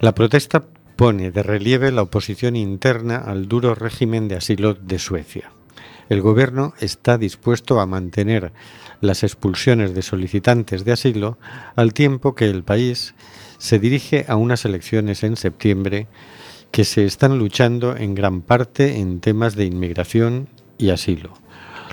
La 0.00 0.14
protesta 0.14 0.64
pone 0.96 1.30
de 1.30 1.42
relieve 1.42 1.92
la 1.92 2.02
oposición 2.02 2.56
interna 2.56 3.16
al 3.16 3.48
duro 3.48 3.74
régimen 3.74 4.28
de 4.28 4.36
asilo 4.36 4.72
de 4.72 4.98
Suecia. 4.98 5.52
El 6.08 6.22
gobierno 6.22 6.74
está 6.80 7.18
dispuesto 7.18 7.80
a 7.80 7.86
mantener 7.86 8.52
las 9.00 9.22
expulsiones 9.24 9.94
de 9.94 10.02
solicitantes 10.02 10.84
de 10.84 10.92
asilo 10.92 11.38
al 11.76 11.92
tiempo 11.92 12.34
que 12.34 12.48
el 12.48 12.62
país 12.62 13.14
se 13.58 13.78
dirige 13.78 14.24
a 14.28 14.36
unas 14.36 14.64
elecciones 14.64 15.22
en 15.22 15.36
septiembre 15.36 16.06
que 16.70 16.84
se 16.84 17.04
están 17.04 17.38
luchando 17.38 17.96
en 17.96 18.14
gran 18.14 18.42
parte 18.42 18.98
en 18.98 19.20
temas 19.20 19.56
de 19.56 19.64
inmigración 19.64 20.48
y 20.78 20.90
asilo. 20.90 21.34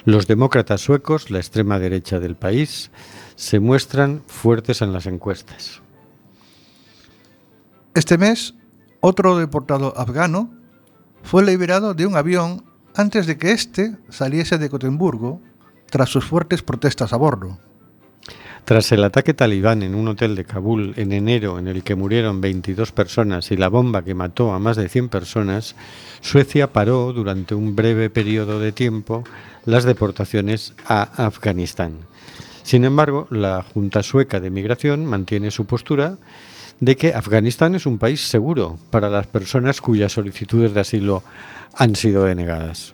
Los 0.06 0.28
demócratas 0.28 0.82
suecos, 0.82 1.30
la 1.30 1.40
extrema 1.40 1.80
derecha 1.80 2.20
del 2.20 2.36
país, 2.36 2.90
se 3.40 3.62
muestran 3.62 4.22
fuertes 4.28 4.82
en 4.82 4.92
las 4.92 5.06
encuestas. 5.06 5.82
Este 7.94 8.18
mes, 8.18 8.54
otro 9.00 9.38
deportado 9.38 9.98
afgano 9.98 10.52
fue 11.24 11.46
liberado 11.46 11.94
de 11.94 12.06
un 12.06 12.18
avión 12.18 12.66
antes 12.96 13.28
de 13.28 13.38
que 13.38 13.54
éste 13.54 13.96
saliese 14.10 14.58
de 14.58 14.68
Gotemburgo 14.68 15.42
tras 15.90 16.10
sus 16.10 16.26
fuertes 16.26 16.64
protestas 16.64 17.14
a 17.14 17.16
bordo. 17.16 17.58
Tras 18.66 18.92
el 18.92 19.06
ataque 19.06 19.34
talibán 19.34 19.84
en 19.84 19.96
un 19.96 20.10
hotel 20.10 20.36
de 20.36 20.44
Kabul 20.44 20.94
en 20.98 21.14
enero 21.14 21.60
en 21.60 21.70
el 21.70 21.82
que 21.82 21.96
murieron 21.96 22.42
22 22.42 22.92
personas 22.92 23.52
y 23.52 23.58
la 23.58 23.70
bomba 23.70 24.04
que 24.04 24.16
mató 24.16 24.52
a 24.52 24.60
más 24.60 24.76
de 24.76 24.90
100 24.90 25.08
personas, 25.08 25.78
Suecia 26.20 26.74
paró 26.74 27.14
durante 27.14 27.56
un 27.56 27.74
breve 27.74 28.10
periodo 28.10 28.60
de 28.60 28.74
tiempo 28.74 29.24
las 29.64 29.86
deportaciones 29.86 30.74
a 30.86 31.04
Afganistán. 31.26 32.09
Sin 32.70 32.86
embargo, 32.86 33.26
la 33.32 33.64
Junta 33.64 34.04
Sueca 34.04 34.40
de 34.40 34.52
Migración 34.52 35.04
mantiene 35.04 35.50
su 35.50 35.66
postura 35.66 36.20
de 36.80 36.98
que 36.98 37.16
Afganistán 37.16 37.74
es 37.74 37.88
un 37.88 37.98
país 37.98 38.22
seguro 38.22 38.78
para 38.92 39.10
las 39.10 39.26
personas 39.26 39.82
cuyas 39.82 40.12
solicitudes 40.12 40.76
de 40.76 40.82
asilo 40.82 41.24
han 41.74 41.96
sido 41.96 42.26
denegadas. 42.26 42.94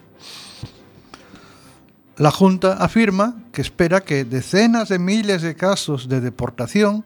La 2.15 2.31
Junta 2.31 2.77
afirma 2.77 3.35
que 3.51 3.61
espera 3.61 3.99
que 3.99 4.23
decenas 4.23 4.87
de 4.87 4.97
miles 4.97 5.41
de 5.41 5.55
casos 5.55 6.07
de 6.07 6.21
deportación 6.21 7.03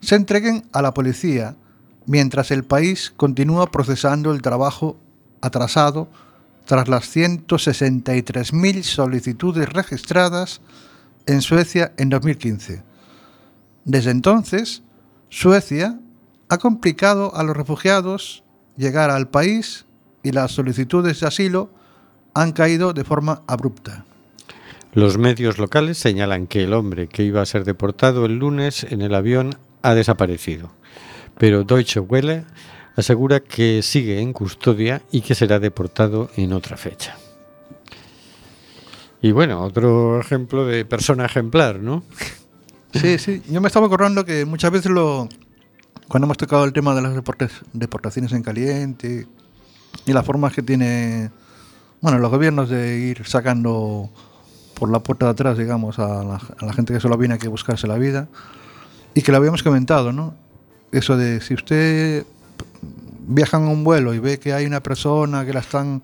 se 0.00 0.14
entreguen 0.14 0.68
a 0.70 0.82
la 0.82 0.94
policía 0.94 1.56
mientras 2.06 2.52
el 2.52 2.62
país 2.62 3.12
continúa 3.16 3.72
procesando 3.72 4.30
el 4.30 4.40
trabajo 4.40 4.96
atrasado 5.40 6.06
tras 6.64 6.86
las 6.86 7.16
163.000 7.16 8.82
solicitudes 8.84 9.68
registradas 9.68 10.60
en 11.28 11.42
Suecia 11.42 11.92
en 11.98 12.08
2015. 12.08 12.82
Desde 13.84 14.10
entonces, 14.10 14.82
Suecia 15.28 16.00
ha 16.48 16.58
complicado 16.58 17.36
a 17.36 17.42
los 17.44 17.56
refugiados 17.56 18.42
llegar 18.76 19.10
al 19.10 19.28
país 19.28 19.84
y 20.22 20.32
las 20.32 20.52
solicitudes 20.52 21.20
de 21.20 21.26
asilo 21.26 21.70
han 22.34 22.52
caído 22.52 22.94
de 22.94 23.04
forma 23.04 23.42
abrupta. 23.46 24.06
Los 24.94 25.18
medios 25.18 25.58
locales 25.58 25.98
señalan 25.98 26.46
que 26.46 26.64
el 26.64 26.72
hombre 26.72 27.08
que 27.08 27.24
iba 27.24 27.42
a 27.42 27.46
ser 27.46 27.64
deportado 27.64 28.24
el 28.24 28.38
lunes 28.38 28.84
en 28.84 29.02
el 29.02 29.14
avión 29.14 29.54
ha 29.82 29.94
desaparecido, 29.94 30.72
pero 31.36 31.62
Deutsche 31.62 32.00
Welle 32.00 32.44
asegura 32.96 33.40
que 33.40 33.82
sigue 33.82 34.20
en 34.20 34.32
custodia 34.32 35.02
y 35.12 35.20
que 35.20 35.34
será 35.34 35.60
deportado 35.60 36.30
en 36.36 36.54
otra 36.54 36.78
fecha. 36.78 37.16
Y 39.20 39.32
bueno, 39.32 39.62
otro 39.62 40.20
ejemplo 40.20 40.66
de 40.66 40.84
persona 40.84 41.24
ejemplar, 41.24 41.80
¿no? 41.80 42.04
Sí, 42.94 43.18
sí. 43.18 43.42
Yo 43.48 43.60
me 43.60 43.66
estaba 43.66 43.86
acordando 43.86 44.24
que 44.24 44.44
muchas 44.44 44.70
veces 44.70 44.90
lo 44.90 45.28
cuando 46.08 46.24
hemos 46.24 46.38
tocado 46.38 46.64
el 46.64 46.72
tema 46.72 46.94
de 46.94 47.02
las 47.02 47.12
deportaciones 47.72 48.32
en 48.32 48.42
caliente 48.42 49.26
y 50.06 50.12
las 50.12 50.24
formas 50.24 50.54
que 50.54 50.62
tiene 50.62 51.30
bueno 52.00 52.18
los 52.18 52.30
gobiernos 52.30 52.70
de 52.70 52.98
ir 52.98 53.26
sacando 53.26 54.10
por 54.74 54.90
la 54.90 55.00
puerta 55.00 55.26
de 55.26 55.32
atrás, 55.32 55.58
digamos, 55.58 55.98
a 55.98 56.40
la, 56.60 56.72
gente 56.72 56.94
que 56.94 57.00
solo 57.00 57.18
viene 57.18 57.34
a 57.34 57.48
buscarse 57.48 57.86
la 57.86 57.98
vida 57.98 58.28
y 59.12 59.22
que 59.22 59.32
lo 59.32 59.38
habíamos 59.38 59.62
comentado, 59.62 60.12
¿no? 60.12 60.34
Eso 60.92 61.16
de 61.16 61.40
si 61.40 61.54
usted 61.54 62.24
viaja 63.26 63.58
en 63.58 63.64
un 63.64 63.84
vuelo 63.84 64.14
y 64.14 64.20
ve 64.20 64.38
que 64.38 64.52
hay 64.52 64.64
una 64.66 64.80
persona 64.80 65.44
que 65.44 65.52
la 65.52 65.60
están 65.60 66.02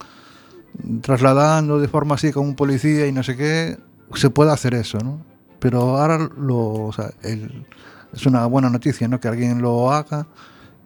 trasladando 1.01 1.79
de 1.81 1.89
forma 1.89 2.14
así 2.16 2.33
con 2.33 2.47
un 2.47 2.55
policía 2.55 3.07
y 3.07 3.12
no 3.12 3.22
sé 3.22 3.37
qué, 3.37 3.79
se 4.14 4.31
puede 4.31 4.53
hacer 4.53 4.75
eso, 4.75 4.99
¿no? 4.99 5.20
Pero 5.59 5.81
ahora 5.99 6.18
lo, 6.39 6.59
o 6.87 6.93
sea, 6.93 7.11
el- 7.22 7.64
es 8.12 8.27
una 8.27 8.47
buena 8.47 8.70
noticia, 8.70 9.09
¿no? 9.09 9.18
Que 9.20 9.29
alguien 9.29 9.61
lo 9.62 9.91
haga 9.93 10.27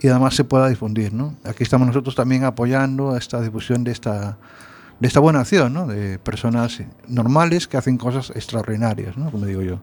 y 0.01 0.09
además 0.09 0.35
se 0.35 0.45
pueda 0.45 0.69
difundir, 0.69 1.13
¿no? 1.13 1.35
Aquí 1.45 1.63
estamos 1.63 1.87
nosotros 1.87 2.15
también 2.15 2.45
apoyando 2.45 3.17
esta 3.17 3.41
difusión 3.41 3.85
de 3.85 3.93
esta 3.93 4.39
de 5.01 5.07
esta 5.07 5.21
buena 5.21 5.41
acción, 5.41 5.73
¿no? 5.73 5.87
De 5.87 6.19
personas 6.19 6.83
normales 7.07 7.69
que 7.69 7.77
hacen 7.77 7.99
cosas 7.99 8.31
extraordinarias, 8.35 9.17
¿no? 9.17 9.31
Como 9.31 9.47
digo 9.47 9.63
yo. 9.63 9.79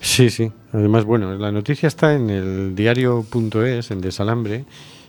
Sí, 0.00 0.30
sí. 0.30 0.52
Además, 0.72 1.04
bueno, 1.04 1.34
la 1.34 1.50
noticia 1.50 1.88
está 1.88 2.14
en 2.14 2.30
el 2.30 2.74
diario.es, 2.76 3.90
en 3.90 4.00
Desalambre, 4.00 4.64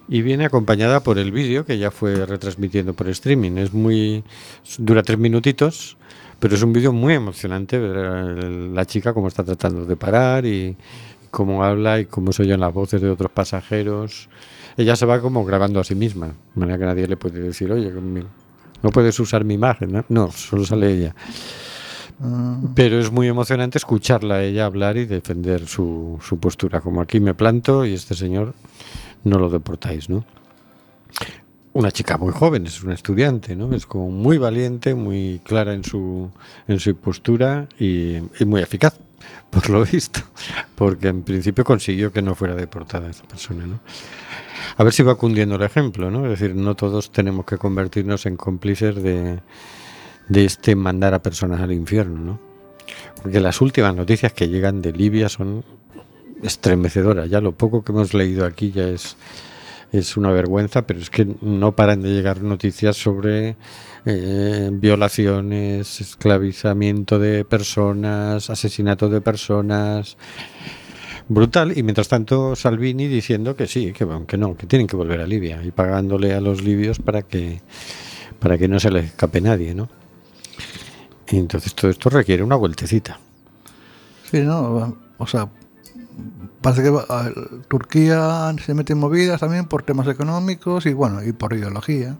y 0.07 0.21
viene 0.21 0.45
acompañada 0.45 1.01
por 1.01 1.17
el 1.17 1.31
vídeo 1.31 1.65
que 1.65 1.77
ya 1.77 1.91
fue 1.91 2.25
retransmitiendo 2.25 2.93
por 2.93 3.09
streaming. 3.09 3.57
Es 3.57 3.73
muy. 3.73 4.23
dura 4.77 5.03
tres 5.03 5.17
minutitos, 5.17 5.97
pero 6.39 6.55
es 6.55 6.61
un 6.61 6.73
vídeo 6.73 6.91
muy 6.91 7.13
emocionante 7.13 7.79
ver 7.79 7.97
a 7.97 8.23
la 8.33 8.85
chica 8.85 9.13
cómo 9.13 9.27
está 9.27 9.43
tratando 9.43 9.85
de 9.85 9.95
parar 9.95 10.45
y 10.45 10.75
cómo 11.31 11.63
habla 11.63 11.99
y 11.99 12.05
cómo 12.05 12.31
se 12.31 12.43
oyen 12.43 12.59
las 12.59 12.73
voces 12.73 13.01
de 13.01 13.09
otros 13.09 13.31
pasajeros. 13.31 14.29
Ella 14.77 14.95
se 14.95 15.05
va 15.05 15.21
como 15.21 15.45
grabando 15.45 15.79
a 15.79 15.83
sí 15.83 15.95
misma, 15.95 16.27
de 16.27 16.59
manera 16.59 16.77
que 16.77 16.85
nadie 16.85 17.07
le 17.07 17.17
puede 17.17 17.39
decir, 17.39 17.71
oye, 17.71 17.91
no 18.81 18.89
puedes 18.89 19.19
usar 19.19 19.45
mi 19.45 19.53
imagen, 19.53 19.91
¿no? 19.91 20.05
No, 20.09 20.31
solo 20.31 20.65
sale 20.65 20.91
ella. 20.91 21.15
Pero 22.75 22.99
es 22.99 23.11
muy 23.11 23.27
emocionante 23.27 23.77
escucharla 23.77 24.35
a 24.35 24.43
ella 24.43 24.65
hablar 24.65 24.97
y 24.97 25.05
defender 25.05 25.67
su, 25.67 26.19
su 26.21 26.37
postura. 26.39 26.81
Como 26.81 27.01
aquí 27.01 27.19
me 27.19 27.33
planto 27.33 27.85
y 27.85 27.93
este 27.93 28.15
señor 28.15 28.53
no 29.23 29.39
lo 29.39 29.49
deportáis, 29.49 30.09
¿no? 30.09 30.25
Una 31.73 31.91
chica 31.91 32.17
muy 32.17 32.31
joven, 32.31 32.67
es 32.67 32.83
una 32.83 32.93
estudiante, 32.93 33.55
¿no? 33.55 33.73
Es 33.73 33.85
como 33.85 34.11
muy 34.11 34.37
valiente, 34.37 34.93
muy 34.93 35.41
clara 35.43 35.73
en 35.73 35.83
su, 35.83 36.29
en 36.67 36.79
su 36.79 36.95
postura 36.95 37.67
y, 37.79 38.17
y 38.39 38.45
muy 38.45 38.61
eficaz, 38.61 38.99
por 39.49 39.69
lo 39.69 39.83
visto. 39.83 40.21
Porque 40.75 41.07
en 41.07 41.23
principio 41.23 41.63
consiguió 41.63 42.11
que 42.11 42.21
no 42.21 42.35
fuera 42.35 42.55
deportada 42.55 43.09
esa 43.09 43.23
persona, 43.23 43.65
¿no? 43.65 43.79
A 44.77 44.83
ver 44.83 44.93
si 44.93 45.03
va 45.03 45.15
cundiendo 45.15 45.55
el 45.55 45.63
ejemplo, 45.63 46.11
¿no? 46.11 46.25
Es 46.25 46.39
decir, 46.39 46.55
no 46.55 46.75
todos 46.75 47.11
tenemos 47.11 47.45
que 47.45 47.57
convertirnos 47.57 48.25
en 48.25 48.37
cómplices 48.37 48.95
de, 48.95 49.39
de 50.29 50.45
este 50.45 50.75
mandar 50.75 51.13
a 51.13 51.21
personas 51.21 51.61
al 51.61 51.71
infierno, 51.71 52.19
¿no? 52.19 52.39
Porque 53.21 53.39
las 53.39 53.61
últimas 53.61 53.95
noticias 53.95 54.33
que 54.33 54.47
llegan 54.47 54.81
de 54.81 54.91
Libia 54.91 55.29
son 55.29 55.63
estremecedoras. 56.43 57.29
Ya 57.29 57.41
lo 57.41 57.53
poco 57.53 57.83
que 57.83 57.91
hemos 57.91 58.13
leído 58.13 58.45
aquí 58.45 58.71
ya 58.71 58.87
es, 58.87 59.17
es 59.91 60.17
una 60.17 60.31
vergüenza, 60.31 60.85
pero 60.85 60.99
es 60.99 61.09
que 61.09 61.27
no 61.41 61.75
paran 61.75 62.01
de 62.01 62.09
llegar 62.09 62.41
noticias 62.41 62.97
sobre 62.97 63.55
eh, 64.05 64.69
violaciones, 64.73 66.01
esclavizamiento 66.01 67.19
de 67.19 67.45
personas, 67.45 68.49
asesinato 68.49 69.09
de 69.09 69.21
personas. 69.21 70.17
Brutal, 71.29 71.77
y 71.77 71.83
mientras 71.83 72.09
tanto 72.09 72.55
Salvini 72.55 73.07
diciendo 73.07 73.55
que 73.55 73.65
sí, 73.65 73.93
que, 73.93 74.05
que 74.27 74.37
no, 74.37 74.57
que 74.57 74.67
tienen 74.67 74.87
que 74.87 74.97
volver 74.97 75.21
a 75.21 75.27
Libia 75.27 75.63
y 75.63 75.71
pagándole 75.71 76.33
a 76.33 76.41
los 76.41 76.61
libios 76.61 76.99
para 76.99 77.21
que, 77.21 77.61
para 78.39 78.57
que 78.57 78.67
no 78.67 78.79
se 78.79 78.91
les 78.91 79.05
escape 79.05 79.39
nadie, 79.39 79.73
¿no? 79.73 79.89
Entonces 81.27 81.73
todo 81.73 81.89
esto 81.89 82.09
requiere 82.09 82.43
una 82.43 82.55
vueltecita. 82.55 83.19
Sí, 84.29 84.41
¿no? 84.41 84.97
O 85.17 85.27
sea, 85.27 85.47
parece 86.63 86.81
que 86.81 86.89
va- 86.89 87.05
Turquía 87.67 88.55
se 88.65 88.73
mete 88.73 88.93
en 88.93 88.99
movidas 88.99 89.39
también 89.39 89.65
por 89.65 89.83
temas 89.83 90.07
económicos 90.07 90.87
y 90.87 90.93
bueno, 90.93 91.21
y 91.23 91.31
por 91.33 91.53
ideología. 91.53 92.17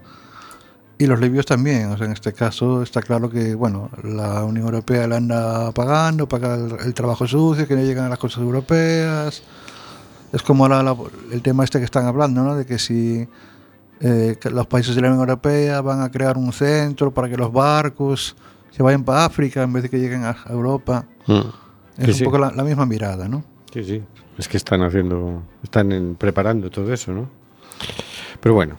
Y 1.00 1.08
los 1.08 1.20
libios 1.20 1.48
también, 1.48 1.88
o 1.90 1.98
sea, 1.98 2.06
en 2.06 2.12
este 2.14 2.34
caso 2.34 2.84
está 2.84 3.02
claro 3.02 3.30
que, 3.30 3.56
bueno, 3.56 3.90
la 4.04 4.44
Unión 4.44 4.66
Europea 4.68 5.08
le 5.08 5.16
anda 5.16 5.72
pagando, 5.72 6.28
paga 6.30 6.54
el, 6.54 6.76
el 6.86 6.94
trabajo 6.94 7.26
sucio, 7.28 7.68
que 7.68 7.76
no 7.76 7.82
llegan 7.82 8.06
a 8.06 8.10
las 8.10 8.20
cosas 8.20 8.44
europeas. 8.44 9.42
Es 10.32 10.42
como 10.44 10.66
ahora 10.66 10.84
la- 10.84 10.96
el 11.32 11.42
tema 11.42 11.64
este 11.64 11.80
que 11.80 11.86
están 11.86 12.06
hablando, 12.06 12.44
¿no? 12.44 12.56
De 12.56 12.66
que 12.66 12.78
si 12.78 13.28
eh, 14.06 14.38
que 14.40 14.50
los 14.50 14.68
países 14.68 14.96
de 14.96 15.02
la 15.02 15.08
Unión 15.08 15.22
Europea 15.22 15.80
van 15.82 16.02
a 16.02 16.12
crear 16.12 16.38
un 16.38 16.52
centro 16.52 17.12
para 17.14 17.30
que 17.30 17.38
los 17.38 17.52
barcos 17.54 18.36
se 18.72 18.84
vayan 18.84 19.04
para 19.04 19.26
África 19.26 19.64
en 19.64 19.72
vez 19.72 19.84
de 19.84 19.90
que 19.90 19.98
lleguen 20.00 20.26
a 20.26 20.36
Europa. 20.50 21.06
Es 21.98 22.06
Sí, 22.06 22.12
un 22.12 22.18
sí. 22.18 22.24
poco 22.26 22.38
la, 22.38 22.52
la 22.52 22.64
misma 22.64 22.86
mirada, 22.86 23.28
¿no? 23.30 23.44
Sí, 23.72 23.84
sí. 23.84 24.04
Es 24.38 24.48
que 24.48 24.58
están 24.58 24.82
haciendo, 24.82 25.44
están 25.64 25.92
en- 25.92 26.16
preparando 26.16 26.70
todo 26.70 26.92
eso, 26.94 27.12
¿no? 27.12 27.30
Pero 28.42 28.56
bueno, 28.56 28.76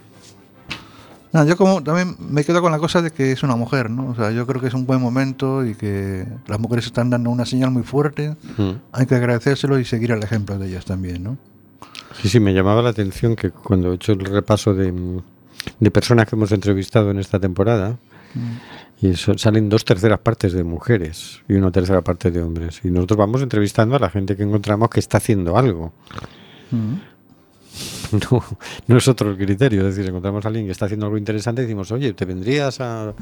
yo 1.47 1.57
como 1.57 1.83
también 1.83 2.17
me 2.21 2.45
quedo 2.45 2.61
con 2.63 2.71
la 2.71 2.79
cosa 2.79 3.03
de 3.03 3.11
que 3.11 3.33
es 3.33 3.43
una 3.43 3.57
mujer, 3.57 3.91
¿no? 3.91 4.11
O 4.11 4.15
sea, 4.15 4.31
yo 4.31 4.47
creo 4.47 4.61
que 4.61 4.69
es 4.69 4.75
un 4.75 4.87
buen 4.87 5.01
momento 5.01 5.65
y 5.67 5.75
que 5.75 6.27
las 6.47 6.61
mujeres 6.61 6.87
están 6.87 7.11
dando 7.11 7.31
una 7.31 7.45
señal 7.45 7.71
muy 7.73 7.83
fuerte. 7.83 8.37
mm. 8.57 8.71
Hay 8.93 9.07
que 9.07 9.17
agradecérselo 9.17 9.79
y 9.81 9.85
seguir 9.85 10.13
el 10.13 10.23
ejemplo 10.23 10.59
de 10.59 10.69
ellas 10.69 10.85
también, 10.85 11.23
¿no? 11.25 11.37
sí, 12.21 12.29
sí, 12.29 12.39
me 12.39 12.55
llamaba 12.55 12.81
la 12.83 12.91
atención 12.91 13.35
que 13.35 13.51
cuando 13.51 13.91
he 13.91 13.97
hecho 13.97 14.13
el 14.13 14.21
repaso 14.21 14.73
de, 14.75 14.93
de 15.81 15.91
personas 15.91 16.29
que 16.29 16.37
hemos 16.37 16.53
entrevistado 16.53 17.11
en 17.11 17.19
esta 17.19 17.41
temporada, 17.41 17.97
y 19.01 19.15
salen 19.15 19.69
dos 19.69 19.85
terceras 19.85 20.21
partes 20.21 20.53
de 20.53 20.65
mujeres 20.65 21.43
y 21.49 21.55
una 21.55 21.71
tercera 21.71 22.03
parte 22.03 22.31
de 22.31 22.43
hombres. 22.43 22.81
Y 22.85 22.89
nosotros 22.89 23.19
vamos 23.19 23.43
entrevistando 23.43 23.97
a 23.97 23.99
la 23.99 24.11
gente 24.11 24.37
que 24.37 24.43
encontramos 24.43 24.89
que 24.91 25.01
está 25.01 25.19
haciendo 25.19 25.57
algo. 25.57 25.93
No, 28.31 28.45
no 28.87 28.99
es 28.99 29.09
otro 29.09 29.33
el 29.33 29.37
criterio. 29.37 29.89
Es 29.89 29.97
decir, 29.97 30.09
encontramos 30.09 30.45
a 30.45 30.49
alguien 30.49 30.67
que 30.67 30.71
está 30.71 30.85
haciendo 30.85 31.07
algo 31.07 31.19
interesante 31.19 31.63
y 31.63 31.65
decimos, 31.65 31.91
oye, 31.91 32.13
¿te 32.13 32.25
vendrías 32.25 32.81
a, 32.81 33.13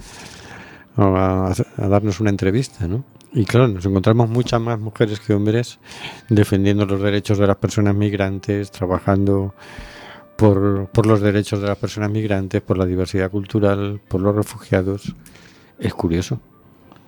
a, 0.97 1.55
a 1.79 1.89
darnos 1.89 2.21
una 2.21 2.29
entrevista? 2.29 2.87
¿no? 2.87 3.03
Y 3.33 3.47
claro, 3.47 3.69
nos 3.69 3.87
encontramos 3.87 4.29
muchas 4.29 4.61
más 4.61 4.79
mujeres 4.79 5.21
que 5.21 5.33
hombres 5.33 5.79
defendiendo 6.29 6.85
los 6.85 7.01
derechos 7.01 7.39
de 7.39 7.47
las 7.47 7.57
personas 7.57 7.95
migrantes, 7.95 8.71
trabajando 8.71 9.55
por, 10.37 10.89
por 10.89 11.07
los 11.07 11.21
derechos 11.21 11.61
de 11.61 11.69
las 11.69 11.79
personas 11.79 12.11
migrantes, 12.11 12.61
por 12.63 12.79
la 12.79 12.87
diversidad 12.87 13.31
cultural, 13.31 14.01
por 14.09 14.21
los 14.21 14.35
refugiados. 14.35 15.15
Es 15.79 15.95
curioso. 15.95 16.41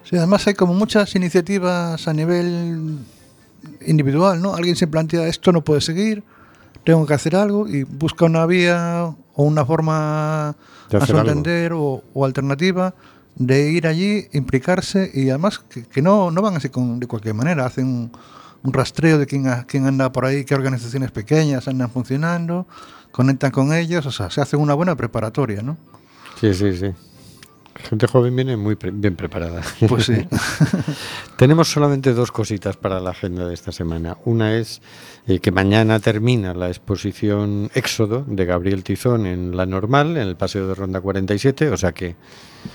Sí, 0.04 0.16
además 0.16 0.46
hay 0.46 0.54
como 0.54 0.74
muchas 0.74 1.14
iniciativas 1.14 2.06
a 2.06 2.12
nivel 2.12 2.98
individual, 3.86 4.40
¿no? 4.40 4.54
Alguien 4.54 4.76
se 4.76 4.86
plantea 4.86 5.26
esto 5.26 5.52
no 5.52 5.64
puede 5.64 5.80
seguir, 5.80 6.22
tengo 6.84 7.06
que 7.06 7.14
hacer 7.14 7.34
algo 7.36 7.66
y 7.66 7.84
busca 7.84 8.26
una 8.26 8.44
vía 8.44 9.14
o 9.34 9.42
una 9.42 9.64
forma 9.64 10.54
De 10.90 10.98
a 10.98 11.06
su 11.06 11.16
entender 11.16 11.72
o, 11.72 12.02
o 12.12 12.24
alternativa 12.24 12.94
de 13.36 13.70
ir 13.70 13.86
allí, 13.86 14.28
implicarse 14.32 15.10
y 15.12 15.30
además 15.30 15.58
que, 15.58 15.84
que 15.84 16.02
no, 16.02 16.30
no 16.30 16.42
van 16.42 16.56
así 16.56 16.68
con, 16.68 17.00
de 17.00 17.06
cualquier 17.06 17.34
manera, 17.34 17.66
hacen 17.66 17.86
un, 17.86 18.12
un 18.62 18.72
rastreo 18.72 19.18
de 19.18 19.26
quién, 19.26 19.44
quién 19.66 19.86
anda 19.86 20.10
por 20.12 20.24
ahí, 20.24 20.44
qué 20.44 20.54
organizaciones 20.54 21.10
pequeñas 21.10 21.68
andan 21.68 21.90
funcionando, 21.90 22.66
conectan 23.14 23.52
con 23.52 23.72
ellos, 23.72 24.04
o 24.06 24.10
sea, 24.10 24.28
se 24.28 24.40
hace 24.40 24.56
una 24.56 24.74
buena 24.74 24.96
preparatoria, 24.96 25.62
¿no? 25.62 25.76
Sí, 26.40 26.52
sí, 26.52 26.76
sí. 26.76 26.86
Gente 27.76 28.08
joven 28.08 28.34
viene 28.34 28.56
muy 28.56 28.74
pre- 28.74 28.90
bien 28.90 29.14
preparada. 29.14 29.62
Pues 29.88 30.06
sí. 30.06 30.26
Tenemos 31.36 31.68
solamente 31.70 32.12
dos 32.12 32.32
cositas 32.32 32.76
para 32.76 32.98
la 33.00 33.10
agenda 33.10 33.46
de 33.46 33.54
esta 33.54 33.70
semana. 33.72 34.16
Una 34.24 34.56
es 34.56 34.80
eh, 35.26 35.38
que 35.38 35.50
mañana 35.52 35.98
termina 36.00 36.54
la 36.54 36.68
exposición 36.68 37.70
Éxodo 37.74 38.24
de 38.26 38.44
Gabriel 38.44 38.82
Tizón 38.84 39.26
en 39.26 39.56
La 39.56 39.66
Normal, 39.66 40.16
en 40.16 40.28
el 40.28 40.36
Paseo 40.36 40.66
de 40.68 40.74
Ronda 40.74 41.00
47, 41.00 41.68
o 41.70 41.76
sea 41.76 41.92
que 41.92 42.16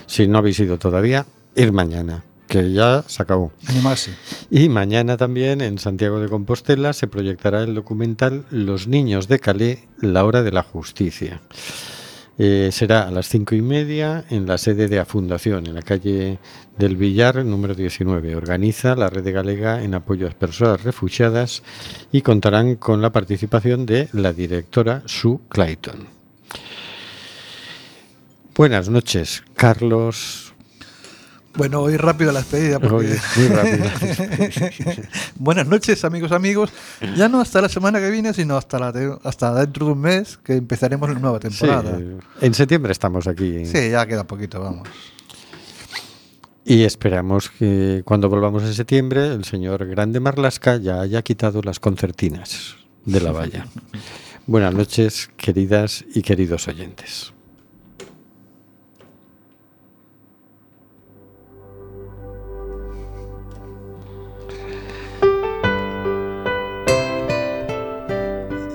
si 0.06 0.28
no 0.28 0.38
habéis 0.38 0.60
ido 0.60 0.78
todavía, 0.78 1.26
ir 1.56 1.72
mañana, 1.72 2.24
que 2.50 2.74
ya 2.74 3.04
se 3.08 3.22
acabó. 3.22 3.54
Animarse. 3.68 4.12
Y 4.50 4.68
mañana 4.70 5.16
también 5.16 5.62
en 5.62 5.78
Santiago 5.78 6.20
de 6.20 6.28
Compostela 6.28 6.94
se 6.94 7.08
proyectará 7.08 7.64
el 7.64 7.76
documental 7.76 8.44
Los 8.50 8.88
niños 8.88 9.28
de 9.28 9.40
Calais, 9.40 9.80
la 10.02 10.26
hora 10.26 10.42
de 10.42 10.52
la 10.52 10.64
justicia. 10.64 11.42
Eh, 12.40 12.70
será 12.72 13.08
a 13.08 13.12
las 13.12 13.28
cinco 13.28 13.54
y 13.54 13.62
media 13.62 14.26
en 14.30 14.48
la 14.48 14.58
sede 14.58 14.88
de 14.88 14.96
la 14.96 15.06
Fundación, 15.06 15.68
en 15.68 15.76
la 15.76 15.82
calle 15.82 16.40
del 16.78 16.96
Villar, 16.96 17.46
número 17.46 17.76
19. 17.76 18.36
Organiza 18.36 18.96
la 18.96 19.10
Red 19.10 19.32
Galega 19.32 19.84
en 19.84 19.94
apoyo 19.94 20.26
a 20.26 20.30
las 20.30 20.38
personas 20.38 20.84
refugiadas 20.84 21.62
y 22.12 22.22
contarán 22.22 22.76
con 22.76 23.02
la 23.02 23.12
participación 23.12 23.86
de 23.86 24.10
la 24.14 24.34
directora 24.34 25.04
Sue 25.06 25.40
Clayton. 25.50 26.08
Buenas 28.56 28.90
noches, 28.90 29.44
Carlos. 29.56 30.49
Bueno, 31.56 31.82
hoy 31.82 31.98
rápido 31.98 32.32
la 32.32 32.40
despedida. 32.40 32.80
Porque... 32.80 33.12
Hoy 33.12 33.18
muy 33.38 33.48
rápido. 33.48 33.86
Buenas 35.36 35.68
noches, 35.68 36.06
amigos, 36.06 36.32
amigos. 36.32 36.70
Ya 37.18 37.28
no 37.28 37.42
hasta 37.42 37.62
la 37.62 37.70
semana 37.70 38.00
que 38.00 38.10
viene, 38.12 38.34
sino 38.34 38.56
hasta, 38.56 38.80
la 38.80 38.94
te- 38.94 39.18
hasta 39.24 39.54
dentro 39.56 39.88
de 39.88 39.92
un 39.94 40.00
mes 40.02 40.38
que 40.38 40.54
empezaremos 40.54 41.10
la 41.12 41.20
nueva 41.20 41.40
Sí, 41.42 41.50
temporada. 41.50 42.00
en 42.42 42.54
septiembre 42.54 42.92
estamos 42.92 43.28
aquí. 43.28 43.66
Sí, 43.66 43.90
ya 43.92 44.06
queda 44.06 44.26
poquito, 44.26 44.62
vamos. 44.62 44.88
Y 46.66 46.84
esperamos 46.84 47.50
que 47.50 48.04
cuando 48.06 48.30
volvamos 48.30 48.62
en 48.64 48.74
septiembre 48.74 49.34
el 49.34 49.44
señor 49.44 49.86
Grande 49.88 50.20
Marlasca 50.20 50.78
ya 50.78 51.02
haya 51.02 51.24
quitado 51.24 51.62
las 51.64 51.80
concertinas 51.80 52.76
de 53.06 53.22
la 53.22 53.32
valla. 53.32 53.66
Buenas 54.46 54.74
noches, 54.74 55.30
queridas 55.36 56.06
y 56.14 56.22
queridos 56.22 56.68
oyentes. 56.68 57.34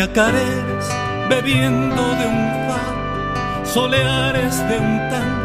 Chacareras 0.00 0.88
bebiendo 1.28 2.02
de 2.16 2.26
un 2.26 2.66
faro, 2.66 3.66
soleares 3.66 4.56
de 4.66 4.78
un 4.78 4.98
tango 5.10 5.39